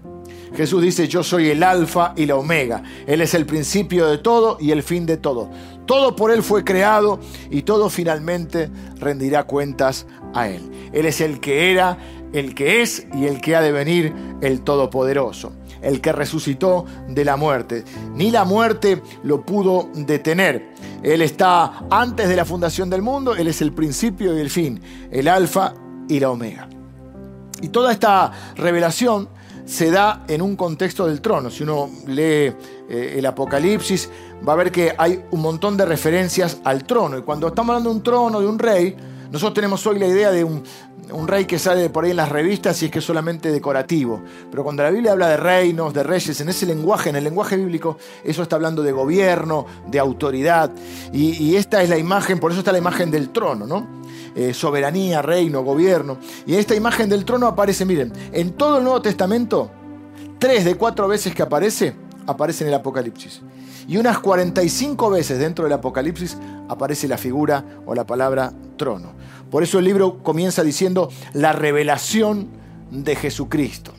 Jesús 0.56 0.82
dice, 0.82 1.08
yo 1.08 1.24
soy 1.24 1.50
el 1.50 1.64
alfa 1.64 2.14
y 2.16 2.26
la 2.26 2.36
omega. 2.36 2.84
Él 3.08 3.22
es 3.22 3.34
el 3.34 3.46
principio 3.46 4.08
de 4.08 4.18
todo 4.18 4.58
y 4.60 4.72
el 4.72 4.84
fin 4.84 5.06
de 5.06 5.18
todo. 5.18 5.50
Todo 5.86 6.16
por 6.16 6.32
Él 6.32 6.44
fue 6.44 6.64
creado 6.64 7.20
y 7.50 7.62
todo 7.62 7.90
finalmente 7.90 8.70
rendirá 8.98 9.44
cuentas 9.44 10.06
a 10.34 10.50
Él. 10.50 10.90
Él 10.94 11.06
es 11.06 11.22
el 11.22 11.40
que 11.40 11.72
era, 11.72 11.98
el 12.34 12.54
que 12.54 12.82
es 12.82 13.08
y 13.14 13.26
el 13.26 13.42
que 13.42 13.56
ha 13.56 13.62
de 13.62 13.72
venir, 13.72 14.14
el 14.42 14.62
Todopoderoso, 14.62 15.54
el 15.82 16.02
que 16.02 16.12
resucitó 16.12 16.86
de 17.08 17.26
la 17.26 17.38
muerte. 17.38 17.84
Ni 18.14 18.30
la 18.30 18.44
muerte 18.44 19.02
lo 19.24 19.46
pudo 19.46 19.90
detener. 19.94 20.72
Él 21.02 21.22
está 21.22 21.86
antes 21.90 22.28
de 22.28 22.36
la 22.36 22.46
fundación 22.46 22.90
del 22.90 23.02
mundo, 23.02 23.36
Él 23.36 23.48
es 23.48 23.62
el 23.62 23.72
principio 23.72 24.38
y 24.38 24.42
el 24.42 24.50
fin, 24.50 24.82
el 25.12 25.28
alfa 25.28 25.74
y 26.08 26.20
la 26.20 26.30
omega. 26.30 26.68
Y 27.62 27.70
toda 27.70 27.92
esta 27.92 28.32
revelación 28.56 29.30
se 29.72 29.90
da 29.90 30.26
en 30.28 30.42
un 30.42 30.58
contexto 30.58 31.08
del 31.08 31.22
trono. 31.22 31.50
Si 31.50 31.64
uno 31.64 31.90
lee 32.06 32.54
eh, 32.90 33.16
el 33.18 33.26
Apocalipsis, 33.26 34.10
va 34.46 34.52
a 34.52 34.56
ver 34.58 34.70
que 34.70 34.94
hay 34.98 35.24
un 35.32 35.40
montón 35.40 35.78
de 35.78 35.86
referencias 35.86 36.58
al 36.66 36.84
trono. 36.84 37.18
Y 37.18 37.22
cuando 37.22 37.48
estamos 37.48 37.70
hablando 37.70 37.90
de 37.90 37.96
un 37.96 38.04
trono, 38.04 38.42
de 38.42 38.48
un 38.48 38.60
rey, 38.60 38.98
nosotros 39.32 39.54
tenemos 39.54 39.88
hoy 39.88 39.98
la 39.98 40.08
idea 40.08 40.30
de 40.30 40.44
un, 40.44 40.62
rey 41.26 41.46
que 41.46 41.58
sale 41.58 41.90
por 41.90 42.04
ahí 42.04 42.12
en 42.12 42.18
las 42.18 42.28
revistas 42.28 42.82
y 42.82 42.86
es 42.88 42.92
que 42.92 43.00
es 43.00 43.06
solamente 43.06 43.50
decorativo. 43.50 44.22
Pero 44.50 44.64
cuando 44.64 44.84
la 44.84 44.92
Biblia 44.92 45.14
habla 45.14 45.30
de 45.30 45.38
reinos, 45.38 45.94
de 45.94 46.04
reyes, 46.04 46.42
en 46.42 46.50
ese 46.50 46.66
lenguaje, 46.66 47.10
en 47.10 47.16
el 47.16 47.24
lenguaje 47.24 47.56
bíblico, 47.56 47.98
eso 48.26 48.44
está 48.44 48.58
hablando 48.58 48.84
de 48.84 48.92
gobierno, 48.92 49.66
de 49.88 50.00
autoridad. 50.00 50.70
Y, 51.14 51.56
esta 51.56 51.82
es 51.82 51.90
la 51.90 51.98
imagen, 51.98 52.40
por 52.40 52.52
eso 52.52 52.60
está 52.60 52.74
la 52.74 52.78
imagen 52.78 53.10
del 53.10 53.30
trono, 53.30 53.66
¿no? 53.66 53.88
Eh, 54.36 54.54
soberanía, 54.54 55.22
reino, 55.22 55.64
gobierno. 55.64 56.18
Y 56.46 56.54
en 56.54 56.60
esta 56.60 56.76
imagen 56.76 57.10
del 57.10 57.26
trono 57.26 57.48
aparece, 57.48 57.86
miren, 57.86 58.14
en 58.32 58.52
todo 58.52 58.78
el 58.78 58.84
Nuevo 58.84 59.02
Testamento, 59.02 59.70
tres 60.40 60.64
de 60.66 60.76
cuatro 60.76 61.08
veces 61.08 61.36
que 61.36 61.42
aparece, 61.42 61.96
aparece 62.28 62.64
en 62.64 62.70
el 62.70 62.76
Apocalipsis. 62.76 63.42
Y 63.88 63.98
unas 63.98 64.20
45 64.20 65.10
veces 65.10 65.40
dentro 65.40 65.66
del 65.66 65.74
Apocalipsis 65.74 66.38
aparece 66.70 67.08
la 67.08 67.18
figura 67.18 67.66
o 67.86 67.94
la 67.94 68.06
palabra 68.06 68.54
trono. 68.78 69.14
Por 69.50 69.64
eso 69.64 69.80
el 69.80 69.86
libro 69.86 70.24
comienza 70.24 70.64
diciendo 70.64 71.10
la 71.34 71.52
revelación 71.52 72.48
de 72.90 73.16
Jesucristo. 73.16 73.94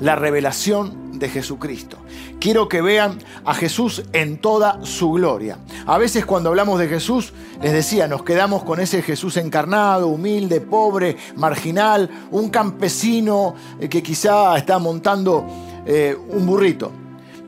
La 0.00 0.16
revelación 0.16 1.18
de 1.18 1.28
Jesucristo. 1.28 1.98
Quiero 2.40 2.68
que 2.68 2.82
vean 2.82 3.18
a 3.44 3.54
Jesús 3.54 4.04
en 4.12 4.38
toda 4.38 4.84
su 4.84 5.12
gloria. 5.12 5.58
A 5.86 5.98
veces 5.98 6.26
cuando 6.26 6.50
hablamos 6.50 6.78
de 6.78 6.88
Jesús, 6.88 7.32
les 7.62 7.72
decía, 7.72 8.08
nos 8.08 8.22
quedamos 8.22 8.62
con 8.64 8.80
ese 8.80 9.02
Jesús 9.02 9.36
encarnado, 9.36 10.08
humilde, 10.08 10.60
pobre, 10.60 11.16
marginal, 11.36 12.10
un 12.30 12.50
campesino 12.50 13.54
eh, 13.80 13.88
que 13.88 14.02
quizá 14.02 14.56
está 14.56 14.78
montando 14.78 15.46
eh, 15.86 16.16
un 16.30 16.46
burrito. 16.46 16.92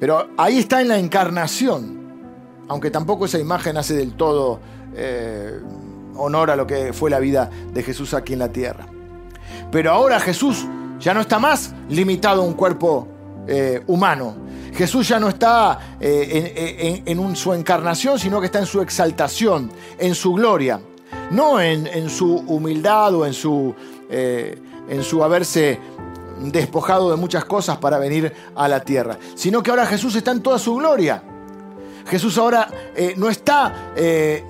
Pero 0.00 0.28
ahí 0.36 0.58
está 0.58 0.80
en 0.80 0.88
la 0.88 0.98
encarnación, 0.98 1.98
aunque 2.68 2.90
tampoco 2.90 3.26
esa 3.26 3.38
imagen 3.38 3.76
hace 3.76 3.94
del 3.94 4.14
todo 4.14 4.60
eh, 4.94 5.60
honor 6.16 6.50
a 6.50 6.56
lo 6.56 6.66
que 6.66 6.92
fue 6.92 7.10
la 7.10 7.18
vida 7.18 7.50
de 7.72 7.82
Jesús 7.82 8.14
aquí 8.14 8.32
en 8.32 8.38
la 8.38 8.48
tierra. 8.50 8.86
Pero 9.70 9.92
ahora 9.92 10.20
Jesús 10.20 10.66
ya 11.00 11.14
no 11.14 11.20
está 11.20 11.38
más 11.38 11.74
limitado 11.88 12.42
a 12.42 12.44
un 12.44 12.54
cuerpo 12.54 13.08
eh, 13.46 13.82
humano. 13.86 14.34
Jesús 14.74 15.08
ya 15.08 15.18
no 15.18 15.28
está 15.28 15.96
eh, 16.00 17.02
en, 17.04 17.36
su 17.36 17.52
encarnación, 17.52 18.18
sino 18.18 18.40
que 18.40 18.46
está 18.46 18.60
en 18.60 18.66
su 18.66 18.80
exaltación, 18.80 19.72
en 19.98 20.14
su 20.14 20.34
gloria. 20.34 20.80
No 21.30 21.60
en, 21.60 22.08
su 22.08 22.36
humildad 22.46 23.14
o 23.14 23.26
en 23.26 23.34
su, 23.34 23.74
en 24.08 25.02
su 25.02 25.22
haberse 25.22 25.78
despojado 26.40 27.10
de 27.10 27.16
muchas 27.16 27.44
cosas 27.44 27.78
para 27.78 27.98
venir 27.98 28.32
a 28.54 28.68
la 28.68 28.80
tierra, 28.80 29.18
sino 29.34 29.62
que 29.62 29.70
ahora 29.70 29.86
Jesús 29.86 30.14
está 30.14 30.30
en 30.30 30.42
toda 30.42 30.58
su 30.58 30.76
gloria. 30.76 31.22
Jesús 32.06 32.38
ahora 32.38 32.68
eh, 32.94 33.14
no 33.16 33.28
está 33.28 33.92
eh, 33.94 34.44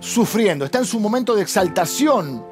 sufriendo, 0.00 0.64
está 0.64 0.78
en 0.78 0.84
su 0.84 0.98
momento 0.98 1.34
de 1.36 1.42
exaltación 1.42 2.44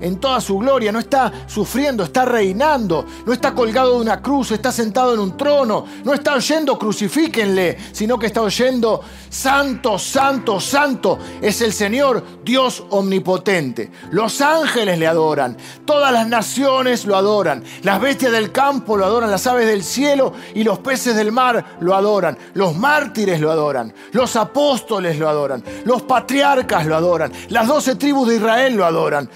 en 0.00 0.18
toda 0.18 0.40
su 0.40 0.58
gloria, 0.58 0.92
no 0.92 0.98
está 0.98 1.32
sufriendo, 1.46 2.04
está 2.04 2.24
reinando, 2.24 3.04
no 3.24 3.32
está 3.32 3.54
colgado 3.54 3.94
de 3.94 4.00
una 4.00 4.20
cruz, 4.20 4.50
está 4.52 4.72
sentado 4.72 5.14
en 5.14 5.20
un 5.20 5.36
trono, 5.36 5.84
no 6.04 6.14
está 6.14 6.34
oyendo 6.34 6.78
crucifíquenle, 6.78 7.78
sino 7.92 8.18
que 8.18 8.26
está 8.26 8.42
oyendo 8.42 9.00
santo, 9.28 9.98
santo, 9.98 10.60
santo 10.60 11.18
es 11.40 11.60
el 11.60 11.72
Señor 11.72 12.22
Dios 12.44 12.84
omnipotente. 12.90 13.90
Los 14.10 14.40
ángeles 14.40 14.98
le 14.98 15.06
adoran, 15.06 15.56
todas 15.84 16.12
las 16.12 16.28
naciones 16.28 17.04
lo 17.04 17.16
adoran, 17.16 17.64
las 17.82 18.00
bestias 18.00 18.32
del 18.32 18.52
campo 18.52 18.96
lo 18.96 19.04
adoran, 19.04 19.30
las 19.30 19.46
aves 19.46 19.66
del 19.66 19.82
cielo 19.82 20.32
y 20.54 20.64
los 20.64 20.78
peces 20.78 21.16
del 21.16 21.32
mar 21.32 21.76
lo 21.80 21.94
adoran, 21.94 22.36
los 22.54 22.76
mártires 22.76 23.40
lo 23.40 23.50
adoran, 23.50 23.92
los 24.12 24.36
apóstoles 24.36 25.18
lo 25.18 25.28
adoran, 25.28 25.62
los 25.84 26.02
patriarcas 26.02 26.86
lo 26.86 26.96
adoran, 26.96 27.32
las 27.48 27.66
doce 27.66 27.96
tribus 27.96 28.28
de 28.28 28.36
Israel 28.36 28.74
lo 28.74 28.84
adoran. 28.84 29.28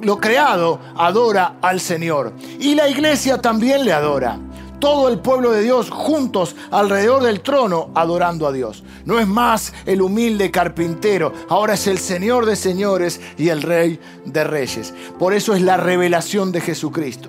Lo 0.00 0.18
creado 0.18 0.80
adora 0.96 1.56
al 1.60 1.80
Señor. 1.80 2.32
Y 2.58 2.74
la 2.74 2.88
iglesia 2.88 3.40
también 3.40 3.84
le 3.84 3.92
adora. 3.92 4.38
Todo 4.78 5.08
el 5.08 5.18
pueblo 5.18 5.50
de 5.50 5.62
Dios 5.62 5.90
juntos 5.90 6.56
alrededor 6.70 7.22
del 7.22 7.42
trono 7.42 7.90
adorando 7.94 8.46
a 8.46 8.52
Dios. 8.52 8.82
No 9.04 9.18
es 9.18 9.26
más 9.26 9.74
el 9.84 10.00
humilde 10.00 10.50
carpintero, 10.50 11.32
ahora 11.50 11.74
es 11.74 11.86
el 11.86 11.98
Señor 11.98 12.46
de 12.46 12.56
señores 12.56 13.20
y 13.36 13.50
el 13.50 13.60
Rey 13.60 14.00
de 14.24 14.44
reyes. 14.44 14.94
Por 15.18 15.34
eso 15.34 15.54
es 15.54 15.60
la 15.60 15.76
revelación 15.76 16.50
de 16.50 16.62
Jesucristo. 16.62 17.28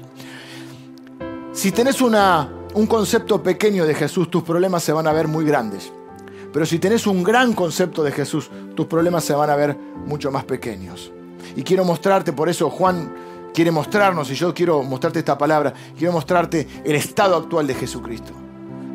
Si 1.52 1.74
tenés 1.74 2.02
una, 2.02 2.50
un 2.74 2.88
concepto 2.88 3.44
pequeño 3.44 3.86
de 3.86 3.96
Jesús, 3.96 4.32
tus 4.32 4.44
problemas 4.44 4.84
se 4.84 4.94
van 4.94 5.08
a 5.08 5.12
ver 5.12 5.28
muy 5.28 5.44
grandes. 5.44 5.92
Pero 6.54 6.66
si 6.66 6.80
tenés 6.80 7.06
un 7.06 7.24
gran 7.24 7.52
concepto 7.54 8.02
de 8.04 8.14
Jesús, 8.14 8.50
tus 8.76 8.86
problemas 8.86 9.26
se 9.26 9.34
van 9.34 9.50
a 9.50 9.56
ver 9.56 9.78
mucho 10.06 10.32
más 10.32 10.46
pequeños. 10.46 11.12
Y 11.56 11.64
quiero 11.64 11.86
mostrarte, 11.86 12.34
por 12.34 12.50
eso 12.50 12.70
Juan 12.70 13.14
quiere 13.54 13.72
mostrarnos, 13.72 14.30
y 14.32 14.36
yo 14.36 14.54
quiero 14.54 14.84
mostrarte 14.84 15.20
esta 15.20 15.38
palabra, 15.38 15.74
quiero 15.98 16.14
mostrarte 16.14 16.68
el 16.84 16.96
estado 16.96 17.36
actual 17.36 17.68
de 17.68 17.76
Jesucristo. 17.76 18.34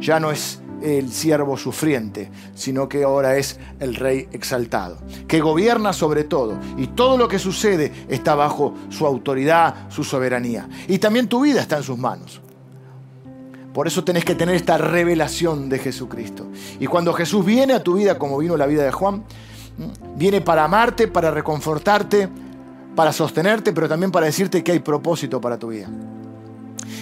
Ya 0.01 0.21
no 0.21 0.31
es 0.31 0.61
el 0.83 1.11
siervo 1.13 1.57
sufriente, 1.57 2.31
sino 2.55 2.89
que 2.89 3.05
ahora 3.05 3.37
es 3.37 3.59
el 3.81 3.95
rey 3.95 4.29
exaltado, 4.33 4.99
que 5.27 5.41
gobierna 5.41 5.93
sobre 5.93 6.25
todo 6.25 6.59
y 6.77 6.89
todo 6.89 7.17
lo 7.17 7.29
que 7.29 7.39
sucede 7.39 7.93
está 8.09 8.35
bajo 8.35 8.75
su 8.91 9.07
autoridad, 9.07 9.91
su 9.91 10.05
soberanía. 10.05 10.69
Y 10.89 10.99
también 10.99 11.29
tu 11.29 11.41
vida 11.41 11.61
está 11.61 11.79
en 11.79 11.83
sus 11.83 11.99
manos. 11.99 12.41
Por 13.73 13.87
eso 13.87 14.05
tenés 14.05 14.25
que 14.25 14.35
tener 14.35 14.55
esta 14.55 14.79
revelación 14.79 15.69
de 15.69 15.79
Jesucristo. 15.79 16.47
Y 16.81 16.87
cuando 16.87 17.13
Jesús 17.13 17.45
viene 17.45 17.75
a 17.75 17.83
tu 17.83 17.95
vida, 17.95 18.19
como 18.19 18.39
vino 18.39 18.57
la 18.57 18.67
vida 18.67 18.85
de 18.85 18.91
Juan, 18.91 19.25
viene 20.17 20.41
para 20.41 20.65
amarte, 20.65 21.09
para 21.09 21.31
reconfortarte, 21.31 22.29
para 22.95 23.13
sostenerte, 23.13 23.73
pero 23.73 23.89
también 23.89 24.11
para 24.11 24.27
decirte 24.27 24.65
que 24.65 24.73
hay 24.73 24.79
propósito 24.79 25.41
para 25.41 25.59
tu 25.59 25.69
vida. 25.69 25.89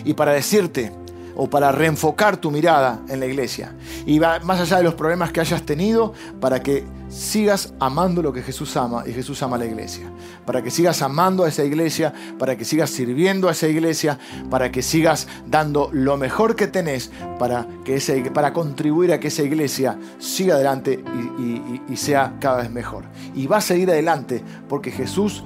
Y 0.04 0.14
para 0.14 0.32
decirte 0.32 1.03
o 1.36 1.48
para 1.48 1.72
reenfocar 1.72 2.36
tu 2.36 2.50
mirada 2.50 3.00
en 3.08 3.20
la 3.20 3.26
iglesia. 3.26 3.74
Y 4.06 4.18
va 4.18 4.38
más 4.40 4.60
allá 4.60 4.78
de 4.78 4.84
los 4.84 4.94
problemas 4.94 5.32
que 5.32 5.40
hayas 5.40 5.62
tenido, 5.62 6.12
para 6.40 6.62
que 6.62 6.84
sigas 7.08 7.74
amando 7.78 8.22
lo 8.22 8.32
que 8.32 8.42
Jesús 8.42 8.76
ama 8.76 9.04
y 9.06 9.12
Jesús 9.12 9.42
ama 9.42 9.56
a 9.56 9.60
la 9.60 9.66
iglesia. 9.66 10.10
Para 10.44 10.62
que 10.62 10.70
sigas 10.70 11.00
amando 11.02 11.44
a 11.44 11.48
esa 11.48 11.64
iglesia, 11.64 12.12
para 12.38 12.56
que 12.56 12.64
sigas 12.64 12.90
sirviendo 12.90 13.48
a 13.48 13.52
esa 13.52 13.68
iglesia, 13.68 14.18
para 14.50 14.70
que 14.70 14.82
sigas 14.82 15.28
dando 15.46 15.90
lo 15.92 16.16
mejor 16.16 16.56
que 16.56 16.66
tenés 16.66 17.10
para, 17.38 17.66
que 17.84 17.96
ese, 17.96 18.30
para 18.30 18.52
contribuir 18.52 19.12
a 19.12 19.20
que 19.20 19.28
esa 19.28 19.42
iglesia 19.42 19.98
siga 20.18 20.54
adelante 20.54 21.02
y, 21.38 21.92
y 21.92 21.96
sea 21.96 22.34
cada 22.40 22.58
vez 22.58 22.70
mejor. 22.70 23.04
Y 23.34 23.46
va 23.46 23.58
a 23.58 23.60
seguir 23.60 23.90
adelante 23.90 24.42
porque 24.68 24.90
Jesús 24.90 25.44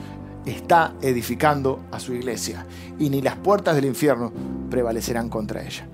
está 0.50 0.94
edificando 1.00 1.84
a 1.90 2.00
su 2.00 2.14
iglesia 2.14 2.66
y 2.98 3.10
ni 3.10 3.22
las 3.22 3.36
puertas 3.36 3.74
del 3.74 3.84
infierno 3.84 4.32
prevalecerán 4.70 5.28
contra 5.28 5.62
ella. 5.62 5.86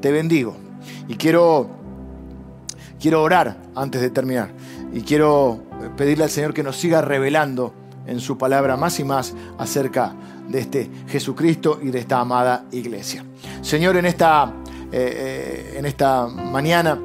Te 0.00 0.10
bendigo 0.10 0.56
y 1.08 1.14
quiero, 1.14 1.70
quiero 3.00 3.22
orar 3.22 3.56
antes 3.74 4.00
de 4.00 4.10
terminar 4.10 4.50
y 4.92 5.02
quiero 5.02 5.62
pedirle 5.96 6.24
al 6.24 6.30
Señor 6.30 6.54
que 6.54 6.62
nos 6.62 6.76
siga 6.76 7.00
revelando 7.00 7.74
en 8.06 8.20
su 8.20 8.36
palabra 8.36 8.76
más 8.76 8.98
y 9.00 9.04
más 9.04 9.34
acerca 9.58 10.14
de 10.48 10.58
este 10.58 10.90
Jesucristo 11.08 11.78
y 11.82 11.90
de 11.90 12.00
esta 12.00 12.20
amada 12.20 12.66
iglesia. 12.72 13.24
Señor, 13.60 13.96
en 13.96 14.06
esta, 14.06 14.52
eh, 14.90 15.72
eh, 15.72 15.74
en 15.78 15.86
esta 15.86 16.26
mañana 16.26 16.98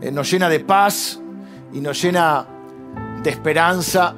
eh, 0.00 0.10
nos 0.10 0.30
llena 0.30 0.48
de 0.48 0.60
paz 0.60 1.20
y 1.72 1.80
nos 1.80 2.00
llena 2.02 2.46
de 3.22 3.30
esperanza 3.30 4.14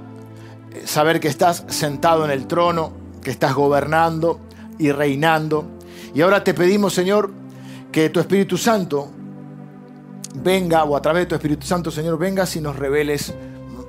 saber 0.84 1.20
que 1.20 1.28
estás 1.28 1.64
sentado 1.68 2.24
en 2.24 2.30
el 2.30 2.46
trono, 2.46 2.92
que 3.22 3.30
estás 3.30 3.54
gobernando 3.54 4.40
y 4.78 4.92
reinando. 4.92 5.66
Y 6.14 6.22
ahora 6.22 6.42
te 6.42 6.54
pedimos, 6.54 6.94
Señor, 6.94 7.30
que 7.92 8.10
tu 8.10 8.20
Espíritu 8.20 8.56
Santo 8.56 9.08
venga, 10.34 10.84
o 10.84 10.96
a 10.96 11.02
través 11.02 11.22
de 11.22 11.26
tu 11.26 11.34
Espíritu 11.34 11.66
Santo, 11.66 11.90
Señor, 11.90 12.18
vengas 12.18 12.54
y 12.56 12.60
nos 12.60 12.76
reveles 12.76 13.34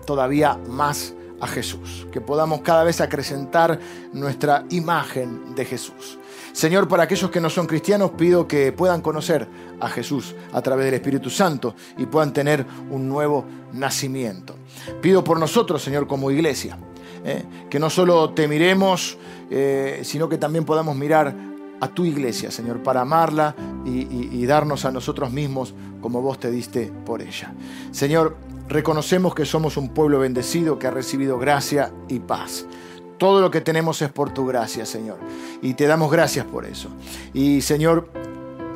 todavía 0.06 0.58
más 0.68 1.14
a 1.42 1.48
Jesús, 1.48 2.08
que 2.12 2.22
podamos 2.22 2.62
cada 2.62 2.84
vez 2.84 3.02
acrecentar 3.02 3.80
nuestra 4.14 4.64
imagen 4.70 5.56
de 5.56 5.66
Jesús. 5.66 6.20
Señor, 6.54 6.88
para 6.88 7.04
aquellos 7.04 7.32
que 7.32 7.42
no 7.42 7.50
son 7.50 7.66
cristianos, 7.66 8.12
pido 8.12 8.48
que 8.48 8.72
puedan 8.72 9.02
conocer 9.02 9.48
a 9.80 9.90
Jesús 9.90 10.36
a 10.54 10.62
través 10.62 10.86
del 10.86 10.96
Espíritu 10.96 11.30
Santo 11.30 11.76
y 11.98 12.06
puedan 12.06 12.32
tener 12.32 12.66
un 12.90 13.08
nuevo 13.10 13.46
nacimiento. 13.74 14.56
Pido 15.02 15.24
por 15.24 15.40
nosotros, 15.40 15.82
Señor, 15.82 16.08
como 16.08 16.30
iglesia, 16.30 16.78
eh, 17.26 17.44
que 17.70 17.80
no 17.80 17.90
solo 17.90 18.32
te 18.32 18.48
miremos, 18.48 19.18
eh, 19.50 20.02
sino 20.04 20.30
que 20.30 20.38
también 20.38 20.66
podamos 20.66 20.96
mirar 20.96 21.34
a 21.80 21.88
tu 21.88 22.06
iglesia, 22.06 22.52
Señor, 22.52 22.84
para 22.84 23.02
amarla 23.02 23.56
y 23.84 24.46
darnos 24.46 24.86
a 24.86 24.92
nosotros 24.92 25.32
mismos 25.32 25.74
como 26.02 26.22
vos 26.22 26.40
te 26.40 26.52
diste 26.52 26.92
por 27.06 27.22
ella. 27.22 27.54
Señor, 27.92 28.36
reconocemos 28.68 29.36
que 29.36 29.46
somos 29.46 29.78
un 29.78 29.90
pueblo 29.90 30.20
bendecido 30.20 30.80
que 30.80 30.88
ha 30.88 30.92
recibido 30.92 31.38
gracia 31.38 31.92
y 32.08 32.20
paz. 32.20 32.66
Todo 33.18 33.42
lo 33.42 33.52
que 33.52 33.62
tenemos 33.62 34.02
es 34.02 34.10
por 34.10 34.34
tu 34.34 34.46
gracia, 34.48 34.86
Señor. 34.86 35.18
Y 35.62 35.76
te 35.76 35.86
damos 35.86 36.12
gracias 36.12 36.46
por 36.46 36.66
eso. 36.66 36.90
Y 37.34 37.62
Señor, 37.62 38.10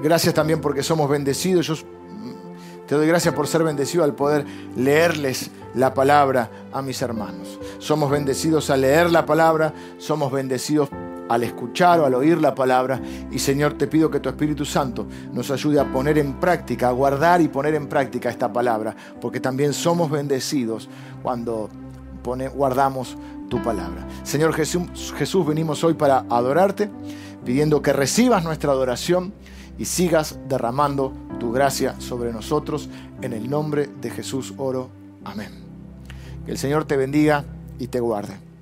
gracias 0.03 0.33
también 0.33 0.61
porque 0.61 0.83
somos 0.83 1.09
bendecidos. 1.09 1.65
Yo 1.67 1.73
mm, 1.73 2.85
te 2.85 2.95
doy 2.95 3.07
gracias 3.07 3.33
por 3.33 3.47
ser 3.47 3.63
bendecido 3.63 4.03
al 4.03 4.13
poder 4.13 4.45
leerles 4.75 5.49
la 5.73 5.93
palabra 5.93 6.51
a 6.71 6.81
mis 6.81 7.01
hermanos. 7.01 7.59
Somos 7.79 8.11
bendecidos 8.11 8.69
al 8.69 8.81
leer 8.81 9.11
la 9.11 9.25
palabra, 9.25 9.73
somos 9.97 10.31
bendecidos 10.31 10.89
al 11.29 11.43
escuchar 11.43 11.99
o 11.99 12.05
al 12.05 12.13
oír 12.13 12.39
la 12.39 12.53
palabra. 12.53 13.01
Y 13.31 13.39
Señor, 13.39 13.73
te 13.73 13.87
pido 13.87 14.09
que 14.09 14.19
tu 14.19 14.29
Espíritu 14.29 14.65
Santo 14.65 15.07
nos 15.31 15.51
ayude 15.51 15.79
a 15.79 15.91
poner 15.91 16.17
en 16.17 16.39
práctica, 16.39 16.89
a 16.89 16.91
guardar 16.91 17.41
y 17.41 17.47
poner 17.47 17.75
en 17.75 17.87
práctica 17.87 18.29
esta 18.29 18.51
palabra, 18.51 18.95
porque 19.21 19.39
también 19.39 19.73
somos 19.73 20.09
bendecidos 20.09 20.89
cuando 21.21 21.69
guardamos 22.55 23.17
tu 23.49 23.61
palabra. 23.61 24.07
Señor 24.23 24.53
Jesús, 24.53 25.13
Jesús, 25.17 25.45
venimos 25.45 25.83
hoy 25.83 25.93
para 25.93 26.25
adorarte, 26.29 26.89
pidiendo 27.45 27.81
que 27.81 27.93
recibas 27.93 28.43
nuestra 28.43 28.71
adoración 28.71 29.33
y 29.77 29.85
sigas 29.85 30.39
derramando 30.47 31.13
tu 31.39 31.51
gracia 31.51 31.99
sobre 31.99 32.33
nosotros. 32.33 32.89
En 33.21 33.33
el 33.33 33.49
nombre 33.49 33.89
de 34.01 34.09
Jesús 34.09 34.53
oro. 34.57 34.89
Amén. 35.23 35.51
Que 36.45 36.51
el 36.51 36.57
Señor 36.57 36.85
te 36.85 36.97
bendiga 36.97 37.45
y 37.77 37.87
te 37.87 37.99
guarde. 37.99 38.54